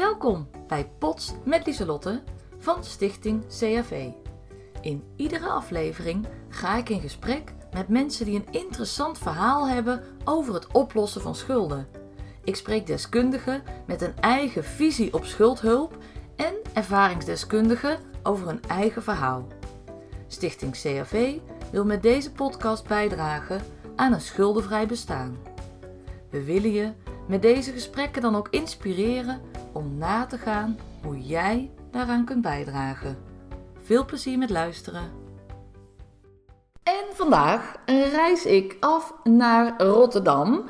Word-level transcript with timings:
Welkom 0.00 0.48
bij 0.66 0.90
Pots 0.98 1.32
met 1.44 1.66
Lieselotte 1.66 2.22
van 2.58 2.84
Stichting 2.84 3.42
CAV. 3.58 4.08
In 4.80 5.04
iedere 5.16 5.48
aflevering 5.48 6.26
ga 6.48 6.76
ik 6.76 6.88
in 6.88 7.00
gesprek 7.00 7.52
met 7.72 7.88
mensen 7.88 8.24
die 8.24 8.34
een 8.34 8.52
interessant 8.52 9.18
verhaal 9.18 9.68
hebben 9.68 10.02
over 10.24 10.54
het 10.54 10.66
oplossen 10.72 11.20
van 11.20 11.34
schulden. 11.34 11.88
Ik 12.44 12.56
spreek 12.56 12.86
deskundigen 12.86 13.62
met 13.86 14.02
een 14.02 14.16
eigen 14.20 14.64
visie 14.64 15.14
op 15.14 15.24
schuldhulp 15.24 15.96
en 16.36 16.54
ervaringsdeskundigen 16.74 17.98
over 18.22 18.46
hun 18.46 18.62
eigen 18.62 19.02
verhaal. 19.02 19.46
Stichting 20.26 20.80
CAV 20.80 21.38
wil 21.72 21.84
met 21.84 22.02
deze 22.02 22.32
podcast 22.32 22.86
bijdragen 22.88 23.60
aan 23.96 24.12
een 24.12 24.20
schuldenvrij 24.20 24.86
bestaan. 24.86 25.36
We 26.30 26.44
willen 26.44 26.72
je 26.72 26.92
met 27.30 27.42
deze 27.42 27.72
gesprekken 27.72 28.22
dan 28.22 28.36
ook 28.36 28.48
inspireren 28.50 29.40
om 29.72 29.98
na 29.98 30.26
te 30.26 30.38
gaan 30.38 30.78
hoe 31.02 31.20
jij 31.20 31.70
daaraan 31.90 32.24
kunt 32.24 32.42
bijdragen. 32.42 33.18
Veel 33.82 34.04
plezier 34.04 34.38
met 34.38 34.50
luisteren. 34.50 35.10
En 36.82 37.04
vandaag 37.12 37.76
reis 38.12 38.44
ik 38.44 38.76
af 38.80 39.14
naar 39.24 39.82
Rotterdam, 39.82 40.64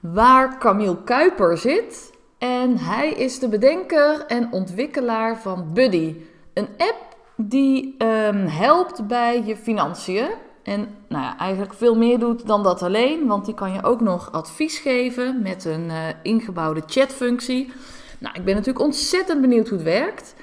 waar 0.00 0.58
Camille 0.58 1.02
Kuiper 1.04 1.58
zit. 1.58 2.12
En 2.38 2.78
hij 2.78 3.10
is 3.10 3.38
de 3.38 3.48
bedenker 3.48 4.26
en 4.26 4.52
ontwikkelaar 4.52 5.38
van 5.38 5.72
Buddy, 5.72 6.16
een 6.54 6.68
app 6.76 7.16
die 7.36 7.94
ehm, 7.98 8.46
helpt 8.46 9.06
bij 9.06 9.42
je 9.44 9.56
financiën. 9.56 10.28
En 10.62 10.88
nou 11.08 11.24
ja, 11.24 11.38
eigenlijk 11.38 11.74
veel 11.74 11.96
meer 11.96 12.18
doet 12.18 12.46
dan 12.46 12.62
dat 12.62 12.82
alleen, 12.82 13.26
want 13.26 13.44
die 13.44 13.54
kan 13.54 13.72
je 13.72 13.82
ook 13.82 14.00
nog 14.00 14.32
advies 14.32 14.78
geven 14.78 15.42
met 15.42 15.64
een 15.64 15.84
uh, 15.84 15.96
ingebouwde 16.22 16.82
chatfunctie. 16.86 17.72
Nou, 18.18 18.34
ik 18.34 18.44
ben 18.44 18.54
natuurlijk 18.54 18.84
ontzettend 18.84 19.40
benieuwd 19.40 19.68
hoe 19.68 19.78
het 19.78 19.86
werkt. 19.86 20.34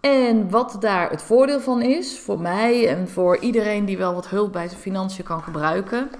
En 0.00 0.50
wat 0.50 0.76
daar 0.80 1.10
het 1.10 1.22
voordeel 1.22 1.60
van 1.60 1.82
is 1.82 2.18
voor 2.18 2.40
mij 2.40 2.88
en 2.88 3.08
voor 3.08 3.38
iedereen 3.38 3.84
die 3.84 3.98
wel 3.98 4.14
wat 4.14 4.28
hulp 4.28 4.52
bij 4.52 4.68
zijn 4.68 4.80
financiën 4.80 5.24
kan 5.24 5.42
gebruiken. 5.42 6.10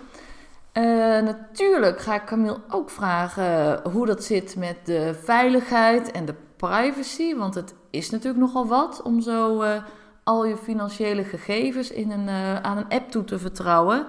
Uh, 0.73 0.85
natuurlijk 1.23 2.01
ga 2.01 2.15
ik 2.15 2.25
Camille 2.25 2.61
ook 2.69 2.91
vragen 2.91 3.81
hoe 3.91 4.07
dat 4.07 4.25
zit 4.25 4.57
met 4.57 4.77
de 4.85 5.15
veiligheid 5.23 6.11
en 6.11 6.25
de 6.25 6.35
privacy. 6.57 7.37
Want 7.37 7.55
het 7.55 7.75
is 7.91 8.11
natuurlijk 8.11 8.45
nogal 8.45 8.67
wat 8.67 9.03
om 9.03 9.21
zo 9.21 9.63
uh, 9.63 9.83
al 10.27 10.45
je 10.45 10.57
financiële 10.57 11.25
gegevens 11.25 11.91
in 11.91 12.11
een, 12.11 12.29
uh, 12.29 12.61
aan 12.61 12.77
een 12.77 12.89
app 12.89 13.11
toe 13.11 13.25
te 13.25 13.39
vertrouwen. 13.39 14.07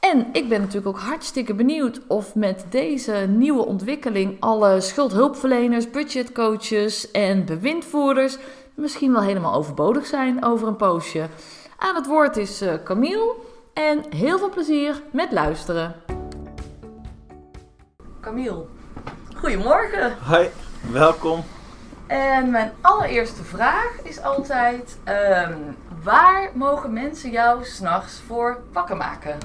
En 0.00 0.26
ik 0.32 0.48
ben 0.48 0.60
natuurlijk 0.60 0.86
ook 0.86 1.02
hartstikke 1.02 1.54
benieuwd 1.54 2.00
of 2.06 2.34
met 2.34 2.64
deze 2.70 3.12
nieuwe 3.28 3.66
ontwikkeling 3.66 4.36
alle 4.40 4.80
schuldhulpverleners, 4.80 5.90
budgetcoaches 5.90 7.10
en 7.10 7.44
bewindvoerders 7.44 8.38
misschien 8.74 9.12
wel 9.12 9.22
helemaal 9.22 9.54
overbodig 9.54 10.06
zijn 10.06 10.44
over 10.44 10.68
een 10.68 10.76
poosje. 10.76 11.28
Aan 11.78 11.94
het 11.94 12.06
woord 12.06 12.36
is 12.36 12.62
uh, 12.62 12.74
Camille 12.84 13.34
en 13.74 14.04
heel 14.10 14.38
veel 14.38 14.50
plezier 14.50 15.02
met 15.12 15.32
luisteren. 15.32 15.94
Camille, 18.20 18.64
goedemorgen. 19.34 20.16
Hoi, 20.26 20.48
welkom. 20.90 21.55
En 22.06 22.50
mijn 22.50 22.72
allereerste 22.80 23.44
vraag 23.44 23.92
is 24.02 24.22
altijd: 24.22 24.98
um, 25.48 25.76
waar 26.02 26.50
mogen 26.54 26.92
mensen 26.92 27.30
jou 27.30 27.64
s'nachts 27.64 28.22
voor 28.26 28.58
wakker 28.72 28.96
maken? 28.96 29.38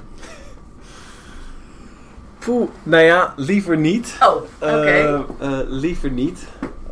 Poeh, 2.39 2.70
nou 2.84 3.04
ja, 3.04 3.34
liever 3.36 3.78
niet. 3.78 4.17
Oh, 4.20 4.36
oké. 4.36 4.45
Okay. 4.59 5.04
Uh, 5.04 5.20
uh, 5.42 5.59
liever 5.67 6.12
niet. 6.12 6.48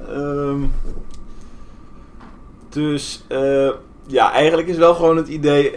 Um, 0.09 0.71
dus 2.69 3.25
uh, 3.27 3.69
ja, 4.11 4.31
eigenlijk 4.31 4.67
is 4.67 4.77
wel 4.77 4.95
gewoon 4.95 5.17
het 5.17 5.27
idee: 5.27 5.73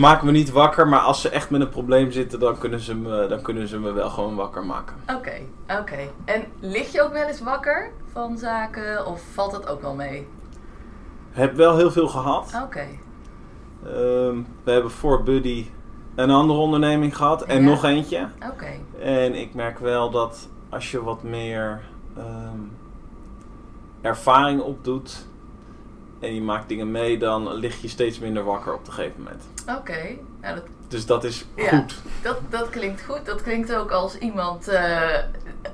maak 0.00 0.22
me 0.22 0.30
niet 0.30 0.50
wakker, 0.50 0.88
maar 0.88 1.00
als 1.00 1.20
ze 1.20 1.28
echt 1.28 1.50
met 1.50 1.60
een 1.60 1.68
probleem 1.68 2.10
zitten, 2.10 2.40
dan 2.40 2.58
kunnen 2.58 2.80
ze 2.80 2.94
me, 2.94 3.26
dan 3.28 3.42
kunnen 3.42 3.68
ze 3.68 3.78
me 3.78 3.92
wel 3.92 4.10
gewoon 4.10 4.34
wakker 4.34 4.64
maken. 4.64 4.96
Oké, 5.02 5.14
okay, 5.16 5.46
oké. 5.68 5.80
Okay. 5.80 6.10
En 6.24 6.44
lig 6.60 6.92
je 6.92 7.02
ook 7.02 7.12
wel 7.12 7.26
eens 7.26 7.40
wakker 7.40 7.90
van 8.12 8.38
zaken 8.38 9.06
of 9.06 9.22
valt 9.32 9.52
dat 9.52 9.68
ook 9.68 9.82
wel 9.82 9.94
mee? 9.94 10.26
Heb 11.30 11.54
wel 11.54 11.76
heel 11.76 11.90
veel 11.90 12.08
gehad. 12.08 12.52
Oké. 12.54 12.64
Okay. 12.64 12.98
Um, 14.26 14.46
we 14.64 14.70
hebben 14.70 14.90
voor 14.90 15.22
Buddy 15.22 15.66
een 16.14 16.30
andere 16.30 16.58
onderneming 16.58 17.16
gehad 17.16 17.42
en 17.42 17.62
Ja. 17.62 17.68
nog 17.68 17.84
eentje. 17.84 18.28
Oké. 18.50 18.68
En 19.00 19.34
ik 19.34 19.54
merk 19.54 19.78
wel 19.78 20.10
dat 20.10 20.48
als 20.68 20.90
je 20.90 21.02
wat 21.02 21.22
meer 21.22 21.80
um, 22.18 22.76
ervaring 24.00 24.60
opdoet 24.60 25.26
en 26.20 26.34
je 26.34 26.40
maakt 26.40 26.68
dingen 26.68 26.90
mee, 26.90 27.18
dan 27.18 27.54
lig 27.54 27.82
je 27.82 27.88
steeds 27.88 28.18
minder 28.18 28.44
wakker 28.44 28.74
op 28.74 28.86
een 28.86 28.92
gegeven 28.92 29.22
moment. 29.22 29.42
Oké. 29.78 29.98
Ja, 30.42 30.54
dat, 30.54 30.64
Dus 30.88 31.06
dat 31.06 31.24
is 31.24 31.44
Ja. 31.56 31.68
goed. 31.68 31.94
dat, 32.22 32.38
dat 32.50 32.70
klinkt 32.70 33.04
goed. 33.04 33.20
Dat 33.26 33.42
klinkt 33.42 33.74
ook 33.74 33.90
als 33.90 34.18
iemand 34.18 34.68
eh, 34.68 35.00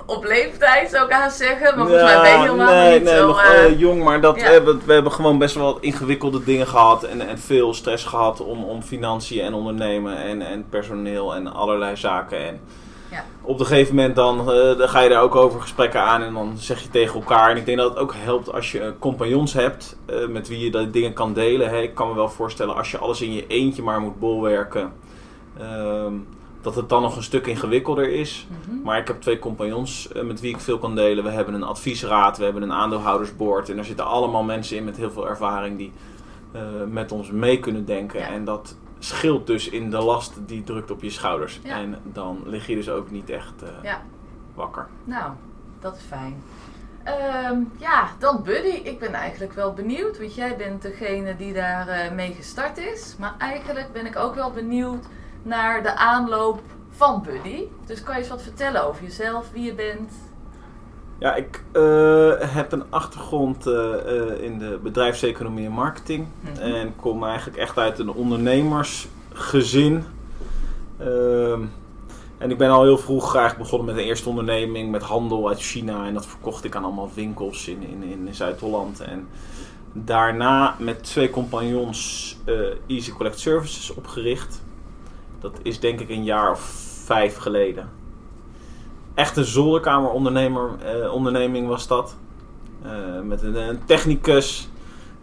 op 0.07 0.25
leeftijd, 0.25 0.91
zou 0.91 1.07
ik 1.07 1.13
haast 1.13 1.37
zeggen. 1.37 1.79
Maar 1.79 1.87
volgens 1.87 2.13
mij 2.13 2.21
ben 2.23 2.31
je 2.31 2.39
helemaal 2.39 2.75
nee, 2.75 2.95
niet 2.95 3.05
nee, 3.05 3.17
zo... 3.17 3.27
nog 3.27 3.43
eh, 3.43 3.65
eh, 3.65 3.79
jong, 3.79 4.05
maar 4.05 4.21
dat, 4.21 4.37
ja. 4.37 4.43
we, 4.43 4.51
hebben, 4.53 4.83
we 4.85 4.93
hebben 4.93 5.13
gewoon 5.13 5.39
best 5.39 5.55
wel 5.55 5.79
ingewikkelde 5.81 6.45
dingen 6.45 6.67
gehad 6.67 7.05
en, 7.05 7.29
en 7.29 7.39
veel 7.39 7.75
stress 7.75 8.05
gehad 8.05 8.41
om, 8.41 8.65
om 8.65 8.83
financiën 8.83 9.45
en 9.45 9.55
ondernemen 9.55 10.17
en, 10.17 10.43
en 10.43 10.69
personeel 10.69 11.35
en 11.35 11.53
allerlei 11.53 11.97
zaken. 11.97 12.47
En 12.47 12.61
Ja. 13.13 13.25
op 13.43 13.61
een 13.61 13.67
gegeven 13.67 13.95
moment 13.95 14.17
dan, 14.17 14.39
eh, 14.39 14.79
dan 14.79 14.89
ga 14.89 15.01
je 15.01 15.09
daar 15.09 15.23
ook 15.23 15.35
over 15.35 15.61
gesprekken 15.61 16.01
aan 16.03 16.23
en 16.23 16.35
dan 16.35 16.53
zeg 16.57 16.83
je 16.83 16.89
tegen 16.89 17.15
elkaar. 17.15 17.51
En 17.51 17.57
ik 17.57 17.67
denk 17.67 17.79
dat 17.79 17.89
het 17.89 17.99
ook 17.99 18.15
helpt 18.17 18.53
als 18.53 18.73
je 18.73 18.81
eh, 18.81 18.91
compagnons 18.99 19.53
hebt 19.53 19.97
eh, 20.07 20.27
met 20.27 20.49
wie 20.49 20.59
je 20.65 20.71
dat 20.71 20.93
dingen 20.93 21.13
kan 21.13 21.33
delen. 21.33 21.69
Hè. 21.69 21.81
Ik 21.81 21.95
kan 21.95 22.09
me 22.09 22.15
wel 22.15 22.29
voorstellen 22.29 22.77
als 22.77 22.91
je 22.91 22.99
alles 22.99 23.23
in 23.23 23.33
je 23.33 23.47
eentje 23.47 23.83
maar 23.83 24.01
moet 24.01 24.19
bolwerken. 24.19 24.93
ehm, 25.59 26.13
dat 26.61 26.75
het 26.75 26.89
dan 26.89 27.03
nog 27.03 27.17
een 27.17 27.23
stuk 27.23 27.47
ingewikkelder 27.47 28.09
is. 28.09 28.47
mhm. 28.49 28.83
Maar 28.83 28.99
ik 28.99 29.07
heb 29.07 29.21
twee 29.21 29.39
compagnons 29.39 30.09
met 30.23 30.41
wie 30.41 30.55
ik 30.55 30.61
veel 30.61 30.79
kan 30.79 30.95
delen. 30.95 31.25
We 31.25 31.31
hebben 31.31 31.55
een 31.55 31.63
adviesraad, 31.63 32.39
we 32.39 32.45
hebben 32.45 32.63
een 32.63 32.73
aandeelhoudersboard. 32.73 33.69
En 33.69 33.77
daar 33.77 33.85
zitten 33.85 34.07
allemaal 34.07 34.43
mensen 34.43 34.77
in 34.77 34.85
met 34.85 34.97
heel 34.97 35.11
veel 35.11 35.29
ervaring 35.29 35.79
die 35.79 35.93
met 36.89 37.13
ons 37.13 37.31
mee 37.31 37.59
kunnen 37.59 37.85
denken. 37.85 38.21
Ja. 38.21 38.27
En 38.27 38.45
dat 38.45 38.77
scheelt 39.05 39.47
dus 39.47 39.69
in 39.69 39.91
de 39.91 39.99
last 39.99 40.33
die 40.47 40.65
drukt 40.65 40.91
op 40.91 41.03
je 41.03 41.11
schouders. 41.11 41.61
Ja. 41.63 41.77
En 41.77 41.99
dan 42.05 42.43
lig 42.45 42.67
je 42.67 42.75
dus 42.75 42.89
ook 42.89 43.11
niet 43.11 43.31
echt 43.31 43.63
eh, 43.63 43.69
Ja. 43.83 44.03
wakker. 44.55 44.87
Nou, 45.05 45.33
dat 45.81 45.97
is 45.97 46.03
fijn. 46.03 46.43
Ehm, 47.05 47.61
ja, 47.79 48.09
dan 48.19 48.43
Buddy. 48.43 48.69
Ik 48.69 48.99
ben 48.99 49.13
eigenlijk 49.15 49.53
wel 49.53 49.73
benieuwd, 49.73 50.19
want 50.19 50.35
jij 50.35 50.57
bent 50.57 50.83
degene 50.83 51.37
die 51.37 51.53
daar 51.53 51.89
eh, 51.89 52.13
mee 52.13 52.33
gestart 52.33 52.79
is. 52.79 53.17
Maar 53.19 53.35
eigenlijk 53.39 53.93
ben 53.93 54.07
ik 54.07 54.17
ook 54.17 54.35
wel 54.35 54.51
benieuwd 54.51 55.05
naar 55.43 55.83
de 55.83 55.97
aanloop 55.97 56.61
van 56.91 57.23
Buddy. 57.23 57.65
Dus 57.87 58.03
kan 58.03 58.15
je 58.15 58.21
eens 58.21 58.29
wat 58.31 58.43
vertellen 58.43 58.87
over 58.87 59.03
jezelf, 59.03 59.51
wie 59.53 59.63
je 59.63 59.75
bent? 59.75 60.13
Ja, 61.23 61.35
ik 61.35 61.63
eh, 61.73 62.33
heb 62.39 62.73
een 62.73 62.85
achtergrond 62.91 63.67
eh, 63.67 63.95
eh, 63.95 64.43
in 64.43 64.59
de 64.59 64.79
bedrijfseconomie 64.83 65.67
en 65.67 65.73
marketing. 65.73 66.27
Mhm. 66.41 66.57
En 66.57 66.97
kom 66.97 67.25
eigenlijk 67.25 67.57
echt 67.59 67.79
uit 67.79 67.99
een 67.99 68.11
ondernemersgezin. 68.11 70.05
Ehm, 70.99 71.61
en 72.39 72.51
ik 72.51 72.59
ben 72.59 72.71
al 72.71 72.83
heel 72.83 72.99
vroeg 72.99 73.31
graag 73.31 73.57
begonnen 73.57 73.87
met 73.87 73.97
een 73.97 74.09
eerste 74.09 74.29
onderneming 74.29 74.91
met 74.91 75.03
handel 75.03 75.49
uit 75.49 75.61
China. 75.61 76.07
En 76.07 76.15
dat 76.15 76.27
verkocht 76.27 76.65
ik 76.65 76.77
aan 76.77 76.85
allemaal 76.85 77.11
winkels 77.15 77.69
in, 77.69 77.83
in, 77.83 78.03
in 78.03 78.35
Zuid-Holland. 78.35 79.01
En 79.01 79.29
daarna 79.93 80.77
met 80.79 81.05
twee 81.05 81.31
compagnons 81.31 82.37
Easy 82.87 83.13
Collect 83.13 83.39
Services 83.39 83.95
opgericht. 83.95 84.63
Dat 85.41 85.59
is 85.63 85.81
denk 85.81 86.01
ik 86.01 86.09
een 86.09 86.25
jaar 86.25 86.51
of 86.51 86.61
vijf 87.05 87.37
geleden. 87.37 88.02
Echt 89.15 89.37
een 89.37 89.45
zolderkamerondernemer 89.45 90.71
eh, 90.85 91.13
onderneming 91.13 91.69
was 91.69 91.87
dat. 91.87 92.17
Eh, 92.83 92.91
met 93.23 93.43
een, 93.43 93.55
een 93.55 93.85
technicus, 93.85 94.69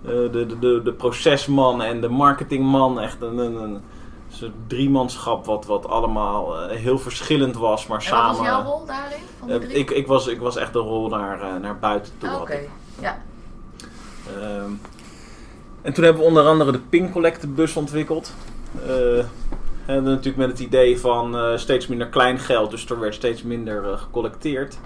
eh, 0.01 0.09
de, 0.09 0.29
de, 0.31 0.59
de, 0.59 0.81
de 0.83 0.93
procesman 0.93 1.81
en 1.81 2.01
de 2.01 2.09
marketingman. 2.09 2.99
Echt 2.99 3.21
een, 3.21 3.37
een, 3.37 3.55
een 3.55 3.81
soort 4.29 4.51
driemanschap 4.67 5.45
wat, 5.45 5.65
wat 5.65 5.87
allemaal 5.87 6.67
heel 6.67 6.99
verschillend 6.99 7.55
was, 7.55 7.87
maar 7.87 7.97
En 7.97 8.03
samen... 8.03 8.27
wat 8.27 8.37
was 8.37 8.45
jouw 8.45 8.63
rol 8.63 8.85
daarin? 8.85 9.19
Van 9.39 9.47
drie? 9.47 9.73
ik, 9.73 9.89
ik, 9.91 10.07
was, 10.07 10.27
ik 10.27 10.39
was 10.39 10.55
echt 10.55 10.73
de 10.73 10.79
rol 10.79 11.09
naar, 11.09 11.59
naar 11.59 11.79
buiten 11.79 12.13
toe. 12.17 12.39
Oké, 12.39 12.59
ja. 12.99 13.21
Ehm, 14.37 14.71
en 15.81 15.93
toen 15.93 16.03
hebben 16.03 16.21
we 16.21 16.27
onder 16.27 16.45
andere 16.45 16.71
de 16.71 16.79
Ping 16.79 17.11
Collector 17.11 17.49
bus 17.49 17.75
ontwikkeld. 17.75 18.33
En 19.89 20.03
natuurlijk 20.03 20.37
met 20.37 20.49
het 20.49 20.59
idee 20.59 20.99
van 20.99 21.37
eh, 21.37 21.57
steeds 21.57 21.87
minder 21.87 22.07
klein 22.07 22.39
geld, 22.39 22.71
dus 22.71 22.89
er 22.89 22.99
werd 22.99 23.13
steeds 23.13 23.43
minder 23.43 23.91
eh, 23.91 23.97
gecollecteerd. 23.97 24.77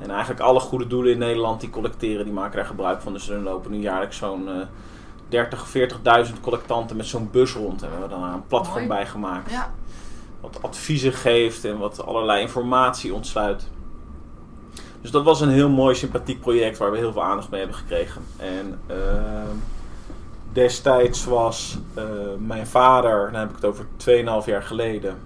En 0.00 0.10
eigenlijk 0.10 0.40
alle 0.40 0.60
goede 0.60 0.86
doelen 0.86 1.12
in 1.12 1.18
Nederland 1.18 1.60
die 1.60 1.70
collecteren, 1.70 2.24
die 2.24 2.34
maken 2.34 2.56
daar 2.56 2.66
gebruik 2.66 3.00
van. 3.00 3.12
Dus 3.12 3.28
er 3.28 3.40
lopen 3.40 3.70
nu 3.70 3.78
jaarlijks 3.78 4.16
zo'n 4.16 4.48
eh 4.48 4.66
30, 5.28 5.66
40.000 6.26 6.40
collectanten 6.40 6.96
met 6.96 7.06
zo'n 7.06 7.28
bus 7.30 7.52
rond. 7.52 7.82
En 7.82 7.88
we 7.88 7.96
hebben 7.98 8.20
daar 8.20 8.32
een 8.32 8.46
platform 8.46 8.86
Mooi. 8.86 8.88
bij 8.88 9.06
gemaakt. 9.06 9.50
Ja, 9.50 9.72
Wat 10.40 10.58
adviezen 10.62 11.12
geeft 11.12 11.64
en 11.64 11.78
wat 11.78 12.06
allerlei 12.06 12.40
informatie 12.40 13.14
ontsluit. 13.14 13.68
Dus 15.00 15.10
dat 15.10 15.24
was 15.24 15.40
een 15.40 15.48
heel 15.48 15.68
mooi, 15.68 15.94
sympathiek 15.94 16.40
project 16.40 16.78
waar 16.78 16.90
we 16.90 16.96
heel 16.96 17.12
veel 17.12 17.22
aandacht 17.22 17.50
mee 17.50 17.60
hebben 17.60 17.78
gekregen. 17.78 18.22
En 18.36 18.80
ehm, 18.86 19.56
destijds 20.52 21.24
was 21.24 21.78
eh, 21.94 22.04
mijn 22.38 22.66
vader, 22.66 23.30
dan 23.32 23.40
heb 23.40 23.50
ik 23.50 23.56
het 23.56 23.64
over 23.64 23.86
2,5 24.42 24.46
jaar 24.46 24.62
geleden, 24.62 25.18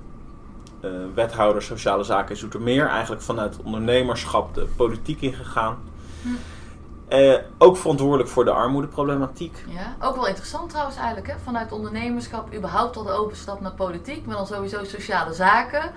eh, 0.81 0.91
wethouder 1.15 1.63
sociale 1.63 2.05
zaken 2.05 2.31
in 2.31 2.37
Zoetermeer. 2.37 2.89
Eigenlijk 2.89 3.23
vanuit 3.23 3.57
ondernemerschap 3.63 4.55
de 4.55 4.67
politiek 4.77 5.21
ingegaan. 5.21 5.79
Hm. 6.23 6.29
Eh, 7.09 7.35
ook 7.59 7.77
verantwoordelijk 7.77 8.29
voor 8.29 8.45
de 8.45 8.51
armoedeproblematiek. 8.51 9.65
Ja, 9.69 9.97
ook 10.07 10.15
wel 10.15 10.27
interessant 10.27 10.69
trouwens 10.71 10.97
eigenlijk, 10.97 11.27
hè? 11.27 11.35
vanuit 11.45 11.73
ondernemerschap 11.73 12.55
überhaupt 12.55 12.97
al 12.97 13.03
de 13.03 13.13
overstap 13.13 13.61
naar 13.61 13.73
politiek, 13.73 14.27
maar 14.27 14.37
dan 14.37 14.47
sowieso 14.47 14.85
sociale 14.85 15.33
zaken. 15.33 15.91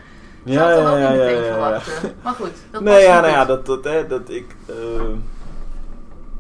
Ja, 0.44 0.74
ook 0.74 0.98
niet 0.98 1.20
meteen 1.20 1.44
verwachten. 1.44 2.16
Maar 2.24 2.34
goed, 2.34 2.54
dat 2.72 2.81
Nee, 2.81 3.02
ja, 3.02 3.20
nou 3.20 3.34
ja, 3.34 3.46
dat, 3.46 3.66
dat, 3.66 3.84
hè, 3.84 4.08
dat 4.08 4.30
ik, 4.30 4.56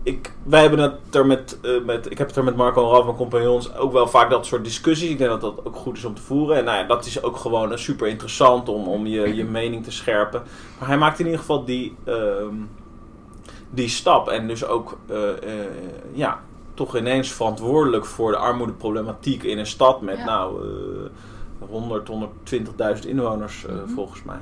ik... 0.03 0.31
Wij 0.49 0.61
hebben 0.61 0.79
het 0.79 1.15
er 1.15 1.25
met, 1.25 1.57
eh, 1.61 1.83
met... 1.85 2.11
Ik 2.11 2.17
heb 2.17 2.27
het 2.27 2.35
er 2.35 2.43
met 2.43 2.55
Marco 2.55 2.83
en 2.83 2.89
Ralf, 2.89 3.03
mijn 3.03 3.15
compagnons, 3.17 3.75
ook 3.75 3.91
wel 3.91 4.07
vaak 4.07 4.29
dat 4.29 4.45
soort 4.45 4.63
discussies. 4.63 5.09
Ik 5.09 5.17
denk 5.17 5.29
dat 5.29 5.41
dat 5.41 5.65
ook 5.65 5.75
goed 5.75 5.97
is 5.97 6.05
om 6.05 6.13
te 6.13 6.21
voeren. 6.21 6.57
En 6.57 6.63
nou 6.63 6.77
ja, 6.77 6.83
dat 6.83 7.05
is 7.05 7.23
ook 7.23 7.37
gewoon 7.37 7.77
super 7.77 8.07
interessant 8.07 8.69
om, 8.69 8.87
om 8.87 9.07
je, 9.07 9.35
je 9.35 9.45
mening 9.45 9.83
te 9.83 9.91
scherpen. 9.91 10.41
Maar 10.79 10.87
hij 10.87 10.97
maakt 10.97 11.19
in 11.19 11.25
ieder 11.25 11.39
geval 11.39 11.65
die, 11.65 11.95
ehm, 12.03 12.55
die 13.69 13.89
stap. 13.89 14.27
En 14.29 14.47
dus 14.47 14.65
ook, 14.65 14.97
eh, 15.07 15.29
eh, 15.29 15.65
ja, 16.13 16.39
toch 16.73 16.97
ineens 16.97 17.31
verantwoordelijk 17.31 18.05
voor 18.05 18.31
de 18.31 18.37
armoedeproblematiek 18.37 19.43
in 19.43 19.57
een 19.57 19.65
stad 19.67 20.01
met, 20.01 20.17
Ja. 20.17 20.25
nou... 20.25 20.61
eh 20.63 21.09
100, 21.69 22.07
120.000 22.07 23.05
inwoners 23.07 23.65
Mhm. 23.65 23.87
volgens 23.87 24.21
mij. 24.23 24.39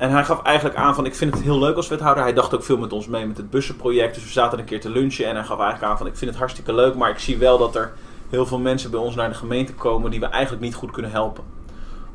En 0.00 0.10
hij 0.10 0.24
gaf 0.24 0.42
eigenlijk 0.42 0.76
aan 0.76 0.94
van 0.94 1.06
ik 1.06 1.14
vind 1.14 1.34
het 1.34 1.42
heel 1.42 1.58
leuk 1.58 1.76
als 1.76 1.88
wethouder. 1.88 2.22
Hij 2.22 2.32
dacht 2.32 2.54
ook 2.54 2.62
veel 2.62 2.78
met 2.78 2.92
ons 2.92 3.06
mee 3.06 3.26
met 3.26 3.36
het 3.36 3.50
bussenproject. 3.50 4.14
Dus 4.14 4.24
we 4.24 4.30
zaten 4.30 4.58
een 4.58 4.64
keer 4.64 4.80
te 4.80 4.90
lunchen 4.90 5.26
en 5.26 5.34
hij 5.34 5.44
gaf 5.44 5.58
eigenlijk 5.58 5.90
aan 5.90 5.98
van 5.98 6.06
ik 6.06 6.16
vind 6.16 6.30
het 6.30 6.38
hartstikke 6.38 6.74
leuk. 6.74 6.94
Maar 6.94 7.10
ik 7.10 7.18
zie 7.18 7.38
wel 7.38 7.58
dat 7.58 7.74
er 7.76 7.92
heel 8.30 8.46
veel 8.46 8.58
mensen 8.58 8.90
bij 8.90 9.00
ons 9.00 9.14
naar 9.14 9.28
de 9.28 9.34
gemeente 9.34 9.74
komen 9.74 10.10
die 10.10 10.20
we 10.20 10.26
eigenlijk 10.26 10.62
niet 10.62 10.74
goed 10.74 10.90
kunnen 10.90 11.10
helpen. 11.10 11.44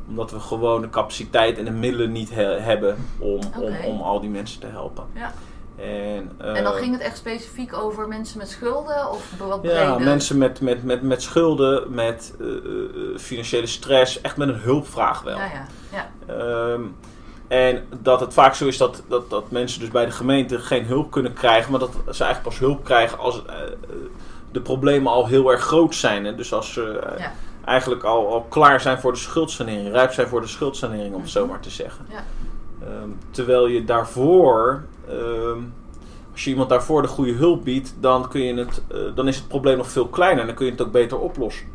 Omdat 0.07 0.31
we 0.31 0.39
gewoon 0.39 0.81
de 0.81 0.89
capaciteit 0.89 1.57
en 1.57 1.65
de 1.65 1.71
middelen 1.71 2.11
niet 2.11 2.29
he- 2.33 2.59
hebben 2.59 2.95
om, 3.19 3.39
om, 3.59 3.75
om 3.85 4.01
al 4.01 4.19
die 4.19 4.29
mensen 4.29 4.59
te 4.59 4.67
helpen. 4.67 5.03
Ja. 5.13 5.33
En, 5.83 6.31
En 6.37 6.63
dan 6.63 6.73
eh, 6.73 6.79
ging 6.79 6.93
het 6.93 7.01
echt 7.01 7.17
specifiek 7.17 7.73
over 7.73 8.07
mensen 8.07 8.37
met 8.37 8.49
schulden 8.49 9.09
of 9.11 9.31
wat 9.47 9.61
breder? 9.61 9.79
ja, 9.81 9.97
mensen 9.97 10.37
met, 10.37 10.61
met, 10.61 10.83
met, 10.83 11.01
met 11.01 11.21
schulden, 11.21 11.93
met 11.93 12.35
eh, 12.39 12.47
eh, 12.47 13.17
financiële 13.17 13.67
stress, 13.67 14.21
echt 14.21 14.37
met 14.37 14.47
een 14.47 14.59
hulpvraag 14.59 15.21
wel. 15.21 15.37
Ja, 15.37 15.45
ja. 15.45 15.65
ja. 15.91 16.33
Ehm, 16.33 16.81
en 17.47 17.83
dat 18.01 18.19
het 18.19 18.33
vaak 18.33 18.53
zo 18.55 18.67
is 18.67 18.77
dat, 18.77 19.03
dat, 19.07 19.29
dat 19.29 19.51
mensen 19.51 19.79
dus 19.79 19.89
bij 19.89 20.05
de 20.05 20.11
gemeente 20.11 20.59
geen 20.59 20.85
hulp 20.85 21.11
kunnen 21.11 21.33
krijgen, 21.33 21.71
maar 21.71 21.79
dat 21.79 21.91
ze 21.91 22.23
eigenlijk 22.23 22.41
pas 22.43 22.59
hulp 22.59 22.83
krijgen 22.83 23.17
als 23.17 23.45
eh, 23.45 23.55
de 24.51 24.61
problemen 24.61 25.11
al 25.11 25.27
heel 25.27 25.51
erg 25.51 25.61
groot 25.61 25.95
zijn. 25.95 26.25
Hè? 26.25 26.35
Dus 26.35 26.53
als 26.53 26.73
ze 26.73 26.99
eh, 26.99 27.19
Ja. 27.19 27.31
eigenlijk 27.65 28.03
al, 28.03 28.33
al 28.33 28.41
klaar 28.41 28.81
zijn 28.81 28.99
voor 28.99 29.11
de 29.11 29.17
schuldsanering, 29.19 29.91
rijp 29.91 30.11
zijn 30.11 30.27
voor 30.27 30.41
de 30.41 30.47
schuldsanering, 30.47 31.15
om 31.15 31.21
het 31.21 31.29
zo 31.29 31.47
maar 31.47 31.59
te 31.59 31.69
zeggen. 31.69 32.05
Ja. 32.09 32.23
Ehm, 32.81 33.09
terwijl 33.31 33.67
je 33.67 33.83
daarvoor, 33.83 34.83
ehm, 35.09 35.59
als 36.31 36.43
je 36.43 36.49
iemand 36.49 36.69
daarvoor 36.69 37.01
de 37.01 37.07
goede 37.07 37.31
hulp 37.33 37.63
biedt, 37.63 37.95
dan, 37.99 38.29
kun 38.29 38.41
je 38.41 38.53
het, 38.53 38.81
eh, 38.87 38.97
dan 39.15 39.27
is 39.27 39.35
het 39.35 39.47
probleem 39.47 39.77
nog 39.77 39.91
veel 39.91 40.07
kleiner 40.07 40.39
en 40.41 40.45
dan 40.47 40.55
kun 40.55 40.65
je 40.65 40.71
het 40.71 40.81
ook 40.81 40.91
beter 40.91 41.19
oplossen. 41.19 41.67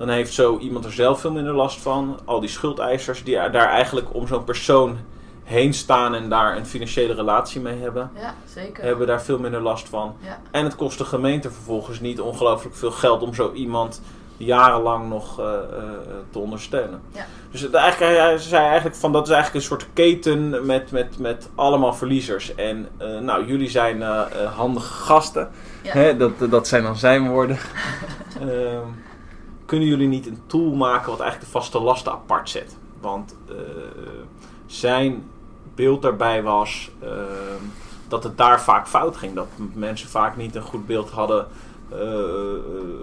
Dan 0.00 0.08
heeft 0.08 0.32
zo 0.32 0.58
iemand 0.58 0.84
er 0.84 0.92
zelf 0.92 1.20
veel 1.20 1.32
minder 1.32 1.54
last 1.54 1.80
van. 1.80 2.18
Al 2.24 2.40
die 2.40 2.48
schuldeisers 2.48 3.24
die 3.24 3.34
daar 3.34 3.68
eigenlijk 3.68 4.14
om 4.14 4.26
zo'n 4.26 4.44
persoon 4.44 4.98
heen 5.44 5.74
staan 5.74 6.14
en 6.14 6.28
daar 6.28 6.56
een 6.56 6.66
financiële 6.66 7.14
relatie 7.14 7.60
mee 7.60 7.78
hebben, 7.78 8.10
ja, 8.14 8.34
zeker. 8.44 8.84
hebben 8.84 9.06
daar 9.06 9.22
veel 9.22 9.38
minder 9.38 9.60
last 9.60 9.88
van. 9.88 10.16
Ja. 10.20 10.40
En 10.50 10.64
het 10.64 10.76
kost 10.76 10.98
de 10.98 11.04
gemeente 11.04 11.50
vervolgens 11.50 12.00
niet 12.00 12.20
ongelooflijk 12.20 12.76
veel 12.76 12.90
geld 12.90 13.22
om 13.22 13.34
zo 13.34 13.52
iemand 13.52 14.02
jarenlang 14.36 15.08
nog 15.08 15.40
eh, 15.40 15.46
eh, 15.46 15.60
te 16.30 16.38
ondersteunen. 16.38 17.00
Ja. 17.12 17.26
Dus 17.50 17.60
het, 17.60 17.74
eigenlijk, 17.74 18.18
hij 18.18 18.38
zei 18.38 18.66
eigenlijk 18.66 18.96
van 18.96 19.12
dat 19.12 19.26
is 19.26 19.32
eigenlijk 19.32 19.64
een 19.64 19.70
soort 19.70 19.86
keten 19.92 20.66
met, 20.66 20.90
met, 20.90 21.18
met 21.18 21.48
allemaal 21.54 21.94
verliezers. 21.94 22.54
En 22.54 22.88
eh, 22.96 23.18
nou, 23.18 23.46
jullie 23.46 23.70
zijn 23.70 24.02
eh, 24.02 24.20
eh, 24.20 24.56
handige 24.56 24.92
gasten. 24.92 25.48
Ja. 25.82 25.92
Hè, 25.92 26.16
dat, 26.16 26.32
dat 26.50 26.68
zijn 26.68 26.82
dan 26.82 26.96
zijn 26.96 27.28
woorden. 27.28 27.58
Kunnen 29.70 29.88
jullie 29.88 30.08
niet 30.08 30.26
een 30.26 30.42
tool 30.46 30.74
maken 30.74 31.10
wat 31.10 31.20
eigenlijk 31.20 31.52
de 31.52 31.58
vaste 31.58 31.80
lasten 31.80 32.12
apart 32.12 32.50
zet? 32.50 32.76
Want 33.00 33.36
eh, 33.48 33.54
zijn 34.66 35.30
beeld 35.74 36.02
daarbij 36.02 36.42
was 36.42 36.90
ehm, 37.02 37.64
dat 38.08 38.24
het 38.24 38.38
daar 38.38 38.60
vaak 38.60 38.88
fout 38.88 39.16
ging. 39.16 39.34
Dat 39.34 39.46
mensen 39.72 40.08
vaak 40.08 40.36
niet 40.36 40.54
een 40.54 40.62
goed 40.62 40.86
beeld 40.86 41.10
hadden 41.10 41.46
eh, 41.88 42.00
eh, 42.00 42.60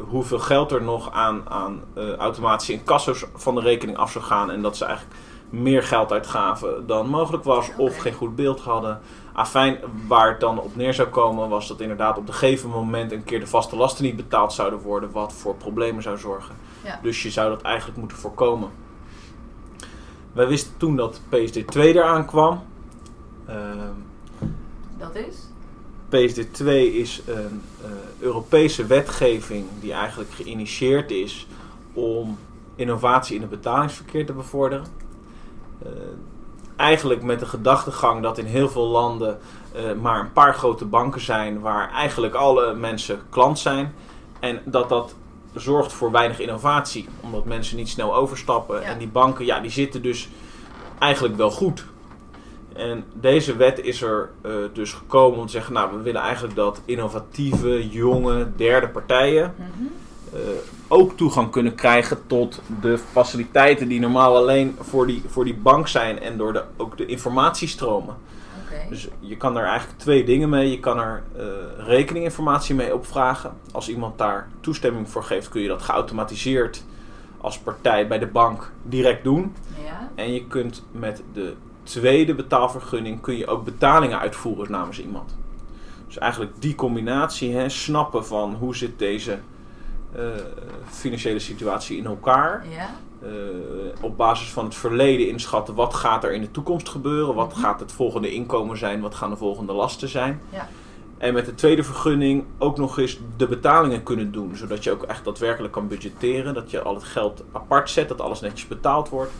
hoeveel 0.10 0.40
geld 0.40 0.72
er 0.72 0.84
nog 0.84 1.12
aan, 1.12 1.50
aan 1.50 1.84
automatische 2.18 2.74
incassos 2.74 3.26
van 3.36 3.56
de 3.56 3.62
rekening 3.62 3.98
af 3.98 4.12
zou 4.12 4.24
gaan. 4.24 4.52
En 4.52 4.62
dat 4.62 4.78
ze 4.78 4.86
eigenlijk 4.86 5.16
meer 5.50 5.84
geld 5.84 6.12
uitgaven 6.12 6.88
dan 6.88 7.10
mogelijk 7.10 7.44
was. 7.44 7.70
Of 7.78 7.98
geen 7.98 8.14
goed 8.14 8.36
beeld 8.36 8.60
hadden. 8.60 9.00
Afijn, 9.34 9.80
waar 10.08 10.30
het 10.30 10.40
dan 10.40 10.60
op 10.60 10.76
neer 10.76 10.94
zou 10.94 11.08
komen, 11.08 11.50
was 11.50 11.68
dat 11.68 11.82
inderdaad 11.82 12.18
op 12.18 12.28
een 12.28 12.34
gegeven 12.34 12.70
moment 12.70 13.12
een 13.12 13.24
keer 13.24 13.40
de 13.40 13.48
vaste 13.48 13.76
lasten 13.76 14.04
niet 14.04 14.16
betaald 14.16 14.54
zouden 14.54 14.80
worden. 14.80 15.12
Wat 15.12 15.34
voor 15.34 15.56
problemen 15.56 16.04
zou 16.04 16.18
zorgen. 16.18 16.56
Ja. 16.84 17.00
Dus 17.02 17.24
je 17.24 17.30
zou 17.30 17.50
dat 17.50 17.62
eigenlijk 17.62 17.98
moeten 17.98 18.18
voorkomen. 18.18 18.70
Wij 20.34 20.48
wisten 20.48 20.78
toen 20.78 20.96
dat 20.96 21.22
PSD 21.30 21.68
2 21.68 21.96
eraan 21.96 22.26
kwam. 22.26 22.64
Ehm, 23.46 23.94
Dat 24.98 25.16
is? 25.16 25.36
PSD 26.10 26.54
2 26.54 26.94
is 26.94 27.22
een 27.26 27.62
eh, 27.84 27.90
Europese 28.20 28.86
wetgeving 28.86 29.66
die 29.80 29.94
eigenlijk 29.94 30.32
geïnitieerd 30.32 31.12
is 31.12 31.48
om 31.94 32.38
innovatie 32.76 33.36
in 33.36 33.42
het 33.42 33.50
betalingsverkeer 33.50 34.26
te 34.26 34.34
bevorderen. 34.34 34.86
Eh, 35.86 35.90
eigenlijk 36.76 37.24
met 37.24 37.40
de 37.40 37.46
gedachtegang 37.46 38.24
dat 38.24 38.38
in 38.38 38.46
heel 38.46 38.70
veel 38.70 38.88
landen 38.88 39.40
eh, 39.78 39.84
maar 40.02 40.20
een 40.20 40.32
paar 40.32 40.54
grote 40.54 40.86
banken 40.86 41.22
zijn 41.22 41.60
waar 41.60 41.92
eigenlijk 41.92 42.34
alle 42.34 42.74
mensen 42.74 43.20
klant 43.30 43.60
zijn. 43.60 43.94
En 44.40 44.62
dat 44.66 44.90
dat 44.90 45.16
zorgt 45.54 45.94
voor 45.94 46.12
weinig 46.12 46.40
innovatie, 46.40 47.08
omdat 47.22 47.46
mensen 47.46 47.78
niet 47.78 47.90
snel 47.90 48.16
overstappen. 48.16 48.82
Ja. 48.82 48.88
En 48.88 48.98
die 48.98 49.08
banken, 49.08 49.46
ja, 49.46 49.60
die 49.60 49.72
zitten 49.72 50.02
dus 50.02 50.30
eigenlijk 51.00 51.36
wel 51.36 51.52
goed. 51.52 51.86
En 52.74 53.04
deze 53.14 53.56
wet 53.56 53.80
is 53.80 54.02
er 54.02 54.30
eh, 54.42 54.52
dus 54.74 54.94
gekomen 54.94 55.40
om 55.40 55.46
te 55.46 55.52
zeggen, 55.52 55.74
nou, 55.74 55.98
we 55.98 56.04
willen 56.04 56.22
eigenlijk 56.22 56.56
dat 56.56 56.82
innovatieve, 56.86 57.90
jonge, 57.90 58.48
derde 58.56 58.88
partijen 58.90 59.54
Mhm. 59.58 59.88
Ook 60.88 61.18
toegang 61.18 61.52
kunnen 61.52 61.76
krijgen 61.76 62.28
tot 62.28 62.62
de 62.82 62.98
faciliteiten 62.98 63.88
die 63.88 64.00
normaal 64.00 64.36
alleen 64.36 64.76
voor 64.80 65.08
die, 65.08 65.24
voor 65.28 65.46
die 65.46 65.56
bank 65.56 65.88
zijn 65.88 66.20
en 66.20 66.38
door 66.38 66.54
de, 66.54 66.64
ook 66.78 66.98
de 66.98 67.06
informatiestromen. 67.06 68.16
Dus 68.90 69.08
je 69.20 69.38
kan 69.38 69.58
er 69.58 69.66
eigenlijk 69.66 70.00
twee 70.00 70.24
dingen 70.24 70.50
mee. 70.50 70.72
Je 70.72 70.80
kan 70.80 71.00
er 71.00 71.24
eh, 71.38 71.46
rekeninginformatie 71.78 72.76
mee 72.76 72.94
opvragen. 72.94 73.54
Als 73.72 73.90
iemand 73.90 74.18
daar 74.18 74.48
toestemming 74.60 75.10
voor 75.10 75.24
geeft, 75.24 75.50
kun 75.50 75.62
je 75.62 75.68
dat 75.68 75.82
geautomatiseerd 75.82 76.84
als 77.38 77.60
partij 77.60 78.08
bij 78.08 78.20
de 78.20 78.28
bank 78.28 78.72
direct 78.84 79.24
doen. 79.24 79.56
Ja. 79.86 80.10
En 80.16 80.34
je 80.34 80.48
kunt 80.48 80.84
met 80.92 81.24
de 81.34 81.54
tweede 81.84 82.36
betaalvergunning 82.36 83.22
kun 83.22 83.38
je 83.38 83.48
ook 83.48 83.66
betalingen 83.66 84.20
uitvoeren 84.20 84.72
namens 84.72 85.02
iemand. 85.02 85.36
Dus 86.08 86.18
eigenlijk 86.18 86.52
die 86.60 86.76
combinatie, 86.76 87.56
hè, 87.56 87.70
snappen 87.70 88.26
van 88.26 88.54
hoe 88.54 88.76
zit 88.76 89.00
deze 89.00 89.40
financiële 90.90 91.40
situatie 91.40 91.98
in 91.98 92.06
elkaar. 92.06 92.66
Ja. 92.70 92.90
Eh, 93.22 93.30
op 94.02 94.18
basis 94.18 94.50
van 94.52 94.66
het 94.66 94.76
verleden 94.76 95.28
inschatten 95.30 95.76
wat 95.76 95.94
gaat 95.94 96.24
er 96.24 96.34
in 96.34 96.42
de 96.42 96.52
toekomst 96.52 96.90
gebeuren. 96.90 97.36
Wat 97.36 97.52
Mhm. 97.52 97.60
gaat 97.60 97.80
het 97.80 97.92
volgende 97.92 98.32
inkomen 98.34 98.78
zijn, 98.78 99.02
wat 99.02 99.16
gaan 99.16 99.30
de 99.30 99.36
volgende 99.38 99.74
lasten 99.74 100.08
zijn. 100.10 100.42
Ja. 100.50 100.68
En 101.18 101.34
met 101.34 101.46
de 101.46 101.56
tweede 101.56 101.84
vergunning 101.84 102.44
ook 102.58 102.78
nog 102.78 103.00
eens 103.00 103.20
de 103.38 103.48
betalingen 103.48 104.04
kunnen 104.04 104.32
doen. 104.32 104.56
Zodat 104.56 104.84
je 104.84 104.92
ook 104.92 105.04
echt 105.04 105.26
daadwerkelijk 105.26 105.74
kan 105.74 105.88
budgetteren. 105.88 106.54
Dat 106.54 106.72
je 106.72 106.82
al 106.82 106.94
het 106.94 107.04
geld 107.04 107.44
apart 107.52 107.90
zet, 107.90 108.08
dat 108.08 108.22
alles 108.22 108.40
netjes 108.40 108.68
betaald 108.68 109.10
wordt. 109.10 109.32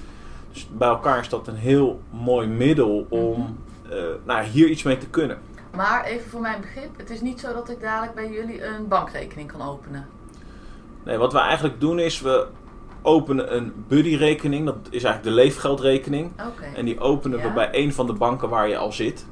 Dus 0.52 0.68
bij 0.72 0.88
elkaar 0.88 1.20
is 1.20 1.30
dat 1.30 1.48
een 1.48 1.56
heel 1.56 2.00
mooi 2.10 2.48
middel 2.48 3.06
om 3.10 3.58
eh, 3.90 3.98
nou, 4.26 4.44
hier 4.46 4.68
iets 4.70 4.84
mee 4.84 4.98
te 4.98 5.08
kunnen. 5.08 5.38
Maar 5.76 6.04
even 6.06 6.30
voor 6.30 6.42
mijn 6.42 6.62
begrip, 6.62 6.98
het 6.98 7.10
is 7.10 7.22
niet 7.22 7.40
zo 7.40 7.54
dat 7.54 7.70
ik 7.70 7.82
dadelijk 7.82 8.14
bij 8.16 8.30
jullie 8.32 8.66
een 8.66 8.88
bankrekening 8.88 9.52
kan 9.52 9.62
openen. 9.62 10.08
Nee, 11.08 11.18
wat 11.18 11.34
we 11.34 11.40
eigenlijk 11.40 11.80
doen 11.80 12.00
is, 12.00 12.22
we 12.22 12.48
openen 13.02 13.56
een 13.56 13.74
buddyrekening. 13.88 14.66
Dat 14.66 14.76
is 14.90 15.04
eigenlijk 15.04 15.24
de 15.24 15.42
leefgeldrekening. 15.44 16.32
Oké. 16.48 16.64
En 16.76 16.86
die 16.86 17.00
openen 17.00 17.42
we 17.42 17.52
bij 17.52 17.70
een 17.72 17.94
van 17.94 18.06
de 18.08 18.14
banken 18.14 18.50
waar 18.50 18.70
je 18.70 18.78
al 18.78 18.92
zit. 18.92 19.26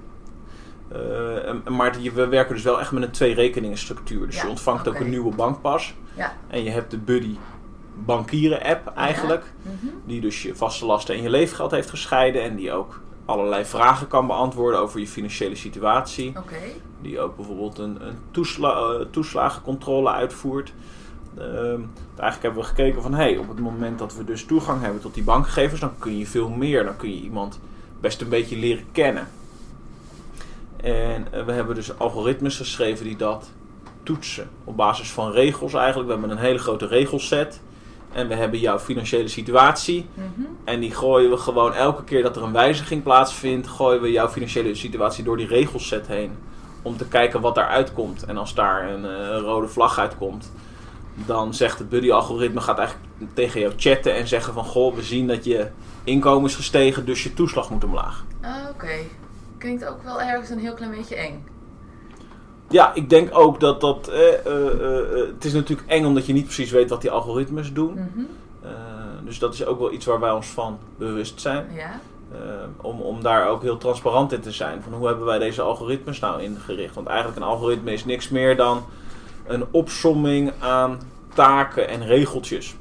Eh, 0.92 1.48
en- 1.48 1.64
maar 1.70 1.98
die- 1.98 2.12
we 2.12 2.28
werken 2.28 2.54
dus 2.56 2.64
wel 2.64 2.80
echt 2.80 2.92
met 2.92 3.04
een 3.04 3.12
twee 3.12 3.34
rekeningen 3.34 3.78
structuur. 3.78 4.26
Dus 4.26 4.36
Ja, 4.36 4.44
je 4.44 4.50
ontvangt 4.50 4.88
ook 4.88 5.00
een 5.00 5.10
nieuwe 5.10 5.36
bankpas. 5.36 5.94
Ja. 6.16 6.34
En 6.48 6.64
je 6.64 6.70
hebt 6.70 6.92
de 6.92 6.98
Buddy 6.98 7.36
bankieren 8.06 8.64
app 8.64 8.92
eigenlijk. 8.96 9.44
Mhm. 9.62 9.86
Die 10.06 10.22
dus 10.22 10.42
je 10.44 10.56
vaste 10.56 10.86
lasten 10.86 11.16
en 11.16 11.22
je 11.22 11.30
leefgeld 11.30 11.72
heeft 11.72 11.90
gescheiden. 11.90 12.44
En 12.44 12.56
die 12.56 12.72
ook 12.72 13.00
allerlei 13.26 13.66
vragen 13.66 14.08
kan 14.08 14.28
beantwoorden 14.28 14.80
over 14.80 15.00
je 15.00 15.08
financiële 15.08 15.56
situatie. 15.56 16.34
Oké. 16.38 16.56
Die 17.02 17.20
ook 17.20 17.36
bijvoorbeeld 17.36 17.78
een, 17.78 17.98
een 18.08 18.18
toesla 18.32 18.70
eh, 18.72 19.06
toeslagencontrole 19.12 20.10
uitvoert. 20.12 20.74
Ehm, 21.38 21.82
eigenlijk 22.20 22.42
hebben 22.42 22.62
we 22.62 22.68
gekeken 22.68 23.02
van 23.02 23.14
hey, 23.14 23.38
op 23.38 23.48
het 23.48 23.60
moment 23.60 24.00
dat 24.00 24.16
we 24.16 24.24
dus 24.24 24.46
toegang 24.46 24.82
hebben 24.82 25.02
tot 25.02 25.14
die 25.14 25.24
bankgegevens, 25.24 25.80
dan 25.80 25.98
kun 26.00 26.18
je 26.18 26.28
veel 26.28 26.50
meer. 26.50 26.84
Dan 26.84 26.98
kun 26.98 27.10
je 27.10 27.22
iemand 27.22 27.60
best 28.00 28.22
een 28.22 28.30
beetje 28.30 28.58
leren 28.58 28.86
kennen. 28.92 29.28
En 30.78 31.28
eh, 31.32 31.46
we 31.46 31.52
hebben 31.52 31.76
dus 31.76 31.98
algoritmes 32.00 32.58
geschreven 32.58 33.06
die 33.06 33.16
dat 33.16 33.50
toetsen. 34.04 34.50
Op 34.64 34.76
basis 34.76 35.12
van 35.12 35.32
regels 35.32 35.74
eigenlijk. 35.74 36.08
We 36.08 36.12
hebben 36.12 36.38
een 36.38 36.44
hele 36.44 36.60
grote 36.60 36.88
regelset. 36.88 37.62
En 38.12 38.28
we 38.28 38.34
hebben 38.34 38.60
jouw 38.60 38.80
financiële 38.80 39.28
situatie. 39.28 40.06
Mhm. 40.14 40.48
En 40.64 40.80
die 40.80 40.92
gooien 40.92 41.30
we 41.30 41.38
gewoon 41.38 41.74
elke 41.74 42.04
keer 42.04 42.24
dat 42.24 42.36
er 42.36 42.44
een 42.44 42.52
wijziging 42.52 43.04
plaatsvindt, 43.04 43.68
gooien 43.68 44.02
we 44.02 44.12
jouw 44.12 44.30
financiële 44.30 44.76
situatie 44.76 45.24
door 45.24 45.38
die 45.38 45.48
regelset 45.48 46.08
heen. 46.08 46.32
Om 46.82 46.98
te 46.98 47.08
kijken 47.08 47.42
wat 47.42 47.56
daaruit 47.56 47.94
komt. 47.94 48.24
En 48.24 48.38
als 48.38 48.54
daar 48.54 48.90
een 48.90 49.06
eh, 49.06 49.38
rode 49.38 49.68
vlag 49.68 50.00
uitkomt, 50.00 50.52
dan 51.16 51.54
zegt 51.54 51.80
het 51.80 51.90
buddy-algoritme 51.90 52.62
gaat 52.62 52.78
eigenlijk 52.78 53.10
tegen 53.34 53.60
jou 53.60 53.74
chatten 53.78 54.16
en 54.16 54.28
zeggen 54.28 54.54
van 54.54 54.66
goh, 54.66 54.96
we 54.96 55.02
zien 55.02 55.28
dat 55.28 55.46
je 55.46 55.68
inkomen 56.04 56.50
is 56.50 56.56
gestegen, 56.56 57.06
dus 57.06 57.24
je 57.24 57.34
toeslag 57.34 57.70
moet 57.70 57.84
omlaag. 57.84 58.26
Ah, 58.42 58.56
Oké. 58.70 58.96
Klinkt 59.58 59.86
ook 59.86 60.04
wel 60.04 60.22
ergens 60.22 60.50
een 60.50 60.60
heel 60.60 60.74
klein 60.74 60.92
beetje 60.92 61.16
eng. 61.16 61.46
Ja, 62.70 62.94
ik 62.94 63.10
denk 63.10 63.38
ook 63.38 63.60
dat 63.60 63.82
dat. 63.82 64.08
eh, 64.08 64.34
eh, 64.34 64.36
eh, 64.46 65.00
eh, 65.00 65.28
het 65.34 65.46
is 65.46 65.54
natuurlijk 65.54 65.90
eng 65.90 66.06
omdat 66.06 66.26
je 66.26 66.34
niet 66.34 66.44
precies 66.44 66.72
weet 66.72 66.90
wat 66.90 67.02
die 67.02 67.12
algoritmes 67.12 67.74
doen. 67.74 67.94
Mhm. 67.94 68.26
Dus 69.26 69.40
dat 69.40 69.54
is 69.54 69.66
ook 69.66 69.80
wel 69.80 69.92
iets 69.92 70.06
waar 70.06 70.20
wij 70.20 70.32
ons 70.32 70.48
van 70.48 70.80
bewust 70.98 71.42
zijn. 71.42 71.66
Ja. 71.76 72.00
Om, 72.82 73.02
om 73.02 73.24
daar 73.24 73.48
ook 73.48 73.62
heel 73.62 73.78
transparant 73.78 74.32
in 74.32 74.42
te 74.42 74.52
zijn. 74.52 74.82
Van 74.82 74.94
hoe 74.94 75.08
hebben 75.08 75.26
wij 75.26 75.40
deze 75.40 75.62
algoritmes 75.62 76.20
nou 76.20 76.42
ingericht? 76.42 76.96
Want 76.96 77.08
eigenlijk 77.08 77.38
een 77.38 77.44
algoritme 77.44 77.94
is 77.94 78.06
niks 78.06 78.30
meer 78.30 78.56
dan 78.56 78.84
een 79.48 79.66
opsomming 79.72 80.52
aan 80.60 81.00
taken 81.34 81.88
en 81.88 82.06
regeltjes. 82.06 82.76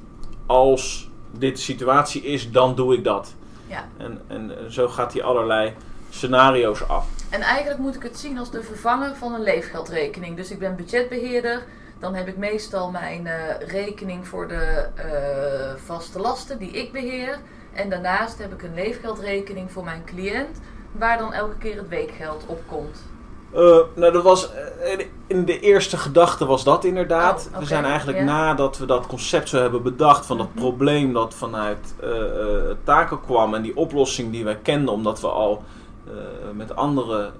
Als 0.46 1.10
dit 1.30 1.56
de 1.56 1.62
situatie 1.62 2.22
is, 2.22 2.50
dan 2.50 2.74
doe 2.74 2.94
ik 2.94 3.04
dat. 3.04 3.34
Ja. 3.66 3.88
En, 3.96 4.20
en 4.26 4.52
zo 4.68 4.88
gaat 4.88 5.12
hij 5.12 5.22
allerlei 5.22 5.74
scenario's 6.10 6.88
af. 6.88 7.06
En 7.30 7.40
eigenlijk 7.40 7.78
moet 7.78 7.94
ik 7.94 8.02
het 8.02 8.18
zien 8.18 8.38
als 8.38 8.50
de 8.50 8.62
vervanger 8.62 9.14
van 9.14 9.34
een 9.34 9.42
leefgeldrekening. 9.42 10.36
Dus 10.36 10.50
ik 10.50 10.58
ben 10.58 10.76
budgetbeheerder. 10.76 11.64
Dan 11.98 12.14
heb 12.14 12.28
ik 12.28 12.36
meestal 12.36 12.90
mijn 12.90 13.26
eh, 13.26 13.68
rekening 13.68 14.28
voor 14.28 14.48
de 14.48 14.88
eh, 14.94 15.74
vaste 15.84 16.18
lasten 16.18 16.58
die 16.58 16.70
ik 16.70 16.92
beheer. 16.92 17.38
En 17.72 17.90
daarnaast 17.90 18.38
heb 18.38 18.52
ik 18.52 18.62
een 18.62 18.74
leefgeldrekening 18.74 19.72
voor 19.72 19.84
mijn 19.84 20.04
cliënt. 20.04 20.60
Waar 20.92 21.18
dan 21.18 21.32
elke 21.32 21.56
keer 21.58 21.76
het 21.76 21.88
weekgeld 21.88 22.44
op 22.46 22.60
komt. 22.66 23.02
Eh, 23.52 23.60
nou, 23.94 24.12
dat 24.12 24.22
was, 24.22 24.50
in 25.34 25.44
de 25.44 25.60
eerste 25.60 25.96
gedachte 25.96 26.46
was 26.46 26.64
dat 26.64 26.84
inderdaad. 26.84 27.48
Oh, 27.52 27.58
We 27.58 27.66
zijn 27.66 27.84
eigenlijk 27.84 28.22
nadat 28.22 28.78
we 28.78 28.86
dat 28.86 29.06
concept 29.06 29.48
zo 29.48 29.58
hebben 29.60 29.82
bedacht 29.82 30.26
van 30.26 30.38
dat 30.38 30.48
Mhm. 30.48 30.58
probleem 30.58 31.12
dat 31.12 31.34
vanuit 31.34 31.94
eh, 32.00 32.10
eh, 32.10 32.76
taken 32.84 33.20
kwam 33.20 33.54
en 33.54 33.62
die 33.62 33.76
oplossing 33.76 34.32
die 34.32 34.44
wij 34.44 34.56
kenden 34.62 34.94
omdat 34.94 35.20
we 35.20 35.26
al 35.28 35.64
eh, 36.06 36.12
met 36.52 36.76
andere 36.76 37.30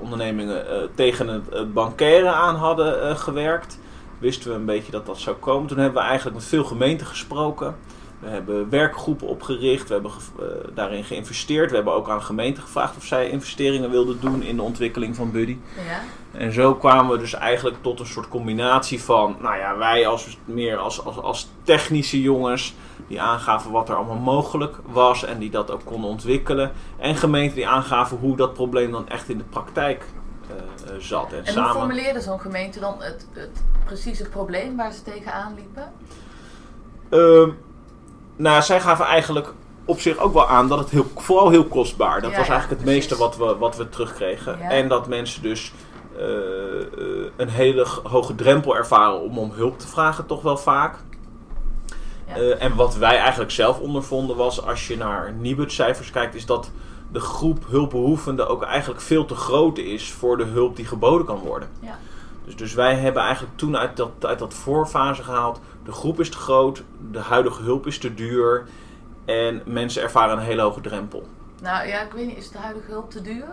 ondernemingen 0.00 0.64
tegen 0.94 1.28
het, 1.28 1.42
het 1.50 1.72
bankaire 1.74 2.28
aan 2.28 2.54
hadden 2.54 3.16
gewerkt, 3.16 3.78
wisten 4.18 4.50
we 4.50 4.56
een 4.56 4.64
beetje 4.64 4.92
dat 4.92 5.06
dat 5.06 5.18
zou 5.18 5.36
komen. 5.36 5.68
Toen 5.68 5.78
hebben 5.78 6.02
we 6.02 6.08
eigenlijk 6.08 6.36
met 6.36 6.46
veel 6.46 6.64
gemeenten 6.64 7.06
gesproken. 7.06 7.76
We 8.20 8.28
hebben 8.28 8.68
werkgroepen 8.70 9.26
opgericht, 9.28 9.86
we 9.88 9.92
hebben 9.94 10.10
ge- 10.10 10.20
eh, 10.64 10.68
daarin 10.74 11.04
geïnvesteerd. 11.04 11.68
We 11.70 11.76
hebben 11.76 11.94
ook 11.94 12.08
aan 12.08 12.22
gemeenten 12.22 12.62
gevraagd 12.62 12.96
of 12.96 13.04
zij 13.04 13.28
investeringen 13.30 13.90
wilden 13.90 14.20
doen 14.20 14.42
in 14.42 14.56
de 14.56 14.62
ontwikkeling 14.62 15.16
van 15.16 15.30
Buddy. 15.30 15.56
Ja. 15.88 16.00
En 16.40 16.52
zo 16.52 16.74
kwamen 16.74 17.12
we 17.12 17.18
dus 17.18 17.32
eigenlijk 17.34 17.76
tot 17.80 18.00
een 18.00 18.06
soort 18.06 18.28
combinatie 18.28 19.02
van, 19.02 19.36
nou 19.40 19.56
ja, 19.56 19.76
wij 19.76 20.06
als 20.06 20.38
meer 20.44 20.76
als, 20.76 21.04
als, 21.04 21.16
als 21.18 21.48
technische 21.62 22.20
jongens 22.22 22.74
die 23.06 23.20
aangaven 23.20 23.70
wat 23.70 23.88
er 23.88 23.94
allemaal 23.94 24.16
mogelijk 24.16 24.76
was 24.86 25.24
en 25.24 25.38
die 25.38 25.50
dat 25.50 25.70
ook 25.70 25.84
konden 25.84 26.10
ontwikkelen. 26.10 26.72
En 26.96 27.16
gemeenten 27.16 27.54
die 27.56 27.68
aangaven 27.68 28.16
hoe 28.16 28.36
dat 28.36 28.52
probleem 28.54 28.90
dan 28.90 29.08
echt 29.08 29.28
in 29.28 29.38
de 29.38 29.44
praktijk 29.44 30.04
eh, 30.48 30.56
eh, 30.94 31.00
zat. 31.00 31.32
En, 31.32 31.38
En 31.38 31.44
hoe 31.44 31.52
samen. 31.52 31.72
formuleerde 31.72 32.20
zo'n 32.20 32.40
gemeente 32.40 32.80
dan 32.80 32.94
het, 32.98 33.26
het 33.32 33.62
precieze 33.84 34.28
probleem 34.28 34.76
waar 34.76 34.92
ze 34.92 35.02
tegenaan 35.02 35.54
liepen? 35.54 35.92
Ehm, 37.08 37.50
nou, 38.38 38.62
zij 38.62 38.80
gaven 38.80 39.04
eigenlijk 39.04 39.52
op 39.84 40.00
zich 40.00 40.18
ook 40.18 40.32
wel 40.32 40.48
aan 40.48 40.68
dat 40.68 40.78
het 40.78 40.90
heel, 40.90 41.06
vooral 41.16 41.50
heel 41.50 41.64
kostbaar. 41.64 42.20
Dat 42.20 42.30
Ja, 42.30 42.36
was 42.36 42.46
ja, 42.46 42.52
eigenlijk 42.52 42.80
het 42.80 42.90
meeste 42.90 43.16
wat 43.16 43.36
we, 43.36 43.56
wat 43.56 43.76
we 43.76 43.88
terugkregen. 43.88 44.58
Ja. 44.58 44.70
En 44.70 44.88
dat 44.88 45.08
mensen 45.08 45.42
dus 45.42 45.72
eh, 46.18 46.24
eh, 46.24 47.30
een 47.36 47.48
hele 47.48 47.86
hoge 48.02 48.34
drempel 48.34 48.76
ervaren 48.76 49.20
om 49.20 49.38
om 49.38 49.50
hulp 49.50 49.78
te 49.78 49.88
vragen, 49.88 50.26
toch 50.26 50.42
wel 50.42 50.56
vaak. 50.56 50.96
Eh, 52.26 52.62
en 52.62 52.74
wat 52.74 52.96
wij 52.96 53.18
eigenlijk 53.18 53.50
zelf 53.50 53.78
ondervonden 53.78 54.36
was, 54.36 54.66
als 54.66 54.86
je 54.88 54.96
naar 54.96 55.32
Nibud-cijfers 55.32 56.10
kijkt, 56.10 56.34
is 56.34 56.46
dat 56.46 56.70
de 57.12 57.20
groep 57.20 57.64
hulpbehoevenden 57.68 58.48
ook 58.48 58.62
eigenlijk 58.62 59.00
veel 59.00 59.24
te 59.24 59.34
groot 59.34 59.78
is 59.78 60.12
voor 60.12 60.36
de 60.36 60.44
hulp 60.44 60.76
die 60.76 60.86
geboden 60.86 61.26
kan 61.26 61.38
worden. 61.38 61.68
Ja. 61.80 61.98
Dus, 62.48 62.56
dus 62.56 62.74
wij 62.74 62.94
hebben 62.94 63.22
eigenlijk 63.22 63.56
toen 63.56 63.76
uit 63.76 63.96
dat, 63.96 64.10
uit 64.20 64.38
dat 64.38 64.54
voorfase 64.54 65.22
gehaald, 65.22 65.60
de 65.84 65.92
groep 65.92 66.20
is 66.20 66.30
te 66.30 66.36
groot, 66.36 66.82
de 67.10 67.18
huidige 67.18 67.62
hulp 67.62 67.86
is 67.86 67.98
te 67.98 68.14
duur 68.14 68.66
en 69.24 69.62
mensen 69.64 70.02
ervaren 70.02 70.36
een 70.36 70.44
hele 70.44 70.62
hoge 70.62 70.80
drempel. 70.80 71.26
Nou 71.62 71.88
ja, 71.88 72.02
ik 72.02 72.12
weet 72.12 72.26
niet, 72.26 72.36
is 72.36 72.50
de 72.50 72.58
huidige 72.58 72.90
hulp 72.90 73.10
te 73.10 73.22
duur? 73.22 73.46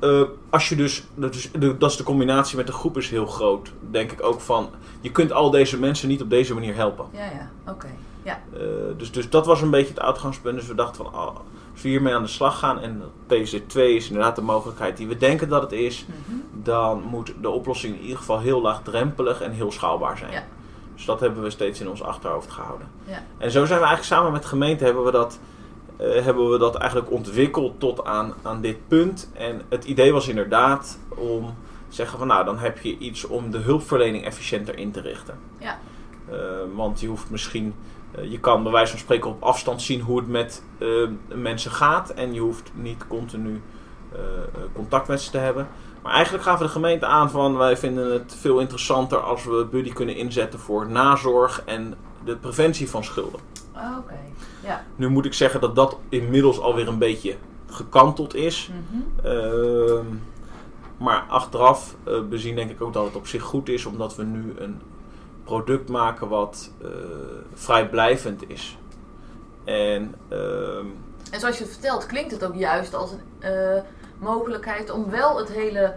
Eh, 0.00 0.22
als 0.50 0.68
je 0.68 0.76
dus, 0.76 1.06
dat 1.14 1.34
is, 1.34 1.50
de, 1.50 1.76
dat 1.76 1.90
is 1.90 1.96
de 1.96 2.02
combinatie 2.02 2.56
met 2.56 2.66
de 2.66 2.72
groep 2.72 2.96
is 2.96 3.10
heel 3.10 3.26
groot, 3.26 3.72
denk 3.90 4.12
ik 4.12 4.22
ook 4.22 4.40
van, 4.40 4.70
je 5.00 5.10
kunt 5.10 5.32
al 5.32 5.50
deze 5.50 5.78
mensen 5.78 6.08
niet 6.08 6.22
op 6.22 6.30
deze 6.30 6.54
manier 6.54 6.74
helpen. 6.74 7.06
Ja, 7.12 7.24
ja, 7.24 7.50
oké. 7.70 7.88
Ja. 8.22 8.40
Eh, 8.52 8.60
dus, 8.96 9.12
dus 9.12 9.30
dat 9.30 9.46
was 9.46 9.62
een 9.62 9.70
beetje 9.70 9.94
het 9.94 10.02
uitgangspunt. 10.02 10.58
Dus 10.58 10.66
we 10.66 10.74
dachten 10.74 11.04
van, 11.04 11.14
oh, 11.14 11.36
als 11.78 11.86
we 11.86 11.92
hiermee 11.92 12.14
aan 12.14 12.22
de 12.22 12.28
slag 12.28 12.58
gaan 12.58 12.80
en 12.80 13.02
PZ2 13.26 13.76
is 13.80 14.06
inderdaad 14.08 14.36
de 14.36 14.42
mogelijkheid 14.42 14.96
die 14.96 15.06
we 15.08 15.16
denken 15.16 15.48
dat 15.48 15.62
het 15.62 15.72
is, 15.72 16.06
Mhm. 16.08 16.36
dan 16.52 17.02
moet 17.02 17.32
de 17.40 17.48
oplossing 17.48 17.94
in 17.94 18.00
ieder 18.02 18.16
geval 18.16 18.40
heel 18.40 18.60
laagdrempelig 18.60 19.40
en 19.40 19.50
heel 19.52 19.72
schaalbaar 19.72 20.18
zijn. 20.18 20.32
Ja. 20.32 20.44
Dus 20.94 21.04
dat 21.04 21.20
hebben 21.20 21.42
we 21.42 21.50
steeds 21.50 21.80
in 21.80 21.88
ons 21.88 22.02
achterhoofd 22.02 22.50
gehouden. 22.50 22.88
Ja. 23.04 23.22
En 23.38 23.50
zo 23.50 23.64
zijn 23.64 23.80
we 23.80 23.86
eigenlijk 23.86 24.04
samen 24.14 24.32
met 24.32 24.42
de 24.42 24.48
gemeente 24.48 24.84
hebben 24.84 25.04
we 25.04 25.10
dat, 25.10 25.38
eh, 25.96 26.24
hebben 26.24 26.50
we 26.50 26.58
dat 26.58 26.74
eigenlijk 26.74 27.10
ontwikkeld 27.10 27.80
tot 27.80 28.04
aan, 28.04 28.34
aan 28.42 28.60
dit 28.60 28.88
punt. 28.88 29.30
En 29.34 29.62
het 29.68 29.84
idee 29.84 30.12
was 30.12 30.28
inderdaad 30.28 30.98
om 31.08 31.44
te 31.88 31.94
zeggen 31.94 32.18
van 32.18 32.26
nou, 32.26 32.44
dan 32.44 32.58
heb 32.58 32.78
je 32.78 32.98
iets 32.98 33.24
om 33.24 33.50
de 33.50 33.58
hulpverlening 33.58 34.24
efficiënter 34.24 34.78
in 34.78 34.90
te 34.90 35.00
richten. 35.00 35.38
Ja. 35.58 35.78
Eh, 36.30 36.36
want 36.74 37.00
je 37.00 37.06
hoeft 37.06 37.30
misschien, 37.30 37.74
je 38.22 38.40
kan 38.40 38.62
bij 38.62 38.72
wijze 38.72 38.90
van 38.90 39.00
spreken 39.00 39.30
op 39.30 39.42
afstand 39.42 39.82
zien 39.82 40.00
hoe 40.00 40.18
het 40.18 40.28
met 40.28 40.62
eh, 40.78 40.88
mensen 41.28 41.70
gaat. 41.70 42.10
En 42.10 42.34
je 42.34 42.40
hoeft 42.40 42.70
niet 42.74 43.06
continu 43.06 43.62
eh, 44.12 44.18
eh, 44.20 44.60
contact 44.72 45.08
met 45.08 45.20
ze 45.20 45.30
te 45.30 45.38
hebben. 45.38 45.68
Maar 46.02 46.12
eigenlijk 46.12 46.44
gaven 46.44 46.66
de 46.66 46.72
gemeente 46.72 47.06
aan 47.06 47.30
van 47.30 47.56
wij 47.56 47.76
vinden 47.76 48.12
het 48.12 48.36
veel 48.40 48.58
interessanter 48.58 49.18
als 49.18 49.44
we 49.44 49.66
Buddy 49.70 49.92
kunnen 49.92 50.16
inzetten 50.16 50.58
voor 50.58 50.90
nazorg 50.90 51.62
en 51.64 51.94
de 52.24 52.36
preventie 52.36 52.90
van 52.90 53.04
schulden. 53.04 53.40
Oké. 53.74 54.18
Ja. 54.62 54.84
Nu 54.96 55.08
moet 55.08 55.24
ik 55.24 55.34
zeggen 55.34 55.60
dat 55.60 55.74
dat 55.74 55.98
inmiddels 56.08 56.60
alweer 56.60 56.88
een 56.88 56.98
beetje 56.98 57.36
gekanteld 57.66 58.34
is. 58.34 58.70
Mhm. 58.70 59.26
Ehm, 59.26 60.06
maar 60.96 61.24
achteraf 61.28 61.96
eh, 62.04 62.22
bezien 62.28 62.54
denk 62.54 62.70
ik 62.70 62.82
ook 62.82 62.92
dat 62.92 63.04
het 63.04 63.16
op 63.16 63.26
zich 63.26 63.42
goed 63.42 63.68
is, 63.68 63.86
omdat 63.86 64.16
we 64.16 64.24
nu 64.24 64.54
een 64.58 64.80
product 65.48 65.88
maken 65.88 66.28
wat 66.28 66.70
eh, 66.82 66.88
vrijblijvend 67.54 68.50
is. 68.50 68.78
En 69.64 70.14
ehm, 70.28 70.86
En 71.30 71.40
zoals 71.40 71.58
je 71.58 71.64
het 71.64 71.72
vertelt, 71.72 72.06
klinkt 72.06 72.30
het 72.30 72.44
ook 72.44 72.54
juist 72.54 72.94
als 72.94 73.10
een 73.12 73.20
eh, 73.38 73.82
mogelijkheid 74.18 74.90
om 74.90 75.10
wel 75.10 75.38
het 75.38 75.52
hele 75.52 75.94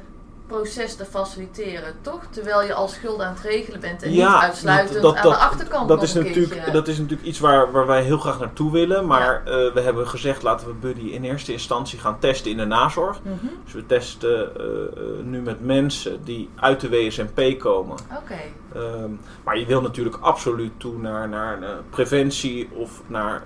proces 0.51 0.95
te 0.95 1.05
faciliteren, 1.05 1.93
toch? 2.01 2.19
Terwijl 2.29 2.63
je 2.63 2.73
al 2.73 2.87
schulden 2.87 3.25
aan 3.25 3.33
het 3.33 3.43
regelen 3.43 3.79
bent 3.79 4.03
en 4.03 4.13
Ja, 4.13 4.33
niet 4.33 4.43
uitsluitend 4.43 5.01
dat- 5.01 5.15
dat- 5.15 5.25
aan 5.25 5.29
de 5.31 5.37
achterkant 5.37 5.87
dat 5.87 6.03
is, 6.03 6.13
natuurlijk, 6.13 6.73
dat 6.73 6.87
is 6.87 6.97
natuurlijk 6.97 7.27
iets 7.27 7.39
waar, 7.39 7.71
waar 7.71 7.87
wij 7.87 8.01
heel 8.01 8.17
graag 8.17 8.39
naartoe 8.39 8.71
willen. 8.71 9.05
Maar 9.07 9.41
eh, 9.45 9.73
we 9.73 9.81
hebben 9.81 10.07
gezegd 10.07 10.43
laten 10.43 10.67
we 10.67 10.73
Buddy 10.73 11.07
in 11.07 11.23
eerste 11.23 11.51
instantie 11.51 11.99
gaan 11.99 12.19
testen 12.19 12.51
in 12.51 12.57
de 12.57 12.65
nazorg. 12.65 13.19
Mhm. 13.23 13.35
Dus 13.63 13.73
we 13.73 13.85
testen 13.85 14.55
eh, 14.55 14.65
eh, 14.65 15.23
nu 15.23 15.41
met 15.41 15.65
mensen 15.65 16.23
die 16.23 16.49
uit 16.55 16.79
de 16.79 16.89
WSMP 16.89 17.59
komen. 17.59 17.97
Oké. 18.17 18.39
Ehm, 18.75 19.09
maar 19.43 19.57
je 19.57 19.65
wil 19.65 19.81
natuurlijk 19.81 20.17
absoluut 20.21 20.71
toe 20.77 20.97
naar, 20.97 21.29
naar 21.29 21.59
preventie 21.89 22.69
of 22.73 23.01
naar 23.07 23.41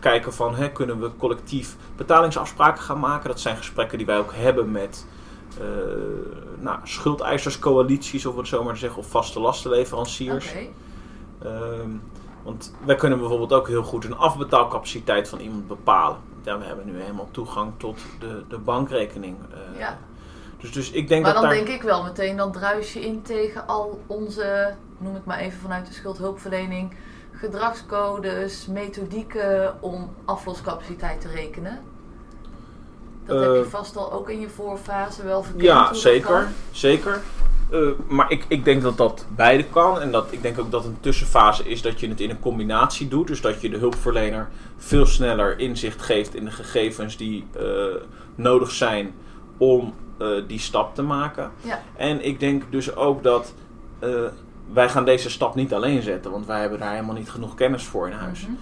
kijken 0.00 0.32
van 0.32 0.54
hè, 0.54 0.68
kunnen 0.70 1.00
we 1.00 1.10
collectief 1.18 1.76
betalingsafspraken 1.96 2.82
gaan 2.82 3.00
maken. 3.00 3.28
Dat 3.28 3.40
zijn 3.40 3.56
gesprekken 3.56 3.98
die 3.98 4.06
wij 4.06 4.18
ook 4.18 4.32
hebben 4.34 4.70
met 4.70 5.06
nou, 6.58 6.78
schuldeiserscoalities, 6.82 8.26
of 8.26 8.36
het 8.36 8.46
zo 8.48 8.62
maar 8.64 8.72
te 8.72 8.78
zeggen, 8.78 8.98
of 8.98 9.06
vaste 9.10 9.40
lastenleveranciers. 9.40 10.48
Oké. 10.50 10.66
Ehm, 11.48 11.90
want 12.42 12.74
wij 12.84 12.94
kunnen 12.94 13.18
bijvoorbeeld 13.18 13.52
ook 13.52 13.68
heel 13.68 13.82
goed 13.82 14.04
een 14.04 14.16
afbetaalcapaciteit 14.16 15.28
van 15.28 15.38
iemand 15.38 15.68
bepalen. 15.68 16.18
Ja, 16.42 16.58
we 16.58 16.64
hebben 16.64 16.86
nu 16.86 17.00
helemaal 17.00 17.28
toegang 17.30 17.72
tot 17.76 17.98
de, 18.18 18.42
de 18.48 18.58
bankrekening. 18.58 19.36
eh. 19.72 19.78
Ja. 19.78 19.98
Dus, 20.60 20.72
dus 20.72 20.90
ik 20.90 21.08
denk 21.08 21.22
Maar 21.22 21.32
dat 21.32 21.42
dan 21.42 21.50
daar... 21.50 21.64
denk 21.64 21.76
ik 21.76 21.82
wel 21.82 22.02
meteen, 22.02 22.36
dan 22.36 22.52
druis 22.52 22.92
je 22.92 23.00
in 23.00 23.22
tegen 23.22 23.66
al 23.66 24.00
onze, 24.06 24.74
noem 24.98 25.14
het 25.14 25.24
maar 25.24 25.38
even 25.38 25.58
vanuit 25.60 25.86
de 25.86 25.92
schuldhulpverlening, 25.92 26.94
gedragscodes, 27.32 28.66
methodieken 28.66 29.76
om 29.82 30.10
afloscapaciteit 30.24 31.20
te 31.20 31.28
rekenen. 31.28 31.80
Dat 33.28 33.40
heb 33.40 33.52
je 33.54 33.60
Eh, 33.60 33.70
vast 33.70 33.96
al 33.96 34.12
ook 34.12 34.30
in 34.30 34.40
je 34.40 34.48
voorfase 34.48 35.24
wel 35.24 35.42
verkend. 35.42 35.62
Ja, 35.64 35.94
zeker. 35.94 36.48
zeker. 36.70 37.20
Eh, 37.70 37.80
maar 38.08 38.30
ik, 38.30 38.44
ik 38.48 38.64
denk 38.64 38.82
dat 38.82 38.96
dat 38.96 39.26
beide 39.36 39.64
kan. 39.64 40.00
En 40.00 40.12
dat, 40.12 40.26
ik 40.30 40.42
denk 40.42 40.58
ook 40.58 40.70
dat 40.70 40.84
een 40.84 40.96
tussenfase 41.00 41.68
is 41.68 41.82
dat 41.82 42.00
je 42.00 42.08
het 42.08 42.20
in 42.20 42.30
een 42.30 42.40
combinatie 42.40 43.08
doet. 43.08 43.26
Dus 43.26 43.40
dat 43.40 43.60
je 43.60 43.68
de 43.68 43.76
hulpverlener 43.76 44.48
veel 44.76 45.06
sneller 45.06 45.58
inzicht 45.58 46.02
geeft 46.02 46.34
in 46.34 46.44
de 46.44 46.50
gegevens 46.50 47.16
die 47.16 47.46
eh, 47.56 47.64
nodig 48.34 48.70
zijn 48.70 49.14
om 49.56 49.94
die 50.46 50.58
stap 50.58 50.94
te 50.94 51.02
maken. 51.02 51.50
Ja. 51.60 51.82
En 51.96 52.24
ik 52.24 52.40
denk 52.40 52.62
dus 52.70 52.96
ook 52.96 53.22
dat 53.22 53.54
wij 54.72 54.88
gaan 54.88 55.04
deze 55.04 55.30
stap 55.30 55.54
niet 55.54 55.74
alleen 55.74 56.02
zetten. 56.02 56.30
Want 56.30 56.46
wij 56.46 56.60
hebben 56.60 56.78
daar 56.78 56.92
helemaal 56.92 57.14
niet 57.14 57.30
genoeg 57.30 57.54
kennis 57.54 57.84
voor 57.84 58.08
in 58.08 58.16
huis. 58.16 58.42
Mhm. 58.42 58.52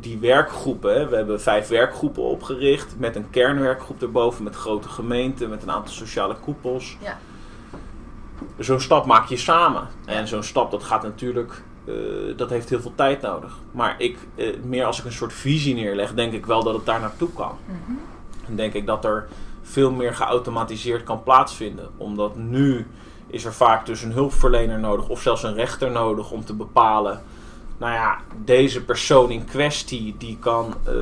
Die 0.00 0.18
werkgroepen, 0.18 0.94
hè, 0.94 1.08
we 1.08 1.16
hebben 1.16 1.40
vijf 1.40 1.68
werkgroepen 1.68 2.22
opgericht 2.22 2.94
met 2.98 3.16
een 3.16 3.30
kernwerkgroep 3.30 4.02
erboven, 4.02 4.44
met 4.44 4.54
grote 4.54 4.88
gemeenten, 4.88 5.48
met 5.48 5.62
een 5.62 5.70
aantal 5.70 5.94
sociale 5.94 6.34
koepels. 6.34 6.96
Ja. 7.00 7.18
Zo'n 8.58 8.80
stap 8.80 9.06
maak 9.06 9.28
je 9.28 9.36
samen. 9.36 9.88
En 10.04 10.28
zo'n 10.28 10.42
stap 10.42 10.70
dat 10.70 10.82
gaat 10.82 11.02
natuurlijk, 11.02 11.62
eh, 11.84 11.94
dat 12.36 12.50
heeft 12.50 12.68
heel 12.68 12.80
veel 12.80 12.94
tijd 12.94 13.20
nodig. 13.20 13.58
Maar 13.70 13.94
ik, 13.98 14.18
eh, 14.34 14.54
meer 14.62 14.84
als 14.84 14.98
ik 14.98 15.04
een 15.04 15.12
soort 15.12 15.32
visie 15.32 15.74
neerleg, 15.74 16.14
denk 16.14 16.32
ik 16.32 16.46
wel 16.46 16.62
dat 16.62 16.74
het 16.74 16.86
daar 16.86 17.00
naartoe 17.00 17.32
kan. 17.32 17.58
Mhm. 17.64 17.98
En 18.46 18.56
denk 18.56 18.72
ik 18.72 18.86
dat 18.86 19.04
er 19.04 19.28
veel 19.62 19.90
meer 19.90 20.14
geautomatiseerd 20.14 21.02
kan 21.02 21.22
plaatsvinden. 21.22 21.88
Omdat 21.96 22.36
nu 22.36 22.86
is 23.26 23.44
er 23.44 23.52
vaak 23.52 23.86
dus 23.86 24.02
een 24.02 24.12
hulpverlener 24.12 24.78
nodig 24.78 25.08
of 25.08 25.22
zelfs 25.22 25.42
een 25.42 25.54
rechter 25.54 25.90
nodig 25.90 26.30
om 26.30 26.44
te 26.44 26.54
bepalen. 26.54 27.22
Nou 27.78 27.92
ja, 27.92 28.18
deze 28.44 28.84
persoon 28.84 29.30
in 29.30 29.44
kwestie 29.44 30.14
die 30.18 30.38
kan 30.40 30.74
eh, 30.84 30.94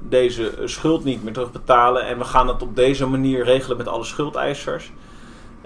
deze 0.00 0.52
schuld 0.64 1.04
niet 1.04 1.24
meer 1.24 1.32
terugbetalen. 1.32 2.06
En 2.06 2.18
we 2.18 2.24
gaan 2.24 2.48
het 2.48 2.62
op 2.62 2.76
deze 2.76 3.06
manier 3.06 3.44
regelen 3.44 3.76
met 3.76 3.88
alle 3.88 4.04
schuldeisers. 4.04 4.92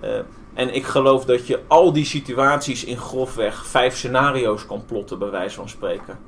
Eh, 0.00 0.18
en 0.54 0.74
ik 0.74 0.84
geloof 0.84 1.24
dat 1.24 1.46
je 1.46 1.60
al 1.66 1.92
die 1.92 2.04
situaties 2.04 2.84
in 2.84 2.96
grofweg 2.96 3.66
vijf 3.66 3.96
scenario's 3.96 4.66
kan 4.66 4.84
plotten, 4.86 5.18
bij 5.18 5.30
wijze 5.30 5.56
van 5.56 5.68
spreken. 5.68 6.18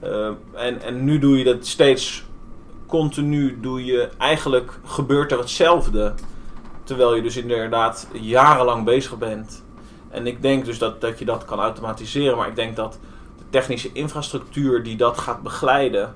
Eh, 0.00 0.30
en, 0.52 0.82
en 0.82 1.04
nu 1.04 1.18
doe 1.18 1.38
je 1.38 1.44
dat 1.44 1.66
steeds 1.66 2.24
continu 2.86 3.60
doe 3.60 3.84
je, 3.84 4.08
eigenlijk 4.18 4.78
gebeurt 4.84 5.32
er 5.32 5.38
hetzelfde. 5.38 6.14
Terwijl 6.84 7.14
je 7.14 7.22
dus 7.22 7.36
inderdaad 7.36 8.08
jarenlang 8.12 8.84
bezig 8.84 9.18
bent. 9.18 9.64
En 10.10 10.26
ik 10.26 10.42
denk 10.42 10.64
dus 10.64 10.78
dat, 10.78 11.00
dat 11.00 11.18
je 11.18 11.24
dat 11.24 11.44
kan 11.44 11.60
automatiseren. 11.60 12.36
Maar 12.36 12.48
ik 12.48 12.56
denk 12.56 12.76
dat 12.76 12.98
de 13.38 13.44
technische 13.50 13.92
infrastructuur 13.92 14.82
die 14.82 14.96
dat 14.96 15.18
gaat 15.18 15.42
begeleiden 15.42 16.14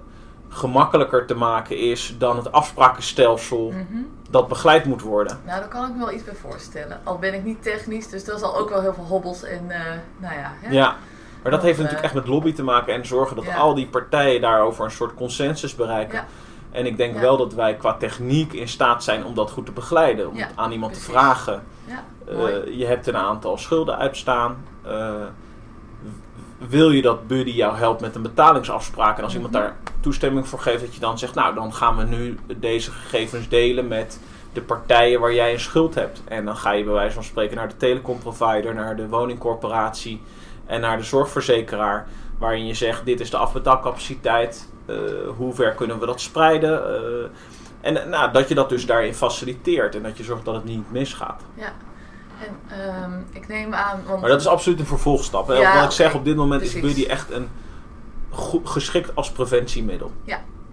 gemakkelijker 0.49 1.27
te 1.27 1.35
maken 1.35 1.79
is 1.79 2.15
dan 2.19 2.37
het 2.37 2.53
afsprakenstelsel 2.53 3.71
Mhm. 3.71 4.03
dat 4.31 4.49
begeleid 4.49 4.85
moet 4.85 5.03
worden. 5.03 5.41
Nou, 5.47 5.61
daar 5.61 5.69
kan 5.69 5.85
ik 5.85 5.93
me 5.93 5.99
wel 5.99 6.13
iets 6.13 6.25
bij 6.25 6.35
voorstellen. 6.35 7.01
Al 7.05 7.19
ben 7.19 7.35
ik 7.35 7.45
niet 7.45 7.63
technisch, 7.63 8.09
dus 8.09 8.25
dat 8.25 8.39
zal 8.41 8.57
ook 8.59 8.69
wel 8.71 8.81
heel 8.81 8.95
veel 8.95 9.05
hobbels 9.05 9.43
en, 9.43 9.71
eh, 9.71 9.81
nou 10.19 10.35
ja. 10.35 10.53
hè? 10.61 10.73
Ja, 10.73 10.97
maar 11.43 11.53
dat 11.53 11.63
heeft 11.63 11.75
eh, 11.79 11.83
natuurlijk 11.85 12.05
echt 12.05 12.15
met 12.15 12.27
lobby 12.27 12.53
te 12.53 12.63
maken 12.63 12.95
en 12.95 13.07
zorgen 13.07 13.37
dat 13.37 13.45
Ja. 13.45 13.57
al 13.57 13.75
die 13.75 13.87
partijen 13.87 14.41
daarover 14.41 14.85
een 14.85 14.91
soort 14.91 15.15
consensus 15.15 15.75
bereiken. 15.75 16.19
Ja. 16.19 16.27
En 16.75 16.87
ik 16.87 16.97
denk 16.97 17.15
Ja. 17.15 17.21
wel 17.21 17.37
dat 17.37 17.55
wij 17.55 17.75
qua 17.77 17.95
techniek 17.95 18.53
in 18.53 18.69
staat 18.69 19.05
zijn 19.05 19.25
om 19.25 19.35
dat 19.35 19.51
goed 19.51 19.67
te 19.67 19.73
begeleiden. 19.73 20.29
Om 20.29 20.37
Ja, 20.37 20.47
het 20.47 20.57
aan 20.57 20.73
iemand 20.73 20.91
precies. 20.93 21.09
te 21.09 21.15
vragen. 21.19 21.63
Ja, 21.87 22.05
Eh, 22.29 22.79
je 22.79 22.87
hebt 22.87 23.07
een 23.07 23.17
aantal 23.17 23.59
schulden 23.59 23.97
uitstaan. 23.99 24.57
Eh, 24.83 25.13
wil 26.59 26.91
je 26.91 27.03
dat 27.03 27.27
Buddy 27.27 27.51
jou 27.51 27.77
helpt 27.77 28.01
met 28.01 28.15
een 28.15 28.23
betalingsafspraak? 28.23 29.19
En 29.19 29.25
als 29.25 29.35
iemand 29.35 29.53
Mhm. 29.53 29.63
daar 29.63 29.77
toestemming 30.01 30.49
voor 30.49 30.59
geeft, 30.59 30.81
dat 30.81 30.95
je 30.95 31.01
dan 31.01 31.19
zegt: 31.19 31.35
Nou, 31.35 31.55
dan 31.55 31.75
gaan 31.75 31.97
we 31.97 32.05
nu 32.05 32.39
deze 32.57 32.91
gegevens 32.91 33.49
delen 33.49 33.89
met 33.89 34.21
de 34.53 34.61
partijen 34.63 35.21
waar 35.21 35.35
jij 35.35 35.53
een 35.53 35.61
schuld 35.61 35.95
hebt. 35.95 36.23
En 36.25 36.45
dan 36.45 36.57
ga 36.57 36.73
je 36.73 36.85
bij 36.85 36.93
wijze 36.93 37.15
van 37.15 37.25
spreken 37.25 37.57
naar 37.57 37.69
de 37.69 37.77
telecomprovider, 37.77 38.75
naar 38.75 38.97
de 38.97 39.09
woningcorporatie 39.09 40.23
en 40.67 40.81
naar 40.81 40.97
de 40.97 41.03
zorgverzekeraar. 41.03 42.07
Waarin 42.39 42.67
je 42.67 42.75
zegt: 42.75 43.05
Dit 43.05 43.21
is 43.21 43.31
de 43.31 43.37
afbetaalcapaciteit. 43.37 44.73
Eh, 44.87 44.97
hoe 45.37 45.55
ver 45.55 45.73
kunnen 45.73 46.01
we 46.01 46.07
dat 46.07 46.21
spreiden? 46.21 46.87
Eh, 46.87 47.31
en 47.81 48.09
nou, 48.09 48.33
dat 48.33 48.49
je 48.49 48.55
dat 48.55 48.69
dus 48.69 48.87
daarin 48.87 49.15
faciliteert 49.15 49.95
en 49.95 50.03
dat 50.03 50.17
je 50.17 50.25
zorgt 50.25 50.45
dat 50.45 50.55
het 50.55 50.65
niet 50.65 50.93
misgaat. 50.93 51.43
Ja. 51.55 51.73
En 52.41 52.79
ehm, 52.79 53.21
ik 53.33 53.49
neem 53.49 53.75
aan, 53.75 54.03
want 54.07 54.21
Maar 54.21 54.31
dat 54.31 54.41
is 54.41 54.47
absoluut 54.47 54.79
een 54.79 54.87
vervolgstap. 54.87 55.47
Hè? 55.49 55.55
Ja, 55.55 55.75
Wat 55.75 55.85
ik 55.85 55.91
zeg, 55.91 56.15
op 56.15 56.25
dit 56.25 56.37
moment 56.37 56.63
is. 56.63 56.81
Buddy 56.81 57.05
echt 57.05 57.31
een 57.31 57.49
goed, 58.31 58.69
geschikt 58.69 59.17
als 59.17 59.31
preventiemiddel. 59.31 60.13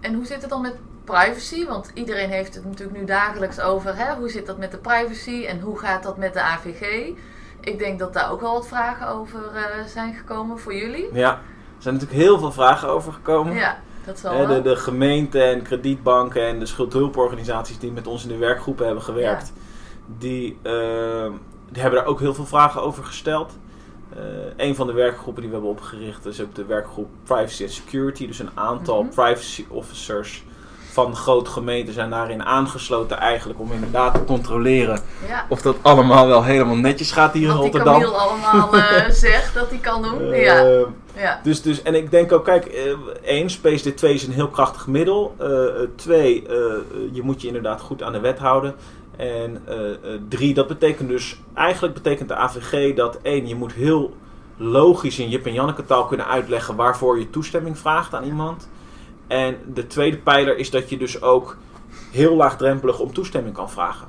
En 0.02 0.14
hoe 0.14 0.26
zit 0.26 0.40
het 0.40 0.50
dan 0.50 0.60
met 0.60 0.74
privacy? 1.04 1.66
Want 1.66 1.90
iedereen 1.94 2.30
heeft 2.30 2.54
het 2.54 2.64
natuurlijk 2.64 2.98
nu 2.98 3.04
dagelijks 3.04 3.60
over. 3.60 3.96
Hè? 3.96 4.14
Hoe 4.14 4.28
zit 4.28 4.46
dat 4.46 4.58
met 4.58 4.70
de 4.70 4.78
privacy 4.78 5.44
en 5.44 5.60
hoe 5.60 5.78
gaat 5.78 6.02
dat 6.02 6.16
met 6.16 6.32
de 6.32 6.40
AVG? 6.40 7.12
Ik 7.60 7.78
denk 7.78 7.98
dat 7.98 8.12
daar 8.12 8.30
ook 8.30 8.40
wel 8.40 8.52
wat 8.52 8.68
vragen 8.68 9.08
over 9.08 9.40
eh, 9.54 9.86
zijn 9.86 10.14
gekomen 10.14 10.58
voor 10.58 10.74
jullie. 10.74 11.08
Ja, 11.12 11.30
er 11.30 11.82
zijn 11.82 11.94
natuurlijk 11.94 12.22
heel 12.22 12.38
veel 12.38 12.52
vragen 12.52 12.88
over 12.88 13.12
gekomen. 13.12 13.54
Ja, 13.54 13.78
dat 14.04 14.22
Hè, 14.22 14.46
wel. 14.46 14.46
de, 14.46 14.62
de 14.62 14.76
gemeente 14.76 15.42
en 15.42 15.62
kredietbanken 15.62 16.46
en 16.46 16.58
de 16.58 16.66
schuldhulporganisaties 16.66 17.78
die 17.78 17.92
met 17.92 18.06
ons 18.06 18.22
in 18.22 18.28
de 18.28 18.36
werkgroepen 18.36 18.84
hebben 18.86 19.02
gewerkt, 19.04 19.52
die, 20.18 20.58
eh, 20.62 21.30
die 21.70 21.82
hebben 21.82 22.00
daar 22.00 22.08
ook 22.08 22.20
heel 22.20 22.34
veel 22.34 22.46
vragen 22.46 22.82
over 22.82 23.04
gesteld. 23.04 23.52
Eh, 24.16 24.22
een 24.56 24.74
van 24.74 24.86
de 24.86 24.92
werkgroepen 24.92 25.42
die 25.42 25.50
we 25.50 25.56
hebben 25.56 25.74
opgericht 25.74 26.26
is 26.26 26.40
ook 26.40 26.54
de 26.54 26.64
werkgroep 26.64 27.08
Privacy 27.24 27.62
and 27.62 27.72
Security. 27.72 28.26
Dus 28.26 28.38
een 28.38 28.50
aantal 28.54 29.02
Mhm. 29.02 29.14
privacy 29.14 29.64
officers 29.68 30.44
van 30.92 31.16
grote 31.16 31.50
gemeenten 31.50 31.94
zijn 31.94 32.10
daarin 32.10 32.44
aangesloten 32.44 33.18
eigenlijk 33.18 33.60
om 33.60 33.72
inderdaad 33.72 34.14
te 34.14 34.24
controleren 34.24 35.00
Ja. 35.28 35.46
of 35.48 35.62
dat 35.62 35.76
allemaal 35.82 36.26
wel 36.26 36.44
helemaal 36.44 36.76
netjes 36.76 37.12
gaat 37.12 37.32
hier 37.32 37.42
in 37.42 37.48
Wat 37.48 37.56
Rotterdam. 37.56 38.00
Camille 38.00 38.16
allemaal 38.18 38.76
eh, 38.76 39.10
zegt 39.26 39.54
dat 39.54 39.68
hij 39.68 39.78
kan 39.78 40.02
doen. 40.02 40.28
ja. 40.28 40.64
Eh, 40.64 40.80
ja. 41.16 41.40
dus, 41.42 41.62
dus, 41.62 41.82
en 41.82 41.94
ik 41.94 42.10
denk 42.10 42.32
ook, 42.32 42.44
kijk, 42.44 42.64
eh, 42.64 42.92
één, 43.24 43.50
Space 43.50 43.90
D2 43.92 44.08
is 44.08 44.26
een 44.26 44.32
heel 44.32 44.48
krachtig 44.48 44.86
middel. 44.86 45.36
Twee, 45.96 46.46
je 47.12 47.22
moet 47.22 47.40
je 47.40 47.46
inderdaad 47.46 47.80
goed 47.80 48.02
aan 48.02 48.12
de 48.12 48.20
wet 48.20 48.38
houden. 48.38 48.74
En 49.16 49.64
drie, 50.28 50.54
dat 50.54 50.66
betekent 50.66 51.08
dus, 51.08 51.40
eigenlijk 51.54 51.94
betekent 51.94 52.28
de 52.28 52.36
AVG 52.36 52.94
dat 52.94 53.18
één, 53.22 53.48
je 53.48 53.54
moet 53.54 53.72
heel 53.72 54.14
logisch 54.56 55.18
in 55.18 55.28
Jip 55.28 55.46
en 55.46 55.52
Janneke 55.52 55.84
taal 55.84 56.04
kunnen 56.04 56.26
uitleggen 56.26 56.76
waarvoor 56.76 57.18
je 57.18 57.30
toestemming 57.30 57.78
vraagt 57.78 58.14
aan 58.14 58.24
iemand. 58.24 58.68
En 59.32 59.56
de 59.74 59.86
tweede 59.86 60.16
pijler 60.16 60.56
is 60.58 60.70
dat 60.70 60.88
je 60.88 60.96
dus 60.96 61.22
ook 61.22 61.56
heel 62.10 62.36
laagdrempelig 62.36 62.98
om 62.98 63.12
toestemming 63.12 63.54
kan 63.54 63.70
vragen. 63.70 64.08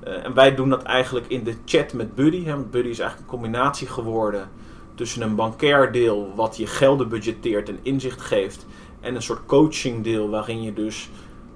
Eh, 0.00 0.24
en 0.24 0.34
wij 0.34 0.54
doen 0.54 0.68
dat 0.68 0.82
eigenlijk 0.82 1.26
in 1.28 1.44
de 1.44 1.54
chat 1.64 1.92
met 1.92 2.14
Buddy. 2.14 2.44
Hè, 2.44 2.52
want 2.52 2.70
Buddy 2.70 2.88
is 2.88 2.98
eigenlijk 2.98 3.30
een 3.32 3.38
combinatie 3.38 3.86
geworden 3.86 4.50
tussen 4.94 5.22
een 5.22 5.34
bankair 5.34 5.92
deel 5.92 6.32
wat 6.34 6.56
je 6.56 6.66
gelden 6.66 7.08
budgetteert 7.08 7.68
en 7.68 7.78
inzicht 7.82 8.20
geeft. 8.20 8.66
En 9.00 9.14
een 9.14 9.22
soort 9.22 9.46
coaching 9.46 10.04
deel 10.04 10.30
waarin 10.30 10.62
je 10.62 10.72
dus 10.72 11.10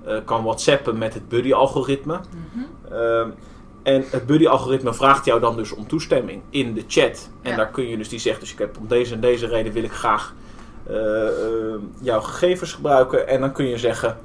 eh, 0.05 0.17
kan 0.25 0.45
whatsappen 0.45 0.99
met 0.99 1.15
het 1.15 1.29
Buddy-algoritme. 1.29 2.21
Mhm. 2.53 2.93
Ehm, 2.95 3.31
en 3.83 4.05
het 4.11 4.27
Buddy-algoritme 4.27 4.95
vraagt 4.95 5.25
jou 5.25 5.41
dan 5.41 5.57
dus 5.57 5.73
om 5.73 5.87
toestemming 5.87 6.43
in 6.51 6.75
de 6.75 6.85
chat. 6.89 7.31
En 7.43 7.51
Ja. 7.51 7.57
daar 7.57 7.71
kun 7.71 7.89
je 7.89 7.97
dus, 7.97 8.09
die 8.09 8.19
zegt 8.19 8.41
dus 8.41 8.53
ik 8.53 8.59
heb 8.59 8.79
om 8.79 8.87
deze 8.89 9.15
en 9.15 9.21
deze 9.21 9.47
reden 9.47 9.73
wil 9.73 9.83
ik 9.85 9.93
graag 9.93 10.35
jouw 12.01 12.21
gegevens 12.21 12.73
gebruiken. 12.73 13.29
En 13.29 13.41
dan 13.41 13.53
kun 13.53 13.67
je 13.67 13.79
zeggen 13.79 14.17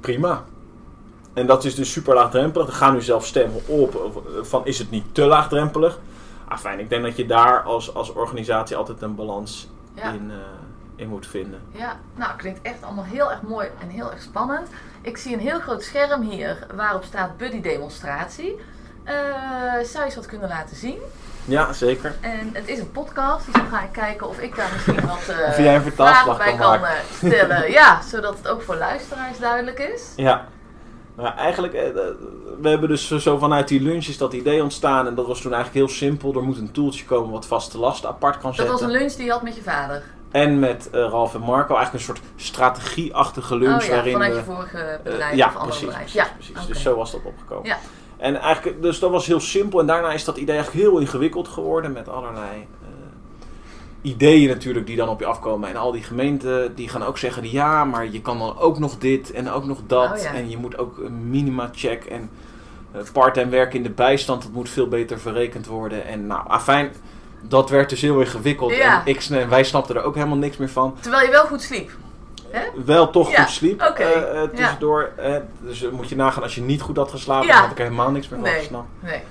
prima. 0.00 0.44
En 1.34 1.46
dat 1.46 1.64
is 1.64 1.74
dus 1.74 1.92
super 1.92 2.14
laagdrempelig. 2.14 2.66
Dan 2.66 2.76
gaan 2.76 2.92
nu 2.94 3.02
zelf 3.02 3.26
stemmen 3.26 3.60
op 3.66 3.94
eh, 3.94 4.42
van 4.44 4.66
is 4.66 4.78
het 4.78 4.90
niet 4.90 5.14
te 5.14 5.26
laagdrempelig. 5.26 5.98
Ah, 6.48 6.58
fijn. 6.58 6.78
Ik 6.80 6.88
denk 6.88 7.02
dat 7.02 7.16
je 7.16 7.26
daar 7.26 7.62
als, 7.62 7.94
als 7.94 8.12
organisatie 8.12 8.76
altijd 8.76 9.02
een 9.02 9.14
balans 9.14 9.68
Ja. 9.94 10.12
in, 10.12 10.30
eh, 10.30 10.36
in 10.96 11.08
moet 11.08 11.26
vinden. 11.26 11.60
Ja, 11.70 11.96
nou 12.14 12.36
klinkt 12.36 12.62
echt 12.62 12.82
allemaal 12.82 13.04
heel 13.04 13.30
erg 13.30 13.42
mooi 13.42 13.68
en 13.80 13.88
heel 13.88 14.10
erg 14.12 14.22
spannend. 14.22 14.68
Ik 15.02 15.16
zie 15.16 15.32
een 15.34 15.40
heel 15.40 15.60
groot 15.60 15.82
scherm 15.82 16.22
hier 16.22 16.66
waarop 16.74 17.04
staat 17.04 17.36
Buddy 17.36 17.60
demonstratie. 17.60 18.56
Eh, 19.04 19.14
zou 19.82 19.98
je 19.98 20.04
eens 20.04 20.14
wat 20.14 20.26
kunnen 20.26 20.48
laten 20.48 20.76
zien? 20.76 20.98
Ja, 21.44 21.72
zeker. 21.72 22.14
En 22.20 22.50
het 22.52 22.68
is 22.68 22.78
een 22.78 22.90
podcast, 22.90 23.44
dus 23.44 23.54
dan 23.54 23.66
ga 23.66 23.82
ik 23.82 23.92
kijken 23.92 24.28
of 24.28 24.38
ik 24.38 24.56
daar 24.56 24.70
misschien 24.72 25.06
wat 25.06 25.28
eh, 25.36 25.48
Of 25.48 25.58
jij 25.58 25.74
een 25.74 25.82
vertaalslag 25.82 26.36
vragen 26.36 26.56
bij 26.56 26.66
kan 26.66 26.80
kan, 26.80 26.88
eh, 26.88 27.32
stellen. 27.32 27.70
Ja, 27.80 28.02
zodat 28.02 28.36
het 28.36 28.48
ook 28.48 28.62
voor 28.62 28.76
luisteraars 28.76 29.38
duidelijk 29.38 29.78
is. 29.78 30.12
Ja. 30.16 30.46
Nou, 31.16 31.36
eigenlijk, 31.36 31.74
eh, 31.74 31.82
we 32.60 32.68
hebben 32.68 32.88
dus 32.88 33.10
zo 33.10 33.38
vanuit 33.38 33.68
die 33.68 33.80
lunch 33.80 34.06
is 34.06 34.18
dat 34.18 34.32
idee 34.32 34.62
ontstaan. 34.62 35.06
En 35.06 35.14
dat 35.14 35.26
was 35.26 35.40
toen 35.40 35.52
eigenlijk 35.52 35.86
heel 35.86 35.96
simpel. 35.96 36.34
Er 36.34 36.42
moet 36.42 36.58
een 36.58 36.72
toeltje 36.72 37.04
komen 37.04 37.30
wat 37.30 37.46
vaste 37.46 37.78
lasten 37.78 38.08
apart 38.08 38.38
kan 38.38 38.50
Dat 38.50 38.54
zetten. 38.54 38.74
was 38.74 38.82
een 38.82 38.90
lunch 38.90 39.12
die 39.12 39.24
je 39.24 39.30
had 39.30 39.42
met 39.42 39.56
je 39.56 39.62
vader. 39.62 40.02
En 40.30 40.58
met 40.58 40.88
Ralf 40.92 41.34
en 41.34 41.40
Marco 41.40 41.74
eigenlijk 41.74 41.92
een 41.92 42.14
soort 42.14 42.20
strategieachtige 42.36 43.56
lunch. 43.56 43.82
oh 43.82 43.88
ja, 43.88 43.94
waarin 43.94 44.12
vanuit 44.12 44.34
je 44.34 44.42
vorige 44.42 45.00
bedrijf 45.02 45.34
ja, 45.34 45.46
of 45.46 45.56
andere 45.56 45.68
precies, 45.68 45.86
bedrijf. 45.86 46.12
precies, 46.12 46.46
ja, 46.48 46.52
precies. 46.52 46.66
Dus 46.66 46.82
zo 46.82 46.96
was 46.96 47.12
dat 47.12 47.20
opgekomen. 47.24 47.66
Ja. 47.66 47.78
En 48.24 48.40
eigenlijk, 48.40 48.82
dus 48.82 48.98
dat 48.98 49.10
was 49.10 49.26
heel 49.26 49.40
simpel. 49.40 49.80
En 49.80 49.86
daarna 49.86 50.12
is 50.12 50.24
dat 50.24 50.36
idee 50.36 50.54
eigenlijk 50.54 50.86
heel 50.86 50.98
ingewikkeld 50.98 51.48
geworden 51.48 51.92
met 51.92 52.08
allerlei 52.08 52.66
eh, 52.82 52.88
ideeën 54.02 54.48
natuurlijk 54.48 54.86
die 54.86 54.96
dan 54.96 55.08
op 55.08 55.20
je 55.20 55.26
afkomen. 55.26 55.68
En 55.68 55.76
al 55.76 55.92
die 55.92 56.02
gemeenten 56.02 56.74
die 56.74 56.88
gaan 56.88 57.02
ook 57.02 57.18
zeggen, 57.18 57.50
ja, 57.50 57.84
maar 57.84 58.10
je 58.10 58.20
kan 58.20 58.38
dan 58.38 58.58
ook 58.58 58.78
nog 58.78 58.98
dit 58.98 59.32
en 59.32 59.50
ook 59.50 59.64
nog 59.64 59.78
dat. 59.86 60.12
Oh 60.12 60.22
ja. 60.22 60.34
En 60.34 60.50
je 60.50 60.56
moet 60.56 60.78
ook 60.78 60.98
een 60.98 61.30
minima-check 61.30 62.04
en 62.04 62.30
eh, 62.92 63.00
part-time 63.12 63.50
werk 63.50 63.74
in 63.74 63.82
de 63.82 63.90
bijstand, 63.90 64.42
dat 64.42 64.52
moet 64.52 64.68
veel 64.68 64.88
beter 64.88 65.18
verrekend 65.20 65.66
worden. 65.66 66.06
En 66.06 66.26
nou, 66.26 66.48
afijn, 66.48 66.92
dat 67.42 67.70
werd 67.70 67.90
dus 67.90 68.00
heel 68.00 68.20
ingewikkeld. 68.20 68.74
Ja. 68.74 69.04
En, 69.04 69.12
ik, 69.12 69.24
en 69.24 69.48
wij 69.48 69.64
snapten 69.64 69.96
er 69.96 70.02
ook 70.02 70.14
helemaal 70.14 70.36
niks 70.36 70.56
meer 70.56 70.70
van. 70.70 70.96
Terwijl 71.00 71.24
je 71.24 71.30
wel 71.30 71.44
goed 71.44 71.62
sliep. 71.62 71.90
Wel 72.84 73.10
toch 73.10 73.30
Ja, 73.30 73.42
goed 73.42 73.52
sliep 73.52 73.80
eh, 73.80 74.42
eh, 74.42 74.50
tussendoor. 74.50 75.12
dus 75.60 75.82
eh, 75.82 75.90
moet 75.90 76.08
je 76.08 76.16
nagaan 76.16 76.42
als 76.42 76.54
je 76.54 76.60
niet 76.60 76.80
goed 76.80 76.96
had 76.96 77.10
geslapen, 77.10 77.48
dan 77.48 77.56
had 77.56 77.70
ik 77.70 77.78
er 77.78 77.84
helemaal 77.84 78.10
niks 78.10 78.28
meer 78.28 78.40
van 78.40 78.48
Nee. 78.48 78.58
gesnapt. 78.58 78.88
Nee. 79.00 79.22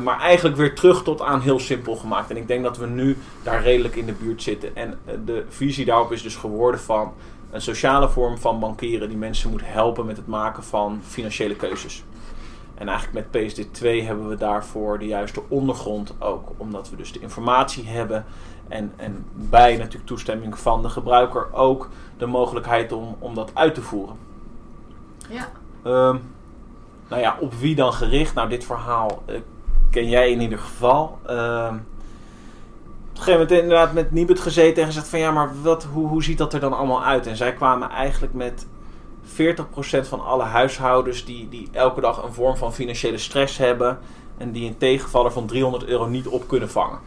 Maar 0.00 0.20
eigenlijk 0.20 0.56
weer 0.56 0.74
terug 0.74 1.02
tot 1.02 1.22
aan 1.22 1.40
heel 1.40 1.58
simpel 1.58 1.96
gemaakt. 1.96 2.30
En 2.30 2.36
ik 2.36 2.48
denk 2.48 2.62
dat 2.62 2.76
we 2.76 2.86
nu 2.86 3.16
daar 3.42 3.62
redelijk 3.62 3.96
in 3.96 4.06
de 4.06 4.12
buurt 4.12 4.42
zitten. 4.42 4.76
En 4.76 4.98
de 5.24 5.44
visie 5.48 5.84
daarop 5.84 6.12
is 6.12 6.22
dus 6.22 6.36
geworden 6.36 6.80
van 6.80 7.12
een 7.50 7.60
sociale 7.60 8.08
vorm 8.08 8.38
van 8.38 8.60
bankieren 8.60 9.08
die 9.08 9.18
mensen 9.18 9.50
moet 9.50 9.62
helpen 9.64 10.06
met 10.06 10.16
het 10.16 10.26
maken 10.26 10.62
van 10.62 11.00
financiële 11.06 11.54
keuzes. 11.56 12.04
En 12.74 12.88
eigenlijk 12.88 13.30
met 13.32 13.52
PSD2 13.52 14.04
hebben 14.04 14.28
we 14.28 14.36
daarvoor 14.36 14.98
de 14.98 15.06
juiste 15.06 15.42
ondergrond 15.48 16.14
ook. 16.18 16.48
Omdat 16.56 16.90
we 16.90 16.96
dus 16.96 17.12
de 17.12 17.20
informatie 17.20 17.86
hebben 17.86 18.24
en, 18.68 18.92
en 18.96 19.24
bij 19.32 19.76
natuurlijk 19.76 20.06
toestemming 20.06 20.58
van 20.58 20.82
de 20.82 20.88
gebruiker 20.88 21.52
ook 21.52 21.88
de 22.16 22.26
mogelijkheid 22.26 22.92
om, 22.92 23.16
om 23.18 23.34
dat 23.34 23.50
uit 23.54 23.74
te 23.74 23.82
voeren. 23.82 24.16
Ja. 25.28 25.48
Ehm, 25.82 26.16
nou 27.08 27.22
ja, 27.22 27.36
op 27.40 27.54
wie 27.54 27.74
dan 27.74 27.92
gericht? 27.92 28.34
Nou, 28.34 28.48
dit 28.48 28.64
verhaal 28.64 29.22
eh, 29.26 29.40
ken 29.90 30.08
jij 30.08 30.30
in 30.30 30.40
ieder 30.40 30.58
geval. 30.58 31.18
Ehm, 31.26 31.74
op 31.74 33.24
een 33.24 33.24
gegeven 33.24 33.32
moment 33.32 33.50
inderdaad 33.50 33.92
met 33.92 34.12
Nibud 34.12 34.40
gezeten 34.40 34.82
en 34.82 34.88
gezegd 34.88 35.08
van 35.08 35.18
ja, 35.18 35.30
maar 35.30 35.62
wat, 35.62 35.84
hoe, 35.84 36.08
hoe 36.08 36.22
ziet 36.22 36.38
dat 36.38 36.54
er 36.54 36.60
dan 36.60 36.76
allemaal 36.76 37.04
uit? 37.04 37.26
En 37.26 37.36
zij 37.36 37.52
kwamen 37.52 37.90
eigenlijk 37.90 38.34
met 38.34 38.66
40% 39.28 40.08
van 40.08 40.24
alle 40.24 40.42
huishoudens 40.42 41.24
die, 41.24 41.48
die 41.48 41.68
elke 41.72 42.00
dag 42.00 42.22
een 42.22 42.32
vorm 42.32 42.56
van 42.56 42.74
financiële 42.74 43.18
stress 43.18 43.58
hebben 43.58 43.98
en 44.36 44.52
die 44.52 44.68
een 44.68 44.78
tegenvaller 44.78 45.32
van 45.32 45.46
300 45.46 45.84
euro 45.84 46.06
niet 46.06 46.26
op 46.26 46.48
kunnen 46.48 46.70
vangen. 46.70 46.98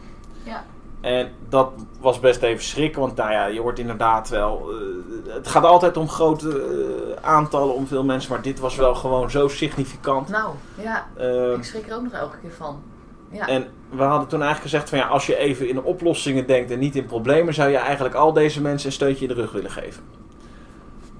Ja. 0.42 0.64
En 1.02 1.30
dat 1.48 1.70
was 2.00 2.20
best 2.20 2.42
even 2.42 2.64
schrikken, 2.64 3.00
want 3.00 3.16
nou 3.16 3.30
ja, 3.32 3.46
je 3.46 3.60
hoort 3.60 3.78
inderdaad 3.78 4.28
wel. 4.28 4.70
eh, 4.70 5.34
het 5.34 5.48
gaat 5.48 5.64
altijd 5.64 5.96
om 5.96 6.08
grote 6.08 6.48
eh, 6.62 7.28
aantallen, 7.28 7.74
om 7.74 7.86
veel 7.86 8.04
mensen, 8.04 8.32
maar 8.32 8.42
dit 8.42 8.58
was 8.60 8.76
wel 8.76 8.94
gewoon 8.94 9.30
zo 9.30 9.48
significant. 9.48 10.28
Nou, 10.28 10.54
ja. 10.82 11.06
Ehm, 11.16 11.52
Ik 11.54 11.64
schrik 11.64 11.88
er 11.88 11.96
ook 11.96 12.02
nog 12.02 12.12
elke 12.12 12.38
keer 12.38 12.52
van. 12.52 12.82
Ja. 13.30 13.46
en 13.48 13.66
we 13.90 14.02
hadden 14.02 14.28
toen 14.28 14.42
eigenlijk 14.42 14.70
gezegd 14.70 14.88
van 14.88 14.98
ja, 14.98 15.06
als 15.06 15.26
je 15.26 15.36
even 15.36 15.68
in 15.68 15.82
oplossingen 15.82 16.46
denkt 16.46 16.70
en 16.70 16.78
niet 16.78 16.96
in 16.96 17.06
problemen, 17.06 17.54
zou 17.54 17.70
je 17.70 17.76
eigenlijk 17.76 18.14
al 18.14 18.32
deze 18.32 18.60
mensen 18.60 18.86
een 18.86 18.92
steuntje 18.92 19.26
in 19.26 19.34
de 19.34 19.40
rug 19.40 19.52
willen 19.52 19.70
geven. 19.70 20.02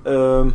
Ehm, 0.03 0.51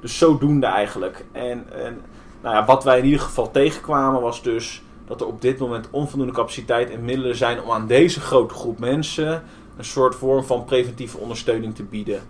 dus 0.00 0.18
zodoende 0.18 0.66
eigenlijk. 0.66 1.24
En, 1.32 1.66
en 1.72 2.00
nou 2.42 2.54
ja, 2.54 2.64
wat 2.64 2.84
wij 2.84 2.98
in 2.98 3.04
ieder 3.04 3.20
geval 3.20 3.50
tegenkwamen 3.50 4.20
was 4.20 4.42
dus 4.42 4.82
dat 5.06 5.20
er 5.20 5.26
op 5.26 5.40
dit 5.40 5.58
moment 5.58 5.88
onvoldoende 5.90 6.32
capaciteit 6.32 6.90
en 6.90 7.04
middelen 7.04 7.36
zijn 7.36 7.62
om 7.62 7.70
aan 7.70 7.86
deze 7.86 8.20
grote 8.20 8.54
groep 8.54 8.78
mensen 8.78 9.42
een 9.76 9.84
soort 9.84 10.14
vorm 10.14 10.44
van 10.44 10.64
preventieve 10.64 11.18
ondersteuning 11.18 11.74
te 11.74 11.82
bieden. 11.82 12.20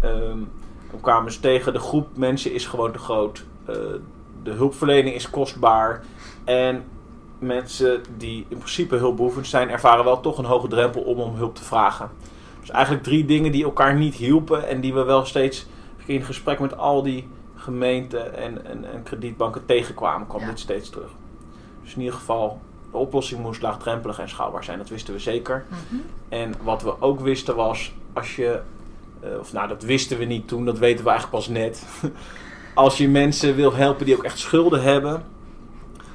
Ehm, 0.00 0.38
we 0.90 1.00
kwamen 1.00 1.24
dus 1.24 1.38
tegen, 1.38 1.72
de 1.72 1.78
groep 1.78 2.16
mensen 2.16 2.52
is 2.52 2.66
gewoon 2.66 2.92
te 2.92 2.98
groot. 2.98 3.44
Eh, 3.64 3.74
de 4.42 4.50
hulpverlening 4.50 5.14
is 5.14 5.30
kostbaar. 5.30 6.04
En 6.44 6.84
mensen 7.38 8.02
die 8.16 8.46
in 8.48 8.56
principe 8.58 8.96
hulpbehoevend 8.96 9.46
zijn, 9.46 9.70
ervaren 9.70 10.04
wel 10.04 10.20
toch 10.20 10.38
een 10.38 10.44
hoge 10.44 10.68
drempel 10.68 11.02
om 11.02 11.18
om 11.18 11.34
hulp 11.36 11.54
te 11.54 11.64
vragen. 11.64 12.10
Dus 12.60 12.70
eigenlijk 12.70 13.04
drie 13.04 13.24
dingen 13.24 13.52
die 13.52 13.64
elkaar 13.64 13.94
niet 13.94 14.14
hielpen 14.14 14.68
en 14.68 14.80
die 14.80 14.94
we 14.94 15.02
wel 15.02 15.24
steeds 15.24 15.66
in 16.06 16.22
gesprek 16.22 16.60
met 16.60 16.76
al 16.76 17.02
die 17.02 17.28
gemeenten 17.54 18.36
en, 18.36 18.66
en, 18.66 18.92
en 18.92 19.02
kredietbanken 19.02 19.64
tegenkwamen, 19.66 20.26
kwam 20.26 20.40
Ja. 20.40 20.46
dit 20.46 20.58
steeds 20.58 20.90
terug. 20.90 21.10
Dus 21.84 21.94
in 21.94 22.00
ieder 22.00 22.18
geval, 22.18 22.60
de 22.90 22.96
oplossing 22.96 23.40
moest 23.40 23.62
laagdrempelig 23.62 24.18
en 24.18 24.28
schaalbaar 24.28 24.64
zijn, 24.64 24.78
dat 24.78 24.88
wisten 24.88 25.14
we 25.14 25.20
zeker. 25.20 25.64
Mhm. 25.68 26.00
En 26.28 26.54
wat 26.62 26.82
we 26.82 27.00
ook 27.00 27.20
wisten 27.20 27.56
was, 27.56 27.92
als 28.12 28.36
je, 28.36 28.60
eh, 29.20 29.38
of 29.38 29.52
nou 29.52 29.68
dat 29.68 29.82
wisten 29.82 30.18
we 30.18 30.24
niet 30.24 30.48
toen, 30.48 30.64
dat 30.64 30.78
weten 30.78 31.04
we 31.04 31.10
eigenlijk 31.10 31.44
pas 31.44 31.54
net. 31.54 31.82
als 32.74 32.98
je 32.98 33.08
mensen 33.08 33.54
wil 33.54 33.74
helpen 33.74 34.06
die 34.06 34.16
ook 34.16 34.24
echt 34.24 34.38
schulden 34.38 34.82
hebben, 34.82 35.22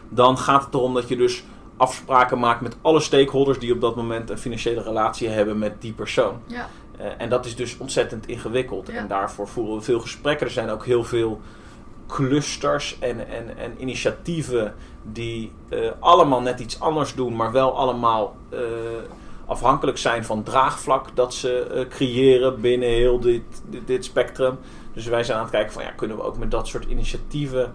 dan 0.09 0.37
gaat 0.37 0.65
het 0.65 0.73
erom 0.73 0.93
dat 0.93 1.07
je 1.07 1.15
dus 1.15 1.43
afspraken 1.77 2.39
maakt 2.39 2.61
met 2.61 2.77
alle 2.81 2.99
stakeholders 2.99 3.59
die 3.59 3.73
op 3.73 3.81
dat 3.81 3.95
moment 3.95 4.29
een 4.29 4.37
financiële 4.37 4.81
relatie 4.81 5.27
hebben 5.27 5.57
met 5.57 5.81
die 5.81 5.93
persoon. 5.93 6.41
Ja. 6.45 6.69
Eh, 6.97 7.05
en 7.17 7.29
dat 7.29 7.45
is 7.45 7.55
dus 7.55 7.77
ontzettend 7.77 8.27
ingewikkeld. 8.27 8.87
Ja. 8.87 8.93
En 8.93 9.07
daarvoor 9.07 9.47
voeren 9.47 9.75
we 9.75 9.81
veel 9.81 9.99
gesprekken. 9.99 10.47
Er 10.47 10.53
zijn 10.53 10.69
ook 10.69 10.85
heel 10.85 11.03
veel 11.03 11.41
clusters 12.09 12.99
en, 12.99 13.27
en, 13.27 13.57
en 13.57 13.73
initiatieven 13.77 14.73
die 15.03 15.51
eh, 15.69 15.79
allemaal 15.99 16.41
net 16.41 16.59
iets 16.59 16.79
anders 16.79 17.15
doen, 17.15 17.35
maar 17.35 17.51
wel 17.51 17.77
allemaal 17.77 18.35
eh, 18.49 18.59
afhankelijk 19.45 19.97
zijn 19.97 20.25
van 20.25 20.43
draagvlak 20.43 21.05
dat 21.13 21.33
ze 21.33 21.63
eh, 21.63 21.87
creëren 21.87 22.61
binnen 22.61 22.89
heel 22.89 23.19
dit, 23.19 23.41
dit, 23.85 24.05
spectrum. 24.05 24.57
Dus 24.93 25.05
wij 25.05 25.23
zijn 25.23 25.37
aan 25.37 25.43
het 25.43 25.53
kijken 25.53 25.73
van 25.73 25.83
ja, 25.83 25.89
kunnen 25.89 26.17
we 26.17 26.23
ook 26.23 26.37
met 26.37 26.51
dat 26.51 26.67
soort 26.67 26.85
initiatieven 26.85 27.73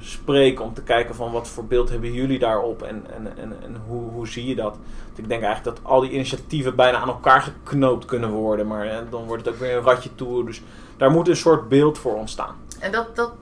spreken 0.00 0.64
om 0.64 0.74
te 0.74 0.82
kijken 0.82 1.14
van 1.14 1.32
wat 1.32 1.48
voor 1.48 1.64
beeld 1.64 1.88
hebben 1.88 2.12
jullie 2.12 2.38
daarop 2.38 2.82
en, 2.82 3.06
en, 3.16 3.36
en, 3.38 3.52
en 3.62 3.76
hoe, 3.86 4.10
hoe 4.10 4.28
zie 4.28 4.46
je 4.46 4.54
dat? 4.54 4.78
Ik 5.14 5.28
denk 5.28 5.42
eigenlijk 5.42 5.76
dat 5.76 5.90
al 5.90 6.00
die 6.00 6.10
initiatieven 6.10 6.76
bijna 6.76 6.98
aan 6.98 7.08
elkaar 7.08 7.42
geknoopt 7.42 8.04
kunnen 8.04 8.30
worden, 8.30 8.66
maar 8.66 9.04
dan 9.10 9.24
wordt 9.24 9.44
het 9.44 9.54
ook 9.54 9.60
weer 9.60 9.76
een 9.76 9.82
ratje 9.82 10.14
toe. 10.14 10.44
Dus 10.44 10.62
daar 10.96 11.10
moet 11.10 11.28
een 11.28 11.36
soort 11.36 11.68
beeld 11.68 11.98
voor 11.98 12.14
ontstaan. 12.14 12.56
En 12.78 12.92
dat, 12.92 13.16
dat 13.16 13.32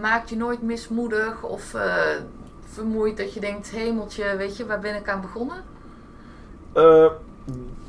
maakt 0.00 0.30
je 0.30 0.36
nooit 0.36 0.62
mismoedig 0.62 1.42
of 1.42 1.74
eh, 1.74 1.94
vermoeid 2.72 3.16
dat 3.16 3.34
je 3.34 3.40
denkt, 3.40 3.70
hemeltje, 3.70 4.36
weet 4.36 4.56
je, 4.56 4.66
waar 4.66 4.80
ben 4.80 4.94
ik 4.96 5.08
aan 5.08 5.20
begonnen? 5.20 5.56
Eh, 6.72 6.82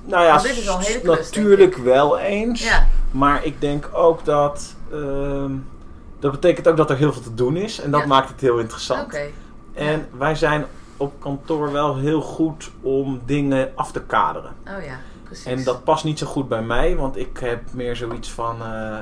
nou 0.05 0.23
ja, 0.23 0.37
dit 0.37 0.51
is 0.57 0.69
al 0.69 0.77
een 0.77 0.83
hele 0.83 0.99
klus, 0.99 1.29
natuurlijk 1.31 1.75
wel 1.77 2.17
eens. 2.19 2.63
Ja. 2.63 2.87
Maar 3.11 3.45
ik 3.45 3.61
denk 3.61 3.89
ook 3.93 4.25
dat. 4.25 4.75
ehm, 4.91 5.51
dat 6.19 6.31
betekent 6.31 6.67
ook 6.67 6.77
dat 6.77 6.89
er 6.89 6.97
heel 6.97 7.13
veel 7.13 7.21
te 7.21 7.33
doen 7.33 7.55
is. 7.55 7.79
En 7.81 7.91
dat 7.91 8.01
Ja. 8.01 8.07
maakt 8.07 8.29
het 8.29 8.41
heel 8.41 8.59
interessant. 8.59 9.03
Oké. 9.03 9.25
En 9.73 10.07
wij 10.17 10.35
zijn 10.35 10.65
op 10.97 11.13
kantoor 11.19 11.71
wel 11.71 11.97
heel 11.97 12.21
goed 12.21 12.71
om 12.81 13.21
dingen 13.25 13.71
af 13.75 13.91
te 13.91 14.01
kaderen. 14.01 14.55
Oh 14.77 14.83
ja, 14.85 14.99
precies. 15.27 15.45
En 15.45 15.63
dat 15.63 15.83
past 15.83 16.03
niet 16.03 16.19
zo 16.19 16.25
goed 16.27 16.47
bij 16.47 16.61
mij, 16.61 16.95
want 16.95 17.17
ik 17.17 17.37
heb 17.37 17.61
meer 17.73 17.95
zoiets 17.95 18.31
van 18.31 18.61
eh, 18.61 18.67
eh, 18.67 18.97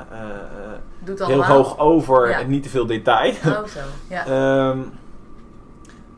Doet 0.98 1.26
heel 1.26 1.44
hoog 1.44 1.78
over 1.78 2.28
Ja. 2.28 2.40
en 2.40 2.48
niet 2.50 2.62
te 2.62 2.68
veel 2.68 2.86
detail. 2.86 3.30
Oh 3.46 3.64
zo, 3.64 3.80
ja. 4.08 4.26
Ehm, 4.70 4.78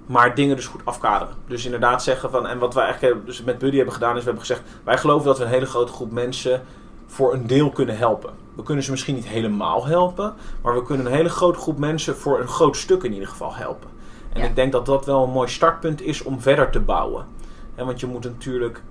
maar 0.07 0.35
dingen 0.35 0.57
dus 0.57 0.66
goed 0.66 0.81
afkaderen. 0.85 1.35
Dus 1.47 1.64
inderdaad 1.64 2.03
zeggen 2.03 2.31
van, 2.31 2.47
en 2.47 2.59
wat 2.59 2.75
wij 2.75 2.85
eigenlijk 2.85 3.27
dus 3.27 3.42
met 3.42 3.59
Buddy 3.59 3.77
hebben 3.77 3.94
gedaan, 3.94 4.12
is 4.12 4.18
we 4.18 4.25
hebben 4.25 4.40
gezegd, 4.47 4.62
wij 4.85 4.99
geloven 4.99 5.27
dat 5.27 5.38
we 5.38 5.44
een 5.44 5.51
hele 5.51 5.66
grote 5.66 5.92
groep 5.92 6.11
mensen 6.11 6.62
voor 7.07 7.35
een 7.35 7.47
deel 7.47 7.71
kunnen 7.71 7.97
helpen. 7.99 8.31
We 8.55 8.62
kunnen 8.62 8.85
ze 8.85 8.90
misschien 8.90 9.14
niet 9.14 9.29
helemaal 9.29 9.87
helpen, 9.87 10.35
maar 10.62 10.75
we 10.75 10.83
kunnen 10.83 11.07
een 11.07 11.12
hele 11.12 11.29
grote 11.29 11.59
groep 11.59 11.79
mensen 11.79 12.16
voor 12.16 12.40
een 12.40 12.49
groot 12.49 12.77
stuk 12.77 13.03
in 13.03 13.12
ieder 13.12 13.29
geval 13.29 13.55
helpen. 13.55 13.88
En 14.33 14.40
Ja. 14.40 14.47
ik 14.47 14.55
denk 14.55 14.73
dat 14.73 14.87
dat 14.87 15.05
wel 15.07 15.25
een 15.25 15.31
mooi 15.31 15.49
startpunt 15.49 16.03
is 16.03 16.23
om 16.23 16.40
verder 16.40 16.71
te 16.71 16.81
bouwen. 16.81 17.27
En 17.75 17.87
want 17.87 18.01
je 18.01 18.07
moet 18.07 18.25
natuurlijk, 18.25 18.83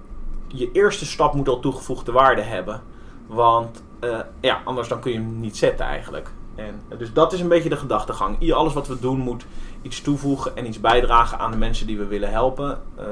je 0.48 0.72
eerste 0.72 1.06
stap 1.06 1.34
moet 1.34 1.48
al 1.48 1.60
toegevoegde 1.60 2.12
waarde 2.12 2.42
hebben. 2.42 2.82
Want 3.28 3.84
eh, 4.00 4.20
ja, 4.42 4.62
anders 4.64 4.88
dan 4.88 5.00
kun 5.00 5.12
je 5.12 5.18
hem 5.18 5.40
niet 5.40 5.58
zetten 5.58 5.86
eigenlijk. 5.86 6.32
En, 6.56 6.82
eh, 6.88 6.98
dus 6.98 7.14
dat 7.14 7.34
is 7.34 7.40
een 7.40 7.48
beetje 7.48 7.70
de 7.70 7.78
gedachtegang. 7.78 8.54
Alles 8.54 8.74
wat 8.74 8.88
we 8.88 9.00
doen 9.00 9.20
moet 9.20 9.46
iets 9.82 10.02
toevoegen 10.02 10.56
en 10.56 10.68
iets 10.68 10.80
bijdragen 10.80 11.40
aan 11.40 11.52
de 11.52 11.58
mensen 11.58 11.88
die 11.88 11.98
we 11.98 12.06
willen 12.06 12.32
helpen. 12.32 12.82
Eh, 12.96 13.06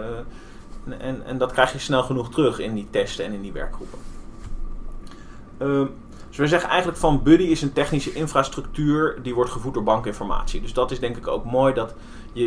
en, 0.85 0.99
en, 0.99 1.25
en 1.25 1.37
dat 1.37 1.51
krijg 1.51 1.71
je 1.71 1.79
snel 1.79 2.03
genoeg 2.03 2.29
terug 2.29 2.59
in 2.59 2.73
die 2.73 2.87
testen 2.89 3.25
en 3.25 3.33
in 3.33 3.41
die 3.41 3.51
werkgroepen. 3.51 3.99
Ehm, 5.57 5.85
dus 6.35 6.43
we 6.43 6.47
zeggen 6.47 6.69
eigenlijk 6.69 6.99
van 6.99 7.23
Buddy 7.23 7.43
is 7.43 7.61
een 7.61 7.73
technische 7.73 8.13
infrastructuur 8.13 9.19
die 9.21 9.35
wordt 9.35 9.51
gevoed 9.51 9.73
door 9.73 9.83
bankinformatie. 9.83 10.61
Dus 10.61 10.73
dat 10.73 10.91
is 10.91 10.99
denk 10.99 11.17
ik 11.17 11.27
ook 11.27 11.45
mooi 11.45 11.73
dat 11.73 11.93
je, 12.33 12.43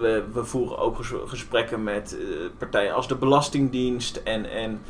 we, 0.00 0.24
we 0.32 0.44
voeren 0.44 0.78
ook 0.78 0.96
ges- 0.96 1.12
gesprekken 1.26 1.82
met 1.82 2.16
eh, 2.18 2.24
partijen 2.58 2.94
als 2.94 3.08
de 3.08 3.14
Belastingdienst 3.14 4.16
en, 4.16 4.50
en 4.50 4.80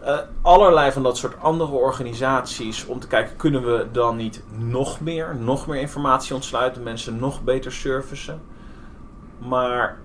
eh, 0.00 0.18
allerlei 0.42 0.92
van 0.92 1.02
dat 1.02 1.16
soort 1.16 1.40
andere 1.40 1.72
organisaties 1.72 2.86
om 2.86 3.00
te 3.00 3.06
kijken, 3.06 3.36
kunnen 3.36 3.64
we 3.64 3.86
dan 3.92 4.16
niet 4.16 4.42
nog 4.58 5.00
meer, 5.00 5.36
nog 5.40 5.66
meer 5.66 5.80
informatie 5.80 6.34
ontsluiten, 6.34 6.82
mensen 6.82 7.18
nog 7.18 7.42
beter 7.42 7.72
servicen. 7.72 8.40
Maar 9.38 9.98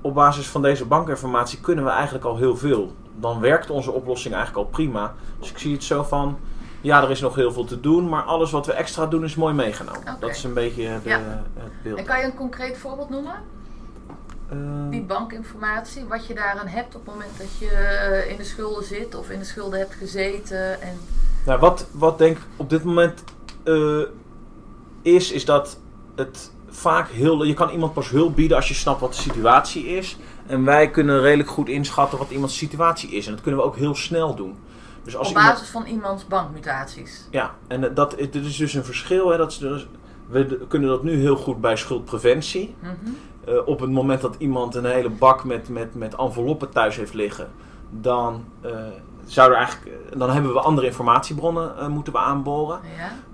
op 0.00 0.14
basis 0.14 0.46
van 0.46 0.62
deze 0.62 0.86
bankinformatie 0.86 1.60
kunnen 1.60 1.84
we 1.84 1.90
eigenlijk 1.90 2.24
al 2.24 2.36
heel 2.36 2.56
veel. 2.56 2.92
dan 3.16 3.40
werkt 3.40 3.70
onze 3.70 3.90
oplossing 3.90 4.34
eigenlijk 4.34 4.66
al 4.66 4.72
prima. 4.72 5.14
Dus 5.38 5.50
ik 5.50 5.58
zie 5.58 5.72
het 5.72 5.84
zo 5.84 6.02
van, 6.02 6.38
ja, 6.80 7.02
er 7.02 7.10
is 7.10 7.20
nog 7.20 7.34
heel 7.34 7.52
veel 7.52 7.64
te 7.64 7.80
doen, 7.80 8.08
maar 8.08 8.22
alles 8.22 8.50
wat 8.50 8.66
we 8.66 8.72
extra 8.72 9.06
doen 9.06 9.24
is 9.24 9.34
mooi 9.34 9.54
meegenomen. 9.54 10.16
Dat 10.20 10.30
is 10.30 10.44
een 10.44 10.54
beetje 10.54 10.82
de, 11.02 11.08
Ja. 11.08 11.18
het 11.54 11.82
beeld. 11.82 11.98
En 11.98 12.04
kan 12.04 12.18
je 12.18 12.24
een 12.24 12.34
concreet 12.34 12.78
voorbeeld 12.78 13.10
noemen? 13.10 13.34
Ehm, 14.50 14.90
Die 14.90 15.02
bankinformatie, 15.02 16.04
wat 16.04 16.26
je 16.26 16.34
daaraan 16.34 16.66
hebt 16.66 16.94
op 16.94 17.06
het 17.06 17.14
moment 17.14 17.38
dat 17.38 17.58
je 17.58 17.68
eh, 17.70 18.30
in 18.30 18.36
de 18.36 18.44
schulden 18.44 18.84
zit 18.84 19.14
of 19.14 19.30
in 19.30 19.38
de 19.38 19.44
schulden 19.44 19.78
hebt 19.78 19.94
gezeten. 19.94 20.82
En, 20.82 20.98
Nou, 21.46 21.60
wat, 21.60 21.86
wat 21.90 22.18
denk 22.18 22.36
ik 22.36 22.42
op 22.56 22.70
dit 22.70 22.84
moment 22.84 23.24
eh, 23.64 24.00
is, 25.02 25.32
is 25.32 25.44
dat 25.44 25.78
het 26.16 26.50
vaak 26.68 27.08
heel. 27.08 27.44
Je 27.44 27.54
kan 27.54 27.70
iemand 27.70 27.92
pas 27.92 28.10
hulp 28.10 28.36
bieden 28.36 28.56
als 28.56 28.68
je 28.68 28.74
snapt 28.74 29.00
wat 29.00 29.14
de 29.14 29.20
situatie 29.20 29.86
is. 29.86 30.16
En 30.46 30.64
wij 30.64 30.90
kunnen 30.90 31.20
redelijk 31.20 31.48
goed 31.48 31.68
inschatten 31.68 32.18
wat 32.18 32.30
iemands 32.30 32.56
situatie 32.56 33.10
is. 33.10 33.26
En 33.26 33.32
dat 33.32 33.40
kunnen 33.42 33.60
we 33.60 33.66
ook 33.66 33.76
heel 33.76 33.94
snel 33.94 34.34
doen. 34.34 34.56
Dus 35.04 35.16
als 35.16 35.28
op 35.28 35.36
iemand- 35.36 35.54
basis 35.54 35.68
van 35.68 35.86
iemands 35.86 36.26
bankmutaties. 36.26 37.28
Ja, 37.30 37.54
en 37.66 37.84
eh, 37.88 37.94
dat, 37.94 38.10
dit 38.18 38.34
is 38.34 38.56
dus 38.56 38.74
een 38.74 38.84
verschil. 38.84 39.30
Hè, 39.30 39.36
dat 39.36 39.50
is 39.50 39.58
dus, 39.58 39.86
we 40.26 40.66
kunnen 40.68 40.88
dat 40.88 41.02
nu 41.02 41.20
heel 41.20 41.36
goed 41.36 41.60
bij 41.60 41.76
schuldpreventie. 41.76 42.74
Mhm. 42.80 42.90
Eh, 43.44 43.54
op 43.66 43.80
het 43.80 43.90
moment 43.90 44.20
dat 44.20 44.34
iemand 44.38 44.74
een 44.74 44.84
hele 44.84 45.10
bak 45.10 45.44
met, 45.44 45.68
met, 45.68 45.94
met 45.94 46.14
enveloppen 46.14 46.70
thuis 46.70 46.96
heeft 46.96 47.14
liggen, 47.14 47.50
dan, 47.90 48.44
eh, 48.60 48.70
zou 49.24 49.50
er 49.50 49.56
eigenlijk, 49.56 50.18
dan 50.18 50.30
hebben 50.30 50.52
we 50.52 50.60
andere 50.60 50.86
informatiebronnen 50.86 51.90
moeten 51.90 52.12
we 52.12 52.18
aanboren. 52.18 52.80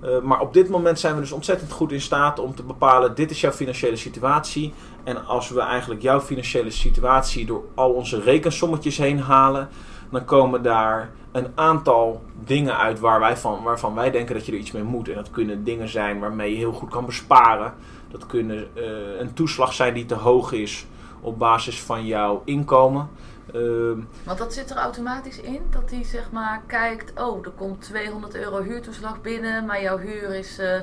Ja. 0.03 0.21
Maar 0.21 0.41
op 0.41 0.53
dit 0.53 0.69
moment 0.69 1.01
zijn 1.01 1.15
we 1.15 1.21
dus 1.21 1.33
ontzettend 1.33 1.73
goed 1.73 1.93
in 1.93 2.01
staat 2.01 2.39
om 2.39 2.55
te 2.55 2.63
bepalen: 2.63 3.15
dit 3.15 3.31
is 3.31 3.41
jouw 3.41 3.53
financiële 3.53 3.97
situatie. 3.97 4.75
En 5.05 5.27
als 5.27 5.49
we 5.49 5.61
eigenlijk 5.61 6.03
jouw 6.03 6.21
financiële 6.21 6.71
situatie 6.71 7.47
door 7.47 7.65
al 7.75 7.91
onze 7.91 8.21
rekensommetjes 8.21 8.97
heen 8.97 9.21
halen, 9.21 9.69
dan 10.11 10.25
komen 10.25 10.63
daar 10.63 11.11
een 11.33 11.47
aantal 11.55 12.23
dingen 12.45 12.79
uit 12.79 13.01
waar 13.01 13.21
wij 13.21 13.37
van, 13.37 13.63
waarvan 13.63 13.95
wij 13.95 14.11
denken 14.11 14.35
dat 14.35 14.47
je 14.47 14.53
er 14.53 14.59
iets 14.59 14.73
mee 14.73 14.83
moet. 14.83 15.09
En 15.09 15.15
dat 15.15 15.31
kunnen 15.31 15.65
dingen 15.65 15.89
zijn 15.89 16.19
waarmee 16.19 16.51
je 16.51 16.57
heel 16.57 16.73
goed 16.73 16.91
kan 16.91 17.07
besparen. 17.07 17.75
Dat 18.09 18.27
kunnen 18.27 18.69
eh, 18.75 19.19
een 19.19 19.33
toeslag 19.33 19.73
zijn 19.73 19.95
die 19.95 20.07
te 20.07 20.15
hoog 20.15 20.53
is 20.53 20.87
op 21.21 21.39
basis 21.39 21.81
van 21.81 22.07
jouw 22.07 22.43
inkomen. 22.45 23.09
Ehm, 23.53 23.99
Want 24.25 24.39
dat 24.39 24.53
zit 24.53 24.71
er 24.71 24.77
automatisch 24.77 25.41
in, 25.41 25.61
dat 25.71 25.91
hij 25.91 26.05
zeg 26.05 26.31
maar 26.31 26.63
kijkt, 26.67 27.21
oh, 27.21 27.45
er 27.45 27.51
komt 27.51 27.83
200 27.83 28.35
euro 28.35 28.63
huurtoeslag 28.63 29.21
binnen, 29.21 29.67
maar 29.67 29.83
jouw 29.83 29.99
huur 29.99 30.35
is 30.35 30.59
eh 30.59 30.81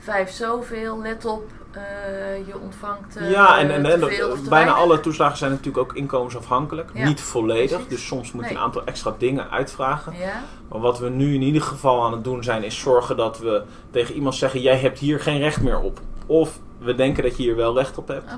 vijf 0.00 0.30
zoveel, 0.30 1.00
let 1.00 1.24
op, 1.24 1.50
eh, 1.76 2.46
je 2.46 2.58
ontvangt 2.58 3.16
eh 3.16 3.30
ja, 3.30 3.58
en, 3.58 3.82
bijna 3.82 4.06
weinig. 4.48 4.74
alle 4.76 5.00
toeslagen 5.00 5.38
zijn 5.38 5.50
natuurlijk 5.50 5.78
ook 5.78 5.94
inkomensafhankelijk. 5.96 6.90
Ja, 6.94 7.06
Niet 7.06 7.20
volledig, 7.20 7.70
precies. 7.70 7.88
dus 7.88 8.06
soms 8.06 8.32
moet 8.32 8.42
je 8.44 8.48
Nee. 8.48 8.58
een 8.58 8.64
aantal 8.64 8.84
extra 8.84 9.14
dingen 9.18 9.50
uitvragen. 9.50 10.12
Ja, 10.18 10.42
Maar 10.68 10.80
wat 10.80 10.98
we 10.98 11.08
nu 11.08 11.34
in 11.34 11.42
ieder 11.42 11.62
geval 11.62 12.04
aan 12.04 12.12
het 12.12 12.24
doen 12.24 12.42
zijn, 12.44 12.64
is 12.64 12.78
zorgen 12.80 13.16
dat 13.16 13.38
we 13.38 13.62
tegen 13.90 14.14
iemand 14.14 14.34
zeggen: 14.34 14.60
jij 14.60 14.76
hebt 14.76 14.98
hier 14.98 15.20
geen 15.20 15.38
recht 15.38 15.62
meer 15.62 15.80
op. 15.80 16.00
Of 16.26 16.58
we 16.78 16.94
denken 16.94 17.22
dat 17.22 17.36
je 17.36 17.42
hier 17.42 17.56
wel 17.56 17.76
recht 17.76 17.98
op 17.98 18.08
hebt. 18.08 18.30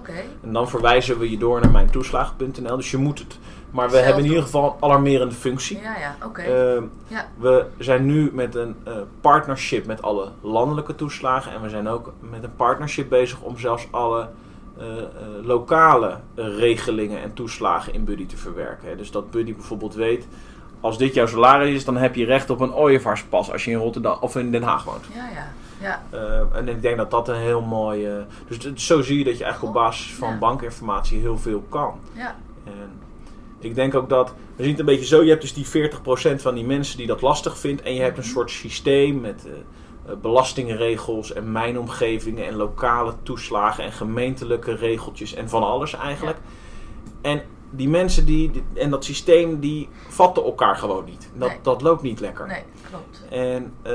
En 0.43 0.53
dan 0.53 0.69
verwijzen 0.69 1.19
we 1.19 1.31
je 1.31 1.39
door 1.39 1.61
naar 1.61 1.71
mijntoeslagen.nl. 1.71 2.77
Dus 2.77 2.91
je 2.91 2.97
moet 2.97 3.19
het. 3.19 3.39
Maar 3.73 3.87
we 3.87 3.93
Zelf 3.93 4.05
hebben 4.05 4.23
in 4.23 4.29
ieder 4.29 4.45
geval 4.45 4.65
een 4.77 4.83
alarmerende 4.85 5.35
functie. 5.35 5.81
Ja, 5.81 5.97
ja, 5.99 6.17
oké. 6.27 6.43
Ehm, 6.43 6.83
Ja. 7.07 7.27
We 7.39 7.67
zijn 7.79 8.07
nu 8.07 8.31
met 8.33 8.55
een 8.55 8.77
eh, 8.85 8.93
partnership 9.21 9.87
met 9.87 10.03
alle 10.03 10.29
landelijke 10.41 10.95
toeslagen. 10.95 11.53
En 11.53 11.63
we 11.63 11.69
zijn 11.69 11.89
ook 11.89 12.13
met 12.21 12.43
een 12.45 12.57
partnership 12.57 13.09
bezig 13.09 13.41
om 13.41 13.59
zelfs 13.59 13.87
alle 13.91 14.29
eh, 14.79 14.87
eh, 14.99 15.05
lokale 15.43 16.17
regelingen 16.35 17.23
en 17.23 17.33
toeslagen 17.33 17.95
in 17.95 18.05
Buddy 18.05 18.27
te 18.27 18.37
verwerken. 18.37 18.89
Hè. 18.89 18.97
Dus 18.97 19.11
dat 19.11 19.31
Buddy 19.31 19.55
bijvoorbeeld 19.55 19.95
weet. 19.95 20.27
Als 20.81 20.99
dit 20.99 21.15
jouw 21.15 21.27
salaris 21.27 21.75
is, 21.75 21.85
dan 21.85 21.97
heb 21.97 22.15
je 22.15 22.25
recht 22.25 22.51
op 22.51 22.61
een 22.61 22.75
ooievaarspas 22.75 23.53
als 23.53 23.65
je 23.65 23.71
in 23.71 23.77
Rotterdam 23.79 24.17
of 24.21 24.37
in 24.37 24.51
Den 24.51 24.63
Haag 24.63 24.85
woont. 24.85 25.05
ja, 25.15 25.29
ja, 25.35 25.47
ja. 25.81 26.03
Eh, 26.11 26.59
en 26.59 26.69
ik 26.69 26.83
denk 26.83 26.97
dat 26.97 27.11
dat 27.11 27.29
een 27.29 27.35
heel 27.37 27.61
mooi. 27.63 28.07
eh, 28.07 28.13
dus 28.49 28.87
zo 28.87 29.03
zie 29.03 29.19
je 29.19 29.25
dat 29.25 29.39
je 29.39 29.45
eigenlijk 29.45 29.75
op 29.77 29.83
basis 29.83 30.15
van 30.15 30.29
Ja. 30.31 30.39
bankinformatie 30.39 31.21
heel 31.21 31.39
veel 31.39 31.65
kan. 31.69 31.99
ja. 32.13 32.35
En 32.65 33.01
ik 33.65 33.75
denk 33.75 33.95
ook 33.95 34.09
dat, 34.09 34.35
we 34.57 34.63
zien 34.63 34.71
het 34.71 34.81
een 34.81 34.87
beetje 34.87 35.07
zo, 35.07 35.23
je 35.23 35.29
hebt 35.29 35.43
dus 35.43 35.55
die 35.55 35.91
40% 35.91 36.35
van 36.37 36.55
die 36.55 36.65
mensen 36.65 36.97
die 36.97 37.07
dat 37.07 37.21
lastig 37.21 37.59
vindt. 37.59 37.83
En 37.83 37.95
je 37.95 38.01
hebt 38.01 38.19
een 38.19 38.25
soort 38.25 38.51
systeem 38.51 39.21
met 39.21 39.47
eh, 39.47 39.53
eh, 39.53 40.17
belastingregels 40.21 41.33
en 41.33 41.53
mijnomgevingen 41.53 42.47
en 42.47 42.55
lokale 42.57 43.15
toeslagen 43.23 43.85
en 43.85 43.93
gemeentelijke 43.93 44.75
regeltjes 44.75 45.35
en 45.35 45.49
van 45.49 45.63
alles 45.63 45.95
eigenlijk. 45.95 46.39
En 47.23 47.43
die 47.71 47.89
mensen 47.89 48.25
die, 48.27 48.51
en 48.75 48.91
dat 48.91 49.05
systeem, 49.05 49.61
die 49.61 49.89
vatten 50.09 50.45
elkaar 50.45 50.77
gewoon 50.77 51.05
niet. 51.05 51.31
Dat, 51.35 51.49
Nee. 51.49 51.59
dat 51.63 51.83
loopt 51.83 52.03
niet 52.03 52.21
lekker. 52.21 52.47
Nee, 52.47 52.63
klopt. 52.89 53.25
En 53.31 53.73
eh, 53.83 53.93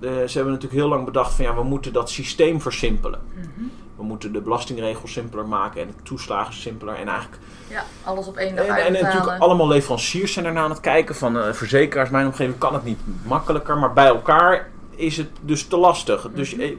ze 0.00 0.32
hebben 0.32 0.52
natuurlijk 0.52 0.80
heel 0.80 0.88
lang 0.88 1.04
bedacht 1.04 1.34
van 1.34 1.44
ja, 1.44 1.54
we 1.54 1.62
moeten 1.62 1.92
dat 1.92 2.10
systeem 2.10 2.60
versimpelen. 2.60 3.20
Mhm. 3.34 3.64
We 4.00 4.06
moeten 4.06 4.32
de 4.32 4.40
belastingregels 4.40 5.12
simpeler 5.12 5.46
maken 5.46 5.80
en 5.80 5.86
de 5.86 6.02
toeslagen 6.02 6.54
simpeler. 6.54 6.94
En 6.94 7.08
eigenlijk 7.08 7.42
Ja, 7.68 7.84
alles 8.04 8.26
op 8.26 8.36
één 8.36 8.56
dag 8.56 8.66
en, 8.66 8.76
en 8.76 8.92
natuurlijk 8.92 9.38
allemaal 9.38 9.68
leveranciers 9.68 10.32
zijn 10.32 10.46
ernaar 10.46 10.62
aan 10.64 10.70
het 10.70 10.80
kijken. 10.80 11.14
Van 11.14 11.38
eh, 11.38 11.52
verzekeraars, 11.52 12.10
mijn 12.10 12.26
omgeving 12.26 12.58
kan 12.58 12.74
het 12.74 12.84
niet 12.84 12.98
makkelijker. 13.24 13.78
Maar 13.78 13.92
bij 13.92 14.06
elkaar 14.06 14.68
is 14.90 15.16
het 15.16 15.28
dus 15.40 15.66
te 15.66 15.76
lastig. 15.76 16.28
Dus 16.34 16.52
Mhm. 16.54 16.60
eh, 16.62 16.70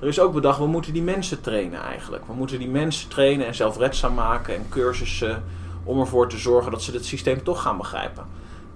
er 0.00 0.06
is 0.08 0.20
ook 0.20 0.32
bedacht, 0.32 0.58
we 0.58 0.66
moeten 0.66 0.92
die 0.92 1.02
mensen 1.02 1.40
trainen 1.40 1.82
eigenlijk. 1.82 2.22
We 2.26 2.32
moeten 2.32 2.58
die 2.58 2.68
mensen 2.68 3.08
trainen 3.08 3.46
en 3.46 3.54
zelfredzaam 3.54 4.14
maken. 4.14 4.54
En 4.54 4.66
cursussen 4.68 5.44
om 5.84 6.00
ervoor 6.00 6.28
te 6.28 6.38
zorgen 6.38 6.70
dat 6.70 6.82
ze 6.82 6.92
het 6.92 7.04
systeem 7.04 7.42
toch 7.42 7.62
gaan 7.62 7.76
begrijpen. 7.76 8.24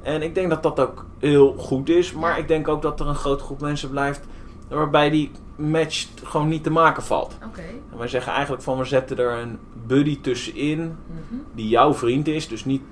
En 0.02 0.22
ik 0.22 0.34
denk 0.34 0.50
dat 0.50 0.62
dat 0.62 0.80
ook 0.80 1.04
heel 1.18 1.54
goed 1.58 1.88
is. 1.88 2.12
Maar 2.12 2.38
ik 2.38 2.48
denk 2.48 2.68
ook 2.68 2.82
dat 2.82 3.00
er 3.00 3.06
een 3.06 3.14
grote 3.14 3.44
groep 3.44 3.60
mensen 3.60 3.90
blijft 3.90 4.20
waarbij 4.68 5.10
die 5.10 5.30
match 5.56 6.06
gewoon 6.24 6.48
niet 6.48 6.62
te 6.62 6.70
maken 6.70 7.02
valt. 7.02 7.36
Oké. 7.46 7.60
En 7.92 7.98
wij 7.98 8.08
zeggen 8.08 8.32
eigenlijk 8.32 8.62
van 8.62 8.78
we 8.78 8.84
zetten 8.84 9.18
er 9.18 9.38
een 9.38 9.58
buddy 9.86 10.20
tussenin 10.20 10.80
Mhm. 10.80 11.40
die 11.52 11.68
jouw 11.68 11.94
vriend 11.94 12.28
is, 12.28 12.48
dus 12.48 12.64
niet, 12.64 12.82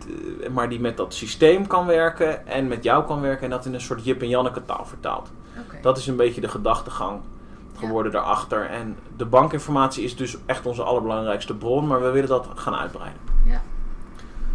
eh, 0.41 0.49
maar 0.51 0.69
die 0.69 0.81
met 0.81 0.97
dat 0.97 1.15
systeem 1.15 1.67
kan 1.67 1.87
werken 1.87 2.47
en 2.47 2.69
met 2.69 2.85
jou 2.85 3.05
kan 3.07 3.21
werken 3.21 3.45
en 3.45 3.51
dat 3.51 3.67
in 3.67 3.75
een 3.75 3.81
soort 3.81 4.05
Jip 4.05 4.23
en 4.23 4.29
Janneke 4.29 4.65
taal 4.65 4.85
vertaalt. 4.85 5.31
Dat 5.83 5.99
is 5.99 6.07
een 6.07 6.17
beetje 6.17 6.41
de 6.41 6.49
gedachtegang 6.49 7.21
geworden 7.79 8.13
daarachter. 8.13 8.67
En 8.67 8.97
de 9.17 9.27
bankinformatie 9.27 10.05
is 10.05 10.17
dus 10.17 10.37
echt 10.47 10.67
onze 10.67 10.83
allerbelangrijkste 10.83 11.55
bron, 11.55 11.87
maar 11.87 12.03
we 12.03 12.11
willen 12.11 12.29
dat 12.29 12.49
gaan 12.55 12.75
uitbreiden. 12.75 13.21
Ja. 13.45 13.63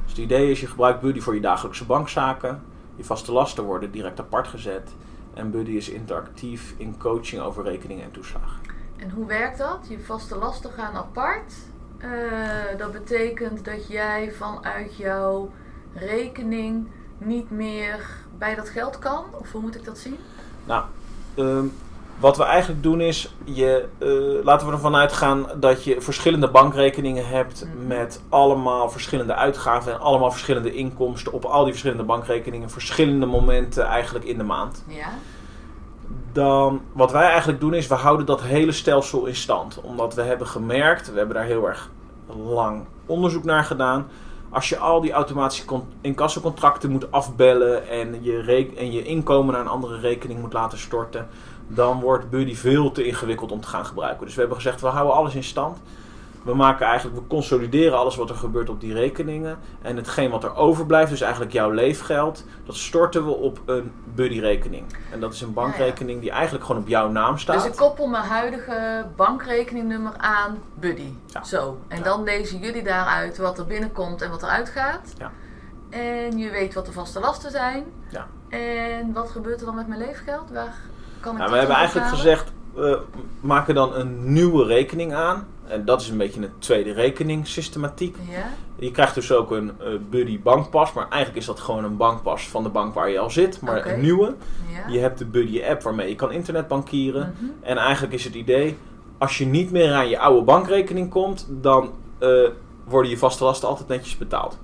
Dus 0.03 0.11
het 0.11 0.17
idee 0.17 0.51
is, 0.51 0.59
je 0.59 0.67
gebruikt 0.67 1.01
Buddy 1.01 1.19
voor 1.19 1.35
je 1.35 1.41
dagelijkse 1.41 1.85
bankzaken. 1.85 2.61
Je 2.95 3.03
vaste 3.03 3.31
lasten 3.31 3.63
worden 3.63 3.91
direct 3.91 4.19
apart 4.19 4.47
gezet. 4.47 4.95
En 5.37 5.51
Buddy 5.51 5.71
is 5.71 5.89
interactief 5.89 6.73
in 6.77 6.97
coaching 6.97 7.41
over 7.41 7.63
rekeningen 7.63 8.03
en 8.03 8.11
toeslagen. 8.11 8.59
En 8.95 9.09
hoe 9.09 9.25
werkt 9.25 9.57
dat? 9.57 9.85
Je 9.89 9.99
vaste 9.99 10.35
lasten 10.35 10.71
gaan 10.71 10.95
apart. 10.95 11.53
Eh, 11.97 12.09
dat 12.77 12.91
betekent 12.91 13.65
dat 13.65 13.87
jij 13.87 14.31
vanuit 14.31 14.95
jouw 14.95 15.51
rekening 15.93 16.87
niet 17.17 17.51
meer 17.51 18.09
bij 18.37 18.55
dat 18.55 18.69
geld 18.69 18.99
kan? 18.99 19.25
Of 19.31 19.51
hoe 19.51 19.61
moet 19.61 19.75
ik 19.75 19.83
dat 19.83 19.97
zien? 19.97 20.17
Nou, 20.65 20.85
ehm, 21.35 21.65
wat 22.19 22.37
we 22.37 22.43
eigenlijk 22.43 22.83
doen 22.83 23.01
is, 23.01 23.33
je, 23.43 23.85
eh, 23.97 24.45
laten 24.45 24.67
we 24.67 24.73
ervan 24.73 24.95
uitgaan 24.95 25.45
dat 25.59 25.83
je 25.83 26.01
verschillende 26.01 26.49
bankrekeningen 26.49 27.27
hebt 27.27 27.65
Mhm. 27.75 27.87
met 27.87 28.21
allemaal 28.29 28.89
verschillende 28.89 29.33
uitgaven 29.35 29.93
en 29.93 29.99
allemaal 29.99 30.31
verschillende 30.31 30.73
inkomsten 30.73 31.33
op 31.33 31.45
al 31.45 31.61
die 31.63 31.71
verschillende 31.71 32.03
bankrekeningen, 32.03 32.69
verschillende 32.69 33.25
momenten 33.25 33.85
eigenlijk 33.85 34.25
in 34.25 34.37
de 34.37 34.43
maand. 34.43 34.83
Ja. 34.87 35.07
Dan, 36.31 36.81
wat 36.91 37.11
wij 37.11 37.23
eigenlijk 37.29 37.59
doen 37.59 37.73
is, 37.73 37.87
we 37.87 37.95
houden 37.95 38.25
dat 38.25 38.41
hele 38.41 38.71
stelsel 38.71 39.25
in 39.25 39.35
stand. 39.35 39.81
Omdat 39.81 40.13
we 40.13 40.21
hebben 40.21 40.47
gemerkt, 40.47 41.11
we 41.11 41.17
hebben 41.17 41.35
daar 41.35 41.45
heel 41.45 41.67
erg 41.67 41.89
lang 42.45 42.85
onderzoek 43.05 43.43
naar 43.43 43.63
gedaan. 43.63 44.07
Als 44.49 44.69
je 44.69 44.77
al 44.77 45.01
die 45.01 45.11
automatische 45.11 45.65
con- 45.65 45.87
incassocontracten 46.01 46.91
moet 46.91 47.11
afbellen 47.11 47.87
en 47.89 48.17
je, 48.23 48.73
en 48.77 48.91
je 48.91 49.03
inkomen 49.03 49.53
naar 49.53 49.61
een 49.61 49.67
andere 49.67 49.99
rekening 49.99 50.39
moet 50.41 50.53
laten 50.53 50.77
storten, 50.77 51.27
dan 51.67 51.99
wordt 51.99 52.29
Buddy 52.29 52.55
veel 52.55 52.91
te 52.91 53.05
ingewikkeld 53.05 53.51
om 53.51 53.61
te 53.61 53.67
gaan 53.67 53.85
gebruiken. 53.85 54.25
Dus 54.25 54.33
we 54.33 54.39
hebben 54.39 54.57
gezegd, 54.57 54.81
we 54.81 54.87
houden 54.87 55.15
alles 55.15 55.35
in 55.35 55.43
stand. 55.43 55.77
We 56.43 56.55
maken 56.55 56.85
eigenlijk, 56.85 57.19
we 57.19 57.27
consolideren 57.27 57.97
alles 57.97 58.15
wat 58.15 58.29
er 58.29 58.35
gebeurt 58.35 58.69
op 58.69 58.81
die 58.81 58.93
rekeningen. 58.93 59.57
En 59.81 59.95
hetgeen 59.95 60.29
wat 60.29 60.43
er 60.43 60.55
overblijft, 60.55 61.09
dus 61.09 61.21
eigenlijk 61.21 61.51
jouw 61.53 61.69
leefgeld, 61.71 62.45
dat 62.65 62.75
storten 62.75 63.25
we 63.25 63.31
op 63.31 63.61
een 63.65 63.91
buddy-rekening. 64.15 64.83
En 65.11 65.19
dat 65.19 65.33
is 65.33 65.41
een 65.41 65.53
bankrekening 65.53 66.21
die 66.21 66.31
eigenlijk 66.31 66.65
gewoon 66.65 66.81
op 66.81 66.87
jouw 66.87 67.09
naam 67.09 67.37
staat. 67.37 67.55
Dus 67.55 67.71
ik 67.71 67.77
koppel 67.77 68.07
mijn 68.07 68.23
huidige 68.23 69.05
bankrekeningnummer 69.15 70.13
aan 70.17 70.59
Buddy. 70.73 71.13
Ja. 71.25 71.43
Zo. 71.43 71.77
En 71.87 71.97
Ja. 71.97 72.03
dan 72.03 72.23
lezen 72.23 72.59
jullie 72.59 72.83
daaruit 72.83 73.37
wat 73.37 73.59
er 73.59 73.65
binnenkomt 73.65 74.21
en 74.21 74.29
wat 74.29 74.41
er 74.41 74.49
uitgaat. 74.49 75.13
Ja. 75.17 75.31
En 75.89 76.37
je 76.37 76.49
weet 76.49 76.73
wat 76.73 76.85
de 76.85 76.91
vaste 76.91 77.19
lasten 77.19 77.51
zijn. 77.51 77.85
Ja. 78.09 78.27
En 78.49 79.13
wat 79.13 79.29
gebeurt 79.29 79.59
er 79.59 79.65
dan 79.65 79.75
met 79.75 79.87
mijn 79.87 79.99
leefgeld? 79.99 80.51
Waar 80.51 80.75
ik 81.33 81.37
Nou, 81.39 81.51
we 81.51 81.57
hebben 81.57 81.75
eigenlijk 81.75 82.05
ophalen? 82.05 82.25
gezegd, 82.25 82.51
we 82.73 82.99
maken 83.39 83.75
dan 83.75 83.95
een 83.95 84.33
nieuwe 84.33 84.65
rekening 84.65 85.13
aan. 85.13 85.47
En 85.67 85.85
dat 85.85 86.01
is 86.01 86.09
een 86.09 86.17
beetje 86.17 86.41
een 86.41 86.49
tweede 86.59 86.93
rekening 86.93 87.47
systematiek. 87.47 88.15
Ja? 88.29 88.45
Je 88.75 88.91
krijgt 88.91 89.15
dus 89.15 89.31
ook 89.31 89.51
een 89.51 89.71
eh, 89.79 89.87
Buddy 90.09 90.39
bankpas, 90.41 90.93
maar 90.93 91.07
eigenlijk 91.09 91.41
is 91.41 91.45
dat 91.45 91.59
gewoon 91.59 91.83
een 91.83 91.97
bankpas 91.97 92.47
van 92.47 92.63
de 92.63 92.69
bank 92.69 92.93
waar 92.93 93.09
je 93.09 93.19
al 93.19 93.29
zit, 93.29 93.61
maar 93.61 93.85
een 93.85 94.01
nieuwe. 94.01 94.35
Ja? 94.73 94.87
Je 94.93 94.99
hebt 94.99 95.17
de 95.17 95.25
Buddy 95.25 95.63
app 95.63 95.81
waarmee 95.83 96.09
je 96.09 96.15
kan 96.15 96.31
internetbankieren. 96.31 97.35
Mhm. 97.39 97.45
En 97.61 97.77
eigenlijk 97.77 98.13
is 98.13 98.23
het 98.23 98.33
idee, 98.33 98.77
als 99.17 99.37
je 99.37 99.45
niet 99.45 99.71
meer 99.71 99.93
aan 99.93 100.09
je 100.09 100.19
oude 100.19 100.41
bankrekening 100.45 101.09
komt, 101.09 101.47
dan 101.49 101.91
eh, 102.17 102.29
worden 102.83 103.11
je 103.11 103.17
vaste 103.17 103.43
lasten 103.43 103.67
altijd 103.69 103.87
netjes 103.87 104.17
betaald. 104.17 104.57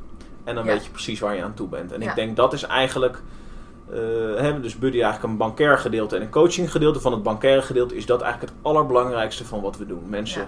En 0.43 0.56
dan 0.56 0.65
Ja. 0.65 0.71
weet 0.71 0.86
je 0.86 0.91
precies 0.91 1.19
waar 1.19 1.36
je 1.36 1.43
aan 1.43 1.54
toe 1.54 1.67
bent. 1.67 1.91
En 1.91 2.02
Ja. 2.02 2.10
ik 2.10 2.15
denk 2.15 2.36
dat 2.36 2.54
is 2.54 2.63
eigenlijk, 2.63 3.21
eh 3.93 4.41
hè, 4.41 4.60
dus 4.60 4.77
Buddy 4.77 5.01
eigenlijk 5.01 5.32
een 5.32 5.38
bankair 5.38 5.77
gedeelte 5.77 6.15
en 6.15 6.21
een 6.21 6.29
coaching 6.29 6.71
gedeelte. 6.71 6.99
Van 6.99 7.12
het 7.12 7.23
bankaire 7.23 7.62
gedeelte 7.62 7.95
is 7.95 8.06
dat 8.06 8.21
eigenlijk 8.21 8.53
het 8.53 8.62
allerbelangrijkste 8.65 9.45
van 9.45 9.62
wat 9.62 9.77
we 9.77 9.86
doen. 9.86 10.03
Mensen 10.10 10.41
Ja. 10.41 10.47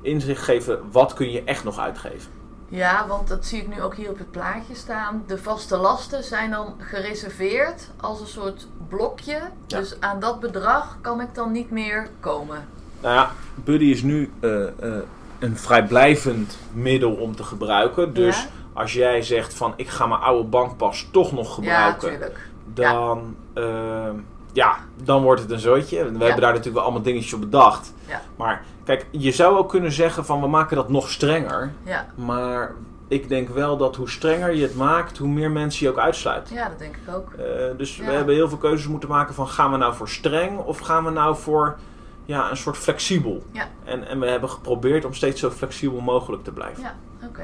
inzicht 0.00 0.42
geven, 0.42 0.78
wat 0.92 1.14
kun 1.14 1.30
je 1.30 1.42
echt 1.44 1.64
nog 1.64 1.78
uitgeven. 1.78 2.30
Ja, 2.68 3.06
want 3.08 3.28
dat 3.28 3.44
zie 3.46 3.60
ik 3.60 3.68
nu 3.76 3.82
ook 3.82 3.94
hier 3.94 4.10
op 4.10 4.18
het 4.18 4.30
plaatje 4.30 4.74
staan. 4.74 5.22
De 5.26 5.38
vaste 5.38 5.76
lasten 5.76 6.24
zijn 6.24 6.50
dan 6.50 6.74
gereserveerd 6.78 7.90
als 8.00 8.20
een 8.20 8.26
soort 8.26 8.66
blokje. 8.88 9.40
Ja. 9.66 9.78
Dus 9.78 9.96
aan 10.00 10.20
dat 10.20 10.40
bedrag 10.40 10.98
kan 11.00 11.20
ik 11.20 11.34
dan 11.34 11.52
niet 11.52 11.70
meer 11.70 12.08
komen. 12.20 12.68
Nou 13.00 13.14
ja, 13.14 13.30
Buddy 13.54 13.84
is 13.84 14.02
nu 14.02 14.30
eh, 14.40 14.62
eh, 14.66 15.02
een 15.38 15.56
vrijblijvend 15.56 16.58
middel 16.72 17.12
om 17.12 17.36
te 17.36 17.42
gebruiken. 17.44 18.14
Dus 18.14 18.42
Ja? 18.42 18.48
als 18.72 18.92
jij 18.92 19.22
zegt 19.22 19.54
van 19.54 19.72
ik 19.76 19.88
ga 19.88 20.06
mijn 20.06 20.20
oude 20.20 20.48
bankpas 20.48 21.08
toch 21.12 21.32
nog 21.32 21.46
Ja, 21.48 21.54
gebruiken, 21.54 22.08
tuurlijk. 22.08 22.48
Dan, 22.76 23.36
ja. 23.54 24.12
ja, 24.52 24.76
dan 25.02 25.22
wordt 25.22 25.40
het 25.42 25.50
een 25.50 25.58
zootje. 25.58 25.96
We 25.96 26.02
Ja. 26.12 26.18
hebben 26.18 26.40
daar 26.40 26.50
natuurlijk 26.50 26.74
wel 26.74 26.82
allemaal 26.82 27.02
dingetjes 27.02 27.32
op 27.32 27.40
bedacht. 27.40 27.92
Ja. 28.08 28.20
Maar 28.36 28.64
kijk, 28.84 29.06
je 29.10 29.30
zou 29.32 29.56
ook 29.56 29.68
kunnen 29.68 29.92
zeggen 29.92 30.24
van 30.24 30.40
we 30.40 30.46
maken 30.46 30.76
dat 30.76 30.88
nog 30.88 31.10
strenger. 31.10 31.72
Ja. 31.82 32.06
Maar 32.14 32.74
ik 33.08 33.28
denk 33.28 33.48
wel 33.48 33.76
dat 33.76 33.96
hoe 33.96 34.10
strenger 34.10 34.54
je 34.54 34.62
het 34.62 34.74
maakt, 34.76 35.18
hoe 35.18 35.28
meer 35.28 35.50
mensen 35.50 35.86
je 35.86 35.92
ook 35.92 35.98
uitsluit. 35.98 36.48
ja, 36.48 36.68
dat 36.68 36.78
denk 36.78 36.96
ik 36.96 37.14
ook. 37.14 37.32
Eh, 37.32 37.44
dus 37.76 37.96
we 37.96 38.04
hebben 38.04 38.34
heel 38.34 38.48
veel 38.48 38.58
keuzes 38.58 38.86
moeten 38.86 39.08
maken 39.08 39.34
van 39.34 39.48
gaan 39.48 39.70
we 39.70 39.76
nou 39.76 39.94
voor 39.94 40.08
streng 40.08 40.58
of 40.58 40.78
gaan 40.78 41.04
we 41.04 41.10
nou 41.10 41.36
voor 41.36 41.76
ja, 42.24 42.50
een 42.50 42.56
soort 42.56 42.76
flexibel. 42.76 43.42
Ja. 43.50 43.68
En, 43.84 44.08
en 44.08 44.20
we 44.20 44.26
hebben 44.26 44.50
geprobeerd 44.50 45.04
om 45.04 45.14
steeds 45.14 45.40
zo 45.40 45.50
flexibel 45.50 46.00
mogelijk 46.00 46.44
te 46.44 46.52
blijven. 46.52 46.82
Ja, 46.82 46.94
oké. 47.26 47.42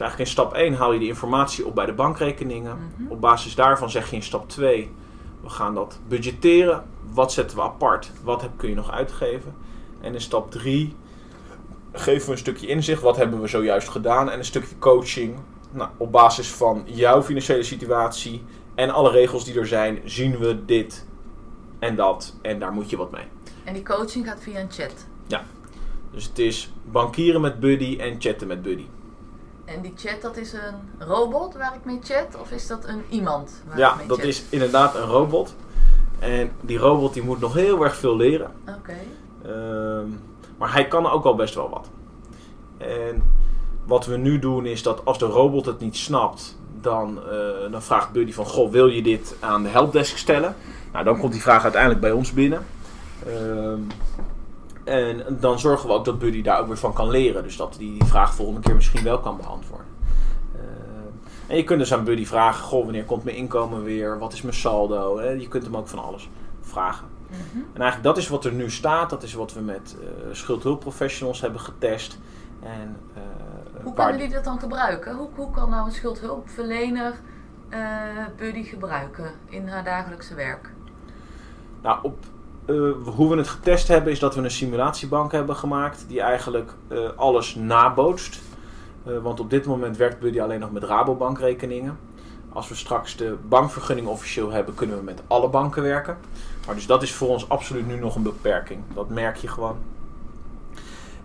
Dus 0.00 0.08
eigenlijk 0.08 0.30
in 0.30 0.44
stap 0.44 0.54
1 0.54 0.74
haal 0.74 0.92
je 0.92 0.98
die 0.98 1.08
informatie 1.08 1.66
op 1.66 1.74
bij 1.74 1.86
de 1.86 1.92
bankrekeningen. 1.92 2.78
Mhm. 2.96 3.12
Op 3.12 3.20
basis 3.20 3.54
daarvan 3.54 3.90
zeg 3.90 4.10
je 4.10 4.16
in 4.16 4.22
stap 4.22 4.48
2, 4.48 4.90
we 5.40 5.48
gaan 5.48 5.74
dat 5.74 5.98
budgetteren. 6.08 6.84
Wat 7.12 7.32
zetten 7.32 7.56
we 7.56 7.62
apart? 7.62 8.10
Wat 8.22 8.42
heb, 8.42 8.50
kun 8.56 8.68
je 8.68 8.74
nog 8.74 8.90
uitgeven? 8.90 9.54
En 10.00 10.14
in 10.14 10.20
stap 10.20 10.50
3 10.50 10.96
geven 11.92 12.26
we 12.26 12.32
een 12.32 12.38
stukje 12.38 12.66
inzicht. 12.66 13.02
Wat 13.02 13.16
hebben 13.16 13.40
we 13.40 13.46
zojuist 13.46 13.88
gedaan? 13.88 14.30
En 14.30 14.38
een 14.38 14.44
stukje 14.44 14.78
coaching. 14.78 15.36
Nou, 15.70 15.90
op 15.96 16.12
basis 16.12 16.48
van 16.50 16.82
jouw 16.84 17.22
financiële 17.22 17.62
situatie 17.62 18.42
en 18.74 18.90
alle 18.90 19.10
regels 19.10 19.44
die 19.44 19.58
er 19.58 19.66
zijn, 19.66 20.00
zien 20.04 20.38
we 20.38 20.64
dit 20.64 21.06
en 21.78 21.96
dat. 21.96 22.36
En 22.42 22.58
daar 22.58 22.72
moet 22.72 22.90
je 22.90 22.96
wat 22.96 23.10
mee. 23.10 23.24
En 23.64 23.74
die 23.74 23.84
coaching 23.84 24.26
gaat 24.26 24.42
via 24.42 24.60
een 24.60 24.70
chat. 24.70 25.06
Dus 26.12 26.24
het 26.24 26.38
is 26.38 26.72
bankieren 26.84 27.40
met 27.40 27.60
Buddy 27.60 27.96
en 27.98 28.16
chatten 28.18 28.46
met 28.46 28.62
Buddy. 28.62 28.86
En 29.74 29.80
die 29.80 29.92
chat, 29.96 30.22
dat 30.22 30.36
is 30.36 30.52
een 30.52 31.06
robot 31.06 31.54
waar 31.54 31.74
ik 31.74 31.84
mee 31.84 31.98
chat? 32.02 32.40
Of 32.40 32.50
is 32.50 32.66
dat 32.66 32.84
een 32.86 33.02
iemand 33.08 33.62
waar 33.68 33.78
Ja, 33.78 33.90
ik 33.90 33.96
mee 33.96 34.06
dat 34.06 34.16
chat? 34.16 34.26
is 34.26 34.42
inderdaad 34.48 34.94
een 34.94 35.06
robot. 35.06 35.54
En 36.18 36.50
die 36.60 36.78
robot 36.78 37.14
die 37.14 37.22
moet 37.22 37.40
nog 37.40 37.54
heel 37.54 37.84
erg 37.84 37.96
veel 37.96 38.16
leren. 38.16 38.50
Oké. 38.68 38.96
Ehm, 39.44 40.08
maar 40.58 40.72
hij 40.72 40.88
kan 40.88 41.10
ook 41.10 41.24
al 41.24 41.34
best 41.34 41.54
wel 41.54 41.68
wat. 41.70 41.88
En 42.78 43.22
wat 43.84 44.06
we 44.06 44.16
nu 44.16 44.38
doen 44.38 44.66
is 44.66 44.82
dat 44.82 45.04
als 45.04 45.18
de 45.18 45.26
robot 45.26 45.66
het 45.66 45.80
niet 45.80 45.96
snapt, 45.96 46.58
dan, 46.80 47.18
eh, 47.30 47.70
dan 47.70 47.82
vraagt 47.82 48.12
Buddy 48.12 48.32
van, 48.32 48.46
goh, 48.46 48.70
wil 48.70 48.86
je 48.86 49.02
dit 49.02 49.34
aan 49.40 49.62
de 49.62 49.68
helpdesk 49.68 50.16
stellen? 50.16 50.56
Nou, 50.92 51.04
dan 51.04 51.18
komt 51.18 51.32
die 51.32 51.42
vraag 51.42 51.62
uiteindelijk 51.62 52.00
bij 52.00 52.12
ons 52.12 52.32
binnen. 52.32 52.66
Ehm, 53.26 53.78
en 54.90 55.36
dan 55.40 55.58
zorgen 55.58 55.88
we 55.88 55.94
ook 55.94 56.04
dat 56.04 56.18
Buddy 56.18 56.42
daar 56.42 56.60
ook 56.60 56.66
weer 56.66 56.78
van 56.78 56.92
kan 56.92 57.10
leren. 57.10 57.42
Dus 57.42 57.56
dat 57.56 57.76
hij 57.76 57.78
die 57.78 58.04
vraag 58.04 58.34
volgende 58.34 58.60
keer 58.60 58.74
misschien 58.74 59.02
wel 59.02 59.20
kan 59.20 59.36
beantwoorden. 59.36 59.86
Ehm, 60.54 61.30
en 61.46 61.56
je 61.56 61.64
kunt 61.64 61.78
dus 61.78 61.92
aan 61.92 62.04
Buddy 62.04 62.26
vragen, 62.26 62.64
goh, 62.64 62.84
wanneer 62.84 63.04
komt 63.04 63.24
mijn 63.24 63.36
inkomen 63.36 63.82
weer? 63.82 64.18
Wat 64.18 64.32
is 64.32 64.42
mijn 64.42 64.54
saldo? 64.54 65.18
Hè? 65.18 65.28
Je 65.30 65.48
kunt 65.48 65.64
hem 65.64 65.76
ook 65.76 65.88
van 65.88 66.04
alles 66.04 66.28
vragen. 66.60 67.06
Mhm. 67.30 67.58
En 67.72 67.80
eigenlijk 67.80 68.02
dat 68.02 68.16
is 68.16 68.28
wat 68.28 68.44
er 68.44 68.52
nu 68.52 68.70
staat. 68.70 69.10
Dat 69.10 69.22
is 69.22 69.34
wat 69.34 69.52
we 69.52 69.60
met 69.60 69.96
eh 70.00 70.06
schuldhulpprofessionals 70.32 71.40
hebben 71.40 71.60
getest. 71.60 72.18
En, 72.62 72.96
eh, 73.14 73.82
Hoe 73.82 73.94
kunnen 73.94 74.18
die 74.18 74.28
dat 74.28 74.44
dan 74.44 74.60
gebruiken? 74.60 75.16
Hoe, 75.16 75.28
hoe 75.34 75.50
kan 75.50 75.70
nou 75.70 75.86
een 75.86 75.92
schuldhulpverlener 75.92 77.14
eh, 77.68 77.80
Buddy 78.36 78.62
gebruiken 78.62 79.30
in 79.48 79.68
haar 79.68 79.84
dagelijkse 79.84 80.34
werk? 80.34 80.70
Nou, 81.82 81.98
op, 82.02 82.16
eh, 82.66 82.76
hoe 83.04 83.30
we 83.30 83.36
het 83.36 83.48
getest 83.48 83.88
hebben 83.88 84.12
is 84.12 84.18
dat 84.18 84.34
we 84.34 84.42
een 84.42 84.50
simulatiebank 84.50 85.32
hebben 85.32 85.56
gemaakt 85.56 86.04
die 86.08 86.20
eigenlijk 86.20 86.72
eh, 86.88 86.98
alles 87.16 87.54
nabootst. 87.54 88.40
Eh, 89.04 89.18
want 89.22 89.40
op 89.40 89.50
dit 89.50 89.66
moment 89.66 89.96
werkt 89.96 90.20
Buddy 90.20 90.40
alleen 90.40 90.60
nog 90.60 90.72
met 90.72 90.84
Rabobankrekeningen. 90.84 91.98
Als 92.52 92.68
we 92.68 92.74
straks 92.74 93.16
de 93.16 93.36
bankvergunning 93.48 94.06
officieel 94.06 94.50
hebben, 94.50 94.74
kunnen 94.74 94.96
we 94.96 95.02
met 95.02 95.22
alle 95.26 95.48
banken 95.48 95.82
werken. 95.82 96.18
Maar 96.66 96.74
dus 96.74 96.86
dat 96.86 97.02
is 97.02 97.12
voor 97.12 97.28
ons 97.28 97.48
absoluut 97.48 97.86
nu 97.86 97.98
nog 97.98 98.16
een 98.16 98.22
beperking. 98.22 98.80
Dat 98.94 99.08
merk 99.08 99.36
je 99.36 99.48
gewoon. 99.48 99.76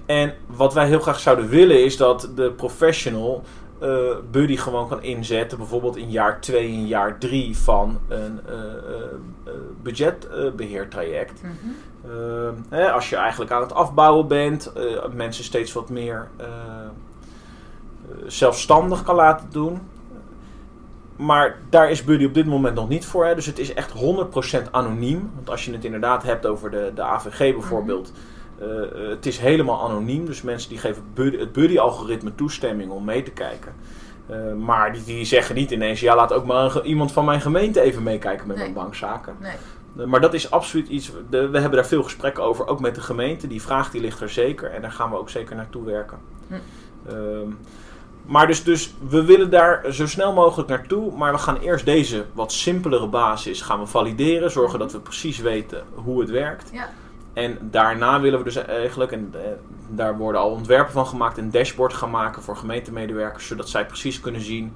En 0.05 0.33
wat 0.47 0.73
wij 0.73 0.87
heel 0.87 0.99
graag 0.99 1.19
zouden 1.19 1.47
willen 1.47 1.83
is 1.83 1.97
dat 1.97 2.29
de 2.35 2.51
professional 2.51 3.43
eh, 3.79 4.15
Buddy 4.31 4.57
gewoon 4.57 4.87
kan 4.87 5.03
inzetten. 5.03 5.57
Bijvoorbeeld 5.57 5.97
in 5.97 6.11
jaar 6.11 6.41
2 6.41 6.67
en 6.67 6.87
jaar 6.87 7.17
3 7.17 7.57
van 7.57 7.99
een 8.07 8.39
eh, 8.45 9.51
budgetbeheertraject. 9.81 11.41
Mhm. 11.41 11.53
Hè, 12.69 12.91
als 12.91 13.09
je 13.09 13.15
eigenlijk 13.15 13.51
aan 13.51 13.61
het 13.61 13.73
afbouwen 13.73 14.27
bent, 14.27 14.71
mensen 15.13 15.43
steeds 15.43 15.73
wat 15.73 15.89
meer 15.89 16.27
zelfstandig 18.27 19.03
kan 19.03 19.15
laten 19.15 19.47
doen. 19.51 19.79
Maar 21.15 21.57
daar 21.69 21.89
is 21.89 22.03
Buddy 22.03 22.25
op 22.25 22.33
dit 22.33 22.45
moment 22.45 22.75
nog 22.75 22.89
niet 22.89 23.05
voor. 23.05 23.25
Hè. 23.25 23.35
Dus 23.35 23.45
het 23.45 23.59
is 23.59 23.73
echt 23.73 23.91
100% 23.91 24.71
anoniem. 24.71 25.31
Want 25.35 25.49
als 25.49 25.65
je 25.65 25.71
het 25.71 25.85
inderdaad 25.85 26.23
hebt 26.23 26.45
over 26.45 26.71
de, 26.71 26.91
de 26.95 27.01
AVG 27.01 27.37
bijvoorbeeld. 27.37 28.07
eh, 28.07 28.34
eh, 28.59 29.09
het 29.09 29.25
is 29.25 29.37
helemaal 29.37 29.81
anoniem. 29.89 30.25
Dus 30.25 30.41
mensen 30.41 30.69
die 30.69 30.77
geven 30.77 31.03
Buddy, 31.13 31.37
het 31.37 31.51
Buddy-algoritme 31.51 32.35
toestemming 32.35 32.91
om 32.91 33.03
mee 33.03 33.23
te 33.23 33.31
kijken. 33.31 33.73
Eh, 34.27 34.53
maar 34.53 34.93
die, 34.93 35.03
die 35.03 35.25
zeggen 35.25 35.55
niet 35.55 35.71
ineens: 35.71 35.99
ja, 35.99 36.15
laat 36.15 36.33
ook 36.33 36.45
maar 36.45 36.75
een 36.75 36.85
iemand 36.85 37.11
van 37.11 37.25
mijn 37.25 37.41
gemeente 37.41 37.81
even 37.81 38.03
meekijken 38.03 38.47
met 38.47 38.55
Nee. 38.57 38.65
mijn 38.65 38.77
bankzaken. 38.83 39.35
Nee. 39.39 39.51
Eh, 39.97 40.05
Maar 40.05 40.21
dat 40.21 40.33
is 40.33 40.51
absoluut 40.51 40.87
iets. 40.87 41.11
De, 41.29 41.49
we 41.49 41.59
hebben 41.59 41.79
daar 41.79 41.87
veel 41.87 42.03
gesprekken 42.03 42.43
over, 42.43 42.67
ook 42.67 42.79
met 42.79 42.95
de 42.95 43.01
gemeente. 43.01 43.47
Die 43.47 43.61
vraag 43.61 43.91
die 43.91 44.01
ligt 44.01 44.21
er 44.21 44.29
zeker 44.29 44.71
en 44.71 44.81
daar 44.81 44.91
gaan 44.91 45.09
we 45.09 45.17
ook 45.17 45.29
zeker 45.29 45.55
naartoe 45.55 45.85
werken. 45.85 46.17
Hm. 46.47 46.53
Ehm, 47.07 47.49
maar 48.25 48.47
dus, 48.47 48.63
dus 48.63 48.93
we 49.09 49.23
willen 49.25 49.49
daar 49.49 49.85
zo 49.93 50.07
snel 50.07 50.33
mogelijk 50.33 50.69
naartoe. 50.69 51.11
Maar 51.17 51.31
we 51.31 51.37
gaan 51.37 51.57
eerst 51.57 51.85
deze 51.85 52.25
wat 52.33 52.51
simpelere 52.51 53.07
basis 53.07 53.61
gaan 53.61 53.79
we 53.79 53.85
valideren. 53.85 54.51
Zorgen 54.51 54.79
dat 54.79 54.91
we 54.91 54.99
precies 54.99 55.39
weten 55.39 55.83
hoe 55.93 56.19
het 56.19 56.29
werkt. 56.29 56.69
Ja. 56.73 56.89
En 57.35 57.57
daarna 57.61 58.21
willen 58.21 58.39
we 58.39 58.45
dus 58.45 58.55
eigenlijk, 58.55 59.11
en 59.11 59.33
eh, 59.33 59.39
daar 59.89 60.17
worden 60.17 60.41
al 60.41 60.49
ontwerpen 60.49 60.93
van 60.93 61.07
gemaakt, 61.07 61.37
een 61.37 61.51
dashboard 61.51 61.93
gaan 61.93 62.09
maken 62.09 62.41
voor 62.41 62.57
gemeentemedewerkers. 62.57 63.47
Zodat 63.47 63.69
zij 63.69 63.85
precies 63.85 64.19
kunnen 64.19 64.41
zien. 64.41 64.73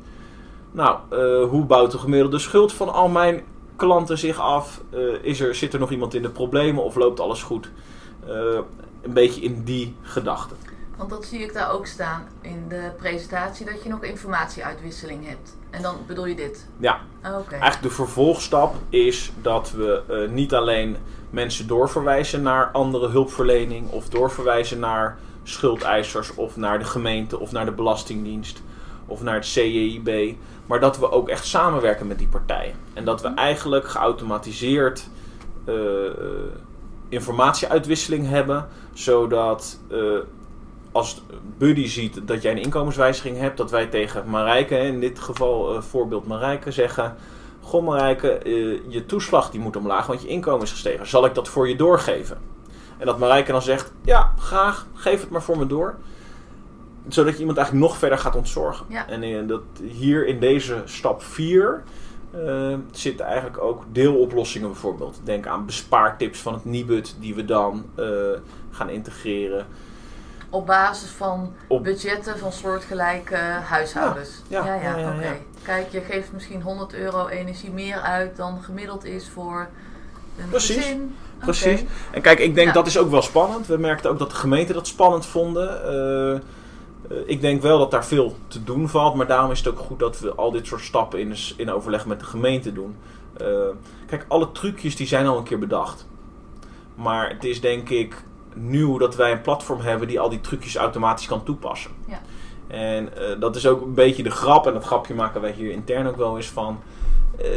Nou, 0.72 1.00
eh, 1.10 1.50
hoe 1.50 1.66
bouwt 1.66 1.92
de 1.92 1.98
gemiddelde 1.98 2.40
schuld 2.40 2.74
van 2.74 2.94
al 2.94 3.08
mijn 3.08 3.44
klanten 3.76 4.18
zich 4.18 4.40
af? 4.40 4.82
Eh, 4.90 5.00
is 5.22 5.40
er, 5.40 5.56
zit 5.56 5.74
er 5.74 5.80
nog 5.80 5.92
iemand 5.92 6.14
in 6.14 6.22
de 6.22 6.30
problemen 6.30 6.84
of 6.84 6.96
loopt 6.96 7.20
alles 7.20 7.44
goed? 7.44 7.70
Een 9.02 9.14
beetje 9.14 9.42
in 9.42 9.64
die 9.64 9.96
gedachte. 10.02 10.54
Want 10.98 11.10
dat 11.10 11.26
zie 11.26 11.40
ik 11.40 11.54
daar 11.54 11.72
ook 11.72 11.86
staan 11.86 12.28
in 12.42 12.66
de 12.68 12.92
presentatie, 12.98 13.66
dat 13.66 13.84
je 13.84 13.90
nog 13.90 14.04
informatieuitwisseling 14.04 15.28
hebt. 15.28 15.58
En 15.70 15.82
dan 15.82 15.96
bedoel 16.08 16.26
je 16.26 16.36
dit? 16.36 16.68
Ja, 16.78 17.00
Oké. 17.20 17.52
eigenlijk 17.52 17.82
de 17.82 17.90
vervolgstap 17.90 18.76
is 18.90 19.32
dat 19.42 19.72
we 19.72 20.28
niet 20.32 20.54
alleen 20.54 20.98
mensen 21.30 21.68
doorverwijzen 21.68 22.42
naar 22.42 22.70
andere 22.72 23.08
hulpverlening 23.08 23.90
of 23.90 24.10
doorverwijzen 24.10 24.80
naar 24.80 25.18
schuldeisers 25.44 26.36
of 26.36 26.58
naar 26.58 26.80
de 26.80 26.86
gemeente 26.86 27.40
of 27.40 27.52
naar 27.52 27.66
de 27.66 27.72
Belastingdienst 27.72 28.62
of 29.06 29.22
naar 29.22 29.36
het 29.36 29.46
CJIB, 29.46 30.36
maar 30.66 30.80
dat 30.80 31.00
we 31.00 31.12
ook 31.12 31.30
echt 31.30 31.46
samenwerken 31.46 32.08
met 32.08 32.18
die 32.18 32.28
partijen. 32.28 32.76
En 32.94 33.06
dat 33.06 33.22
we 33.22 33.28
eigenlijk 33.28 33.88
geautomatiseerd 33.88 35.10
eh, 35.66 35.74
informatieuitwisseling 37.10 38.28
hebben, 38.28 38.68
zodat 38.94 39.80
eh, 39.92 40.00
als 40.92 41.22
Buddy 41.58 41.88
ziet 41.88 42.28
dat 42.28 42.42
jij 42.42 42.52
een 42.52 42.62
inkomenswijziging 42.62 43.38
hebt, 43.38 43.58
dat 43.58 43.72
wij 43.72 43.86
tegen 43.88 44.30
Marijke, 44.30 44.78
in 44.78 45.00
dit 45.00 45.20
geval 45.20 45.76
eh, 45.76 45.82
voorbeeld 45.82 46.28
Marijke, 46.28 46.72
zeggen: 46.72 47.16
Goh 47.70 48.10
eh, 48.10 48.22
je 48.88 49.04
toeslag 49.06 49.52
die 49.52 49.60
moet 49.60 49.76
omlaag, 49.76 50.08
want 50.08 50.22
je 50.22 50.28
inkomen 50.28 50.64
is 50.64 50.72
gestegen. 50.72 51.08
Zal 51.08 51.26
ik 51.26 51.36
dat 51.36 51.48
voor 51.48 51.70
je 51.70 51.76
doorgeven? 51.76 52.38
En 52.98 53.06
dat 53.06 53.20
Marijke 53.20 53.52
dan 53.52 53.62
zegt: 53.62 53.92
Ja, 54.04 54.34
graag. 54.38 54.88
Geef 54.94 55.22
het 55.22 55.30
maar 55.30 55.42
voor 55.42 55.58
me 55.58 55.68
door. 55.68 55.96
Zodat 57.08 57.34
je 57.34 57.40
iemand 57.40 57.58
eigenlijk 57.58 57.88
nog 57.88 57.98
verder 57.98 58.18
gaat 58.18 58.36
ontzorgen. 58.36 58.86
Ja. 58.90 59.08
En 59.08 59.24
eh, 59.24 59.48
dat 59.48 59.62
hier 59.84 60.28
in 60.28 60.40
deze 60.40 60.82
stap 60.86 61.24
4 61.24 61.84
eh, 62.32 62.74
zitten 62.92 63.26
eigenlijk 63.26 63.62
ook 63.62 63.84
deeloplossingen 63.92 64.68
bijvoorbeeld. 64.68 65.20
Denk 65.24 65.48
aan 65.48 65.66
bespaartips 65.66 66.40
van 66.40 66.54
het 66.54 66.66
Nibud 66.66 67.16
die 67.20 67.36
we 67.36 67.46
dan 67.46 67.86
gaan 68.72 68.90
integreren. 68.90 69.66
Op 70.50 70.66
basis 70.66 71.10
van 71.10 71.54
Op- 71.68 71.84
budgetten 71.84 72.38
van 72.38 72.52
soortgelijke 72.52 73.36
huishoudens. 73.64 74.42
Ja, 74.48 74.66
ja, 74.66 74.76
ja, 74.76 74.98
ja, 74.98 75.16
oké. 75.16 75.38
Kijk, 75.64 75.92
je 75.92 76.02
geeft 76.02 76.32
misschien 76.34 76.62
100 76.62 76.94
euro 76.94 77.28
energie 77.28 77.72
meer 77.72 78.00
uit 78.02 78.36
dan 78.36 78.62
gemiddeld 78.62 79.06
is 79.06 79.30
voor 79.30 79.68
een 80.38 80.50
Precies, 80.50 80.76
gezin. 80.76 81.16
Precies. 81.40 81.84
En 82.12 82.22
kijk, 82.22 82.40
ik 82.40 82.56
denk 82.56 82.68
Ja. 82.68 82.74
dat 82.74 82.88
is 82.88 82.98
ook 82.98 83.10
wel 83.10 83.22
spannend. 83.22 83.68
We 83.68 83.78
merkten 83.78 84.10
ook 84.12 84.20
dat 84.20 84.30
de 84.30 84.36
gemeenten 84.36 84.76
dat 84.76 84.88
spannend 84.88 85.26
vonden. 85.26 85.84
Eh, 85.84 86.32
eh, 86.36 86.42
ik 87.26 87.42
denk 87.42 87.62
wel 87.62 87.78
dat 87.78 87.92
daar 87.92 88.06
veel 88.06 88.36
te 88.48 88.64
doen 88.64 88.90
valt. 88.90 89.16
Maar 89.16 89.28
daarom 89.28 89.52
is 89.52 89.58
het 89.58 89.68
ook 89.68 89.80
goed 89.80 90.00
dat 90.00 90.20
we 90.20 90.34
al 90.36 90.52
dit 90.52 90.68
soort 90.68 90.82
stappen 90.82 91.20
in, 91.20 91.36
in 91.58 91.72
overleg 91.72 92.06
met 92.06 92.20
de 92.20 92.26
gemeente 92.26 92.74
doen. 92.74 92.96
Eh, 93.38 93.48
kijk, 94.08 94.26
alle 94.28 94.52
trucjes 94.52 94.96
die 94.96 95.08
zijn 95.08 95.28
al 95.28 95.38
een 95.38 95.44
keer 95.44 95.60
bedacht. 95.60 96.08
Maar 96.96 97.30
het 97.30 97.44
is 97.44 97.62
denk 97.62 97.90
ik 97.90 98.24
nieuw 98.56 98.98
dat 98.98 99.16
wij 99.16 99.32
een 99.32 99.42
platform 99.42 99.80
hebben 99.80 100.08
die 100.08 100.20
al 100.20 100.30
die 100.30 100.42
trucjes 100.42 100.76
automatisch 100.76 101.28
kan 101.28 101.44
toepassen. 101.44 101.92
Ja. 102.08 102.22
En 102.70 103.18
eh, 103.18 103.40
dat 103.40 103.56
is 103.56 103.68
ook 103.68 103.82
een 103.82 103.94
beetje 103.94 104.24
de 104.24 104.32
grap. 104.32 104.68
En 104.68 104.74
dat 104.74 104.84
grapje 104.84 105.14
maken 105.14 105.42
wij 105.42 105.52
hier 105.52 105.72
intern 105.72 106.08
ook 106.08 106.18
wel 106.18 106.38
eens 106.38 106.48
van. 106.48 106.80
eh, 107.38 107.48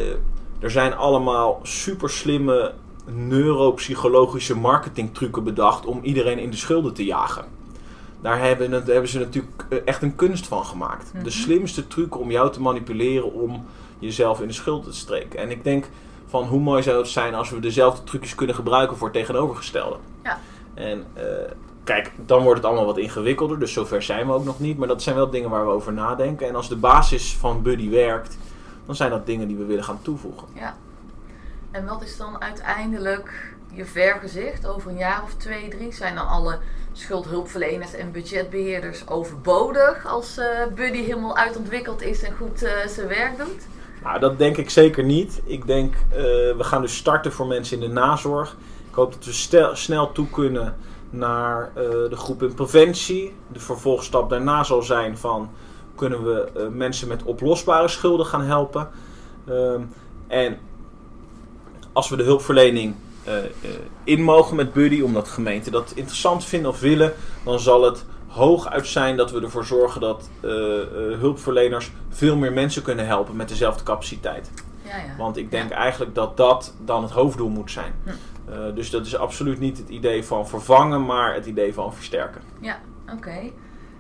er 0.61 0.71
zijn 0.71 0.95
allemaal 0.95 1.61
super 1.63 2.11
slimme 2.11 2.73
neuropsychologische 3.07 4.57
marketingtrucken 4.57 5.45
bedacht 5.45 5.87
om 5.87 6.01
iedereen 6.03 6.39
in 6.39 6.51
de 6.51 6.57
schulden 6.57 6.95
te 6.95 7.05
jagen. 7.05 7.45
Daar 8.21 8.41
hebben, 8.41 8.73
hebben 8.73 9.09
ze 9.09 9.19
natuurlijk 9.19 9.65
eh, 9.69 9.79
echt 9.85 10.03
een 10.03 10.17
kunst 10.17 10.47
van 10.47 10.65
gemaakt. 10.65 11.13
Mhm. 11.15 11.25
De 11.25 11.31
slimste 11.31 11.87
truc 11.87 12.19
om 12.19 12.31
jou 12.31 12.53
te 12.53 12.61
manipuleren 12.61 13.33
om 13.33 13.65
jezelf 13.99 14.41
in 14.41 14.47
de 14.47 14.53
schulden 14.53 14.91
te 14.91 14.97
steken. 14.99 15.39
En 15.39 15.51
ik 15.51 15.65
denk 15.65 15.89
van 16.27 16.45
hoe 16.45 16.61
mooi 16.61 16.83
zou 16.83 16.99
het 16.99 17.09
zijn 17.09 17.35
als 17.35 17.51
we 17.51 17.61
dezelfde 17.61 18.05
trucjes 18.05 18.35
kunnen 18.35 18.55
gebruiken 18.57 18.97
voor 18.97 19.09
het 19.09 19.17
tegenovergestelde. 19.17 19.97
Ja. 20.23 20.39
En 20.75 21.07
kijk, 21.85 22.11
dan 22.17 22.43
wordt 22.43 22.57
het 22.57 22.67
allemaal 22.67 22.87
wat 22.87 22.99
ingewikkelder, 22.99 23.59
dus 23.59 23.73
zover 23.73 24.03
zijn 24.03 24.27
we 24.27 24.33
ook 24.33 24.45
nog 24.45 24.61
niet. 24.61 24.79
Maar 24.79 24.89
dat 24.89 25.03
zijn 25.03 25.17
wel 25.17 25.31
dingen 25.31 25.51
waar 25.51 25.67
we 25.67 25.73
over 25.73 25.93
nadenken. 25.93 26.49
En 26.49 26.55
als 26.55 26.69
de 26.69 26.77
basis 26.77 27.37
van 27.37 27.63
Buddy 27.63 27.91
werkt, 27.91 28.39
dan 28.87 28.97
zijn 28.97 29.11
dat 29.11 29.27
dingen 29.27 29.49
die 29.49 29.57
we 29.57 29.65
willen 29.65 29.85
gaan 29.85 30.03
toevoegen. 30.03 30.49
Ja. 30.55 30.77
En 31.71 31.87
wat 31.87 32.03
is 32.03 32.17
dan 32.17 32.41
uiteindelijk 32.41 33.55
je 33.73 33.85
vergezicht 33.85 34.67
over 34.67 34.91
een 34.91 34.97
jaar 34.97 35.23
of 35.23 35.35
twee, 35.35 35.69
drie? 35.69 35.93
Zijn 35.93 36.15
dan 36.15 36.29
alle 36.29 36.59
schuldhulpverleners 36.93 37.95
en 37.95 38.13
budgetbeheerders 38.13 39.09
overbodig 39.09 40.07
als 40.07 40.39
eh, 40.39 40.47
Buddy 40.75 41.03
helemaal 41.03 41.37
uitontwikkeld 41.37 42.03
is 42.03 42.23
en 42.23 42.37
goed 42.37 42.63
eh, 42.63 42.87
zijn 42.87 43.09
werk 43.09 43.37
doet? 43.37 43.67
Nou, 44.03 44.21
dat 44.21 44.39
denk 44.39 44.57
ik 44.57 44.71
zeker 44.71 45.05
niet. 45.05 45.41
Ik 45.45 45.67
denk, 45.67 45.95
eh, 45.95 46.19
we 46.57 46.65
gaan 46.65 46.83
dus 46.83 46.97
starten 46.97 47.33
voor 47.33 47.47
mensen 47.47 47.81
in 47.81 47.89
de 47.89 47.95
nazorg. 47.95 48.57
Ik 48.89 48.95
hoop 48.95 49.13
dat 49.13 49.25
we 49.25 49.71
snel 49.73 50.13
toe 50.13 50.31
kunnen 50.31 50.77
naar 51.13 51.71
eh, 51.75 51.85
de 51.85 52.17
groep 52.17 52.43
in 52.43 52.55
preventie. 52.55 53.35
De 53.53 53.61
vervolgstap 53.61 54.31
daarna 54.31 54.65
zal 54.65 54.83
zijn 54.83 55.19
van, 55.19 55.51
kunnen 55.95 56.25
we 56.25 56.51
eh, 56.55 56.69
mensen 56.69 57.09
met 57.09 57.23
oplosbare 57.23 57.89
schulden 57.89 58.27
gaan 58.27 58.43
helpen? 58.45 58.89
Ehm, 59.49 59.81
en 60.27 60.59
als 61.93 62.09
we 62.09 62.17
de 62.17 62.23
hulpverlening 62.23 62.95
eh, 63.25 63.35
in 64.05 64.23
mogen 64.23 64.57
met 64.57 64.73
Buddy, 64.73 65.01
omdat 65.01 65.29
gemeenten 65.29 65.73
dat 65.73 65.93
interessant 65.95 66.45
vinden 66.45 66.71
of 66.71 66.81
willen, 66.81 67.13
dan 67.45 67.61
zal 67.61 67.83
het 67.83 68.05
hooguit 68.27 68.87
zijn 68.87 69.17
dat 69.17 69.31
we 69.31 69.41
ervoor 69.41 69.65
zorgen 69.65 70.01
dat 70.01 70.31
hulpverleners 71.21 71.91
veel 72.09 72.37
meer 72.37 72.53
mensen 72.53 72.83
kunnen 72.83 73.07
helpen 73.07 73.37
met 73.37 73.49
dezelfde 73.49 73.85
capaciteit. 73.85 74.51
Ja, 74.85 74.97
ja. 74.97 75.17
Want 75.19 75.37
ik 75.37 75.51
denk 75.51 75.71
Ja. 75.71 75.77
eigenlijk 75.77 76.15
dat 76.15 76.37
dat 76.37 76.75
dan 76.85 77.03
het 77.03 77.13
hoofddoel 77.13 77.49
moet 77.49 77.71
zijn. 77.71 77.93
Hm. 78.05 78.11
Eh, 78.53 78.75
dus 78.75 78.91
dat 78.91 79.07
is 79.07 79.17
absoluut 79.17 79.59
niet 79.59 79.79
het 79.79 79.89
idee 79.89 80.25
van 80.25 80.49
vervangen, 80.49 81.05
maar 81.05 81.35
het 81.35 81.47
idee 81.47 81.75
van 81.75 81.95
versterken. 81.95 82.43
Ja, 82.61 82.79
oké. 83.13 83.51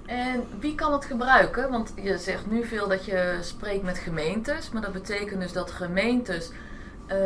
En 0.07 0.45
wie 0.59 0.75
kan 0.75 0.93
het 0.93 1.05
gebruiken? 1.05 1.71
Want 1.71 1.93
je 2.03 2.19
zegt 2.19 2.51
nu 2.51 2.65
veel 2.65 2.89
dat 2.89 3.05
je 3.05 3.39
spreekt 3.41 3.83
met 3.83 3.99
gemeentes, 3.99 4.71
maar 4.71 4.83
dat 4.83 4.93
betekent 4.93 5.41
dus 5.41 5.53
dat 5.53 5.71
gemeentes 5.71 6.51
eh, 7.07 7.17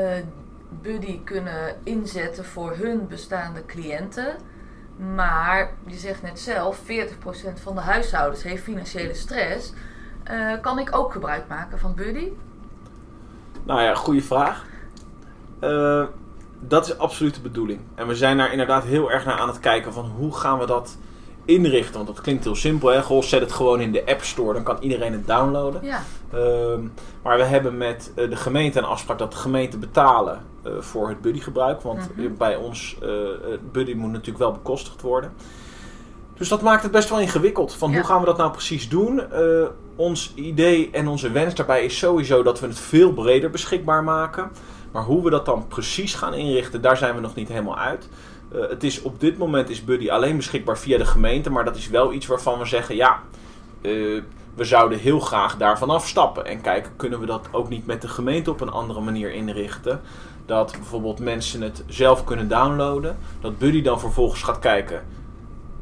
Buddy 0.83 1.21
kunnen 1.25 1.77
inzetten 1.83 2.45
voor 2.45 2.77
hun 2.77 3.07
bestaande 3.09 3.67
cliënten. 3.67 4.37
Maar 5.15 5.71
je 5.87 5.97
zegt 5.97 6.23
net 6.23 6.39
zelf, 6.39 6.79
40% 6.79 7.61
van 7.63 7.75
de 7.75 7.81
huishoudens 7.81 8.43
heeft 8.43 8.63
financiële 8.63 9.15
stress. 9.15 9.73
Eh, 10.25 10.53
kan 10.61 10.79
ik 10.79 10.97
ook 10.97 11.13
gebruik 11.13 11.49
maken 11.49 11.79
van 11.79 11.95
Buddy? 11.95 12.29
Nou 13.65 13.83
ja, 13.83 13.95
goede 13.95 14.23
vraag. 14.23 14.65
Eh, 15.59 16.05
dat 16.61 16.87
is 16.87 16.99
absoluut 16.99 17.35
de 17.35 17.41
bedoeling. 17.41 17.81
En 17.95 18.07
we 18.07 18.15
zijn 18.15 18.37
daar 18.37 18.51
inderdaad 18.51 18.85
heel 18.85 19.11
erg 19.11 19.25
naar 19.25 19.39
aan 19.39 19.49
het 19.49 19.61
kijken 19.61 19.93
van 19.93 20.05
hoe 20.19 20.35
gaan 20.37 20.59
we 20.59 20.67
dat 20.67 20.97
inrichten. 21.45 21.95
Want 21.95 22.07
dat 22.07 22.21
klinkt 22.21 22.45
heel 22.45 22.55
simpel. 22.55 22.89
Hè? 22.89 23.03
Goh, 23.03 23.23
zet 23.23 23.41
het 23.41 23.53
gewoon 23.53 23.81
in 23.81 23.93
de 23.93 24.07
App 24.07 24.23
Store, 24.25 24.53
dan 24.55 24.63
kan 24.63 24.77
iedereen 24.81 25.13
het 25.13 25.27
downloaden. 25.27 25.85
Ja, 25.85 26.03
Ehm, 26.33 26.81
maar 27.23 27.37
we 27.37 27.43
hebben 27.45 27.77
met 27.77 28.13
eh, 28.17 28.31
de 28.31 28.37
gemeente 28.37 28.79
een 28.79 28.85
afspraak 28.85 29.19
dat 29.19 29.31
de 29.33 29.37
gemeente 29.39 29.79
betalen 29.79 30.43
eh, 30.63 30.73
voor 30.81 31.09
het 31.09 31.21
buddygebruik. 31.21 31.81
Want 31.83 31.99
Mhm. 32.17 32.27
eh, 32.27 32.33
bij 32.39 32.57
ons, 32.57 32.99
buddy 33.73 33.95
moet 33.95 34.11
natuurlijk 34.11 34.39
wel 34.39 34.53
bekostigd 34.53 35.03
worden. 35.03 35.33
Dus 36.37 36.49
dat 36.49 36.63
maakt 36.63 36.83
het 36.83 36.93
best 36.93 37.09
wel 37.09 37.21
ingewikkeld. 37.21 37.75
Van 37.75 37.91
Ja. 37.91 37.97
hoe 37.97 38.05
gaan 38.07 38.21
we 38.21 38.27
dat 38.27 38.37
nou 38.37 38.51
precies 38.51 38.89
doen? 38.89 39.23
Ons 39.97 40.33
idee 40.35 40.91
en 40.93 41.09
onze 41.09 41.31
wens 41.31 41.55
daarbij 41.55 41.85
is 41.85 41.99
sowieso 41.99 42.43
dat 42.43 42.61
we 42.61 42.67
het 42.67 42.79
veel 42.79 43.13
breder 43.13 43.51
beschikbaar 43.51 44.05
maken. 44.05 44.51
Maar 44.93 45.03
hoe 45.03 45.25
we 45.25 45.31
dat 45.31 45.47
dan 45.47 45.67
precies 45.69 46.15
gaan 46.15 46.35
inrichten, 46.35 46.81
daar 46.81 46.97
zijn 46.97 47.15
we 47.15 47.21
nog 47.21 47.35
niet 47.35 47.49
helemaal 47.49 47.79
uit. 47.79 48.09
Eh, 48.53 48.61
het 48.69 48.85
is, 48.85 49.03
op 49.03 49.21
dit 49.21 49.39
moment 49.39 49.71
is 49.71 49.85
Buddy 49.85 50.11
alleen 50.11 50.37
beschikbaar 50.37 50.79
via 50.79 50.99
de 50.99 51.05
gemeente. 51.05 51.51
Maar 51.51 51.65
dat 51.65 51.77
is 51.77 51.89
wel 51.89 52.13
iets 52.13 52.27
waarvan 52.27 52.59
we 52.59 52.65
zeggen, 52.65 52.97
ja, 52.97 53.21
eh, 53.81 53.91
we 54.55 54.65
zouden 54.65 54.99
heel 54.99 55.21
graag 55.21 55.57
daarvan 55.57 55.91
afstappen. 55.91 56.45
En 56.47 56.61
kijken, 56.61 56.93
kunnen 56.97 57.21
we 57.21 57.27
dat 57.27 57.49
ook 57.51 57.69
niet 57.69 57.87
met 57.87 58.03
de 58.03 58.09
gemeente 58.09 58.51
op 58.51 58.61
een 58.61 58.71
andere 58.71 59.01
manier 59.01 59.33
inrichten? 59.33 60.01
Dat 60.47 60.73
bijvoorbeeld 60.73 61.19
mensen 61.19 61.63
het 61.63 61.85
zelf 61.87 62.25
kunnen 62.25 62.49
downloaden. 62.49 63.19
Dat 63.41 63.59
Buddy 63.59 63.83
dan 63.83 64.01
vervolgens 64.01 64.43
gaat 64.43 64.59
kijken. 64.59 65.03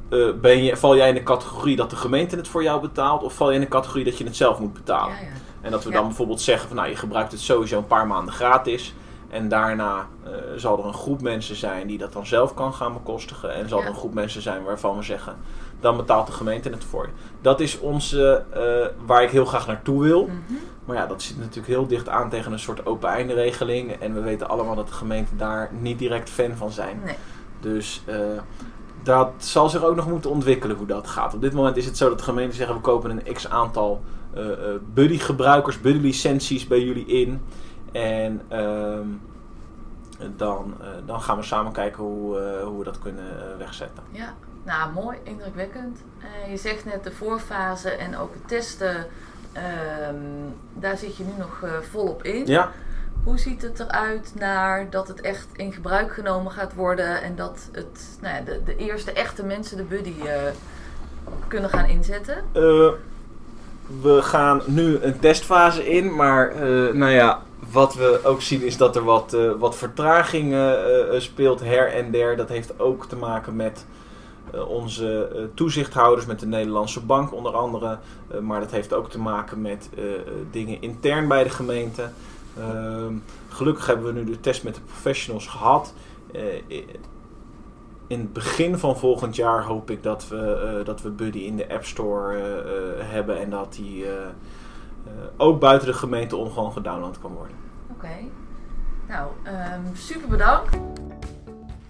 eh, 0.09 0.19
ben 0.41 0.65
je, 0.65 0.77
val 0.77 0.97
jij 0.97 1.09
in 1.09 1.15
de 1.15 1.23
categorie 1.23 1.77
dat 1.77 1.91
de 1.91 1.97
gemeente 1.97 2.37
het 2.37 2.49
voor 2.49 2.63
jou 2.63 2.81
betaalt? 2.81 3.23
Of 3.23 3.35
val 3.35 3.49
je 3.49 3.55
in 3.55 3.61
de 3.61 3.69
categorie 3.69 4.05
dat 4.05 4.19
je 4.19 4.25
het 4.25 4.37
zelf 4.37 4.59
moet 4.59 4.73
betalen? 4.73 5.17
En 5.65 5.71
dat 5.71 5.85
we 5.85 5.91
Ja. 5.91 5.97
dan 5.97 6.07
bijvoorbeeld 6.07 6.41
zeggen 6.41 6.69
van 6.69 6.77
nou, 6.77 6.89
je 6.89 6.97
gebruikt 6.97 7.33
het 7.33 7.41
sowieso 7.41 7.79
een 7.79 7.87
paar 7.87 8.07
maanden 8.07 8.35
gratis. 8.35 8.95
En 9.31 9.49
daarna 9.49 10.07
eh, 10.25 10.31
zal 10.57 10.79
er 10.79 10.85
een 10.85 10.95
groep 10.95 11.23
mensen 11.23 11.57
zijn 11.57 11.87
die 11.87 11.99
dat 11.99 12.12
dan 12.12 12.27
zelf 12.27 12.55
kan 12.55 12.75
gaan 12.75 12.93
bekostigen. 12.93 13.55
En 13.55 13.69
zal 13.69 13.81
er 13.81 13.87
een 13.87 13.95
groep 13.95 14.15
mensen 14.15 14.43
zijn 14.43 14.62
waarvan 14.65 14.97
we 14.97 15.03
zeggen, 15.03 15.37
dan 15.81 15.97
betaalt 15.97 16.27
de 16.27 16.33
gemeente 16.33 16.69
het 16.71 16.85
voor 16.85 17.05
je. 17.05 17.11
Dat 17.41 17.61
is 17.61 17.79
onze, 17.79 18.45
eh, 18.53 19.07
waar 19.07 19.23
ik 19.23 19.31
heel 19.31 19.45
graag 19.45 19.67
naartoe 19.67 20.03
wil. 20.03 20.23
Mhm. 20.23 20.55
Maar 20.85 20.97
ja, 20.97 21.07
dat 21.07 21.23
zit 21.23 21.39
natuurlijk 21.39 21.67
heel 21.67 21.87
dicht 21.87 22.09
aan 22.09 22.31
tegen 22.31 22.53
een 22.53 22.59
soort 22.59 22.87
open 22.87 23.09
einde 23.09 23.35
regeling. 23.35 23.93
En 23.93 24.15
we 24.15 24.21
weten 24.21 24.49
allemaal 24.49 24.75
dat 24.75 24.87
de 24.89 24.95
gemeenten 24.95 25.37
daar 25.37 25.71
niet 25.81 25.99
direct 25.99 26.31
fan 26.31 26.57
van 26.57 26.71
zijn. 26.71 27.01
Nee. 27.05 27.15
Dus 27.61 28.03
eh, 28.07 28.17
dat 29.03 29.31
zal 29.37 29.69
zich 29.69 29.85
ook 29.85 29.97
nog 29.97 30.09
moeten 30.09 30.31
ontwikkelen 30.31 30.77
hoe 30.77 30.87
dat 30.87 31.07
gaat. 31.07 31.35
Op 31.35 31.41
dit 31.41 31.53
moment 31.53 31.77
is 31.77 31.87
het 31.87 31.97
zo 31.97 32.09
dat 32.09 32.19
de 32.19 32.25
gemeenten 32.25 32.57
zeggen 32.57 32.77
we 32.77 32.81
kopen 32.83 33.11
een 33.11 33.33
x 33.35 33.49
aantal 33.49 34.03
eh 34.35 34.53
eh, 34.53 34.80
buddy 34.95 35.18
gebruikers, 35.18 35.80
buddy 35.80 35.99
licenties 35.99 36.66
bij 36.66 36.80
jullie 36.80 37.07
in. 37.07 37.41
En 37.93 38.41
ehm, 38.49 39.07
dan, 40.37 40.74
eh, 40.80 40.87
dan 41.07 41.20
gaan 41.20 41.37
we 41.37 41.43
samen 41.43 41.72
kijken 41.72 42.03
hoe, 42.03 42.39
hoe 42.64 42.78
we 42.78 42.85
dat 42.85 42.99
kunnen 42.99 43.59
wegzetten. 43.59 44.03
Ja, 44.11 44.35
nou 44.62 44.93
mooi, 44.93 45.18
indrukwekkend. 45.22 45.99
Je 46.51 46.57
zegt 46.57 46.85
net 46.85 47.05
de 47.05 47.12
voorfase 47.12 47.91
en 47.91 48.16
ook 48.16 48.35
het 48.35 48.49
testen, 48.49 49.07
ehm, 49.53 50.16
daar 50.72 50.97
zit 50.97 51.16
je 51.16 51.24
nu 51.24 51.32
nog 51.39 51.64
volop 51.91 52.22
in. 52.22 52.47
Ja, 52.47 52.70
Hoe 53.24 53.39
ziet 53.39 53.62
het 53.62 53.80
eruit 53.80 54.32
naar 54.39 54.91
dat 54.91 55.09
het 55.09 55.20
echt 55.20 55.47
in 55.53 55.72
gebruik 55.72 56.12
genomen 56.12 56.53
gaat 56.53 56.74
worden 56.74 57.22
en 57.22 57.37
dat 57.37 57.68
het, 57.72 58.18
nou 58.20 58.35
ja, 58.35 58.41
de, 58.41 58.62
de 58.64 58.76
eerste 58.76 59.12
echte 59.12 59.45
mensen 59.45 59.76
de 59.76 59.82
buddy 59.82 60.14
kunnen 61.49 61.70
gaan 61.70 61.87
inzetten? 61.87 62.45
We 64.03 64.22
gaan 64.22 64.62
nu 64.66 64.99
een 65.01 65.18
testfase 65.18 65.89
in, 65.89 66.14
maar 66.14 66.51
eh, 66.51 66.95
nou 66.95 67.12
ja, 67.12 67.43
wat 67.72 67.95
we 67.95 68.20
ook 68.24 68.43
zien 68.43 68.62
is 68.62 68.76
dat 68.76 68.97
er 68.97 69.05
wat, 69.05 69.32
eh, 69.32 69.51
wat 69.59 69.76
vertraging 69.76 70.53
eh, 70.53 70.70
speelt 71.18 71.61
her 71.61 71.93
en 71.93 72.11
der. 72.11 72.37
Dat 72.37 72.49
heeft 72.49 72.80
ook 72.80 73.07
te 73.07 73.16
maken 73.16 73.57
met 73.57 73.87
onze 74.68 75.51
toezichthouders, 75.55 76.26
met 76.26 76.41
de 76.41 76.47
Nederlandse 76.47 77.01
Bank 77.01 77.32
onder 77.32 77.53
andere. 77.53 77.99
Maar 78.41 78.61
dat 78.61 78.70
heeft 78.70 78.93
ook 78.93 79.11
te 79.11 79.18
maken 79.18 79.61
met 79.61 79.89
dingen 80.51 80.82
intern 80.82 81.28
bij 81.28 81.43
de 81.43 81.51
gemeente. 81.51 82.09
Ehm, 82.59 83.12
gelukkig 83.49 83.87
hebben 83.87 84.07
we 84.07 84.20
nu 84.20 84.24
de 84.24 84.41
test 84.41 84.64
met 84.64 84.74
de 84.74 84.80
professionals 84.80 85.47
gehad. 85.47 85.95
Eh, 88.09 88.17
in 88.17 88.21
het 88.21 88.33
begin 88.33 88.79
van 88.79 88.97
volgend 88.97 89.37
jaar 89.37 89.63
hoop 89.63 89.91
ik 89.91 90.03
dat 90.03 90.29
we, 90.29 90.83
dat 90.85 91.03
we 91.03 91.11
Buddy 91.11 91.39
in 91.39 91.57
de 91.57 91.69
App 91.69 91.85
Store 91.85 92.37
hebben 92.99 93.41
en 93.41 93.51
dat 93.51 93.73
die 93.73 94.07
ook 95.37 95.61
buiten 95.61 95.89
de 95.89 95.95
gemeente 95.95 96.37
om 96.37 96.51
gewoon 96.51 96.73
gedownload 96.73 97.19
kan 97.21 97.33
worden. 97.33 97.57
Oké. 97.91 98.17
Nou, 99.09 99.31
um, 99.47 99.97
super 99.97 100.29
bedankt. 100.29 100.77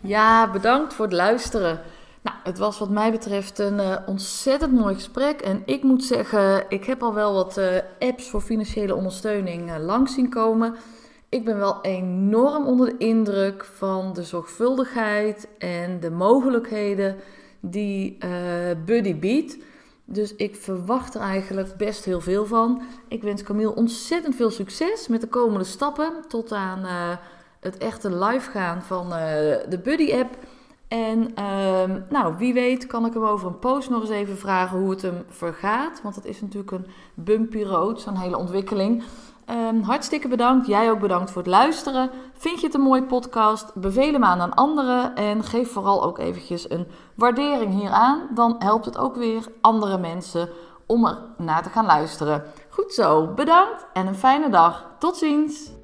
Ja, 0.00 0.50
bedankt 0.50 0.94
voor 0.94 1.04
het 1.04 1.14
luisteren. 1.14 1.80
Nou, 2.24 2.36
het 2.42 2.58
was 2.58 2.78
wat 2.78 2.90
mij 2.90 3.10
betreft 3.10 3.58
een 3.58 3.78
uh, 3.78 3.96
ontzettend 4.06 4.72
mooi 4.72 4.94
gesprek. 4.94 5.40
En 5.40 5.62
ik 5.64 5.82
moet 5.82 6.04
zeggen, 6.04 6.64
ik 6.68 6.84
heb 6.84 7.02
al 7.02 7.14
wel 7.14 7.34
wat 7.34 7.58
uh, 7.58 7.66
apps 7.98 8.30
voor 8.30 8.40
financiële 8.40 8.94
ondersteuning 8.94 9.70
uh, 9.70 9.84
langs 9.84 10.14
zien 10.14 10.28
komen. 10.28 10.76
Ik 11.34 11.44
ben 11.44 11.58
wel 11.58 11.78
enorm 11.82 12.66
onder 12.66 12.86
de 12.86 12.96
indruk 12.96 13.64
van 13.64 14.12
de 14.12 14.22
zorgvuldigheid 14.22 15.48
en 15.58 16.00
de 16.00 16.10
mogelijkheden 16.10 17.16
die 17.60 18.18
Buddy 18.84 19.18
biedt. 19.18 19.58
Dus 20.04 20.34
ik 20.36 20.56
verwacht 20.56 21.14
er 21.14 21.20
eigenlijk 21.20 21.76
best 21.76 22.04
heel 22.04 22.20
veel 22.20 22.46
van. 22.46 22.82
Ik 23.08 23.22
wens 23.22 23.42
Camille 23.42 23.74
ontzettend 23.74 24.34
veel 24.34 24.50
succes 24.50 25.08
met 25.08 25.20
de 25.20 25.26
komende 25.26 25.64
stappen 25.64 26.12
tot 26.28 26.52
aan 26.52 26.80
het 27.60 27.78
echte 27.78 28.16
live 28.16 28.50
gaan 28.50 28.82
van 28.82 29.08
de 29.68 29.80
Buddy 29.82 30.12
app. 30.12 30.36
En 30.88 31.30
uh, 31.38 31.96
nou, 32.10 32.34
wie 32.38 32.54
weet 32.54 32.86
kan 32.86 33.06
ik 33.06 33.12
hem 33.12 33.24
over 33.24 33.48
een 33.48 33.58
post 33.58 33.90
nog 33.90 34.00
eens 34.00 34.10
even 34.10 34.36
vragen 34.36 34.78
hoe 34.78 34.90
het 34.90 35.02
hem 35.02 35.24
vergaat. 35.28 36.02
Want 36.02 36.14
het 36.14 36.24
is 36.24 36.40
natuurlijk 36.40 36.70
een 36.70 36.86
bumpy 37.14 37.62
road, 37.62 38.00
zo'n 38.00 38.16
hele 38.16 38.38
ontwikkeling. 38.38 39.02
Um, 39.50 39.82
hartstikke 39.82 40.28
bedankt. 40.28 40.66
Jij 40.66 40.90
ook 40.90 41.00
bedankt 41.00 41.30
voor 41.30 41.42
het 41.42 41.50
luisteren. 41.50 42.10
Vind 42.32 42.60
je 42.60 42.66
het 42.66 42.74
een 42.74 42.80
mooie 42.80 43.04
podcast? 43.04 43.74
Beveel 43.74 44.12
hem 44.12 44.24
aan 44.24 44.40
aan 44.40 44.54
anderen. 44.54 45.14
En 45.14 45.42
geef 45.42 45.72
vooral 45.72 46.04
ook 46.04 46.18
eventjes 46.18 46.70
een 46.70 46.86
waardering 47.14 47.80
hieraan. 47.80 48.28
Dan 48.34 48.56
helpt 48.58 48.84
het 48.84 48.98
ook 48.98 49.16
weer 49.16 49.46
andere 49.60 49.98
mensen 49.98 50.48
om 50.86 51.06
er 51.06 51.18
naar 51.36 51.62
te 51.62 51.68
gaan 51.68 51.86
luisteren. 51.86 52.44
Goed 52.68 52.92
zo, 52.92 53.26
bedankt 53.34 53.86
en 53.92 54.06
een 54.06 54.14
fijne 54.14 54.50
dag. 54.50 54.86
Tot 54.98 55.16
ziens! 55.16 55.83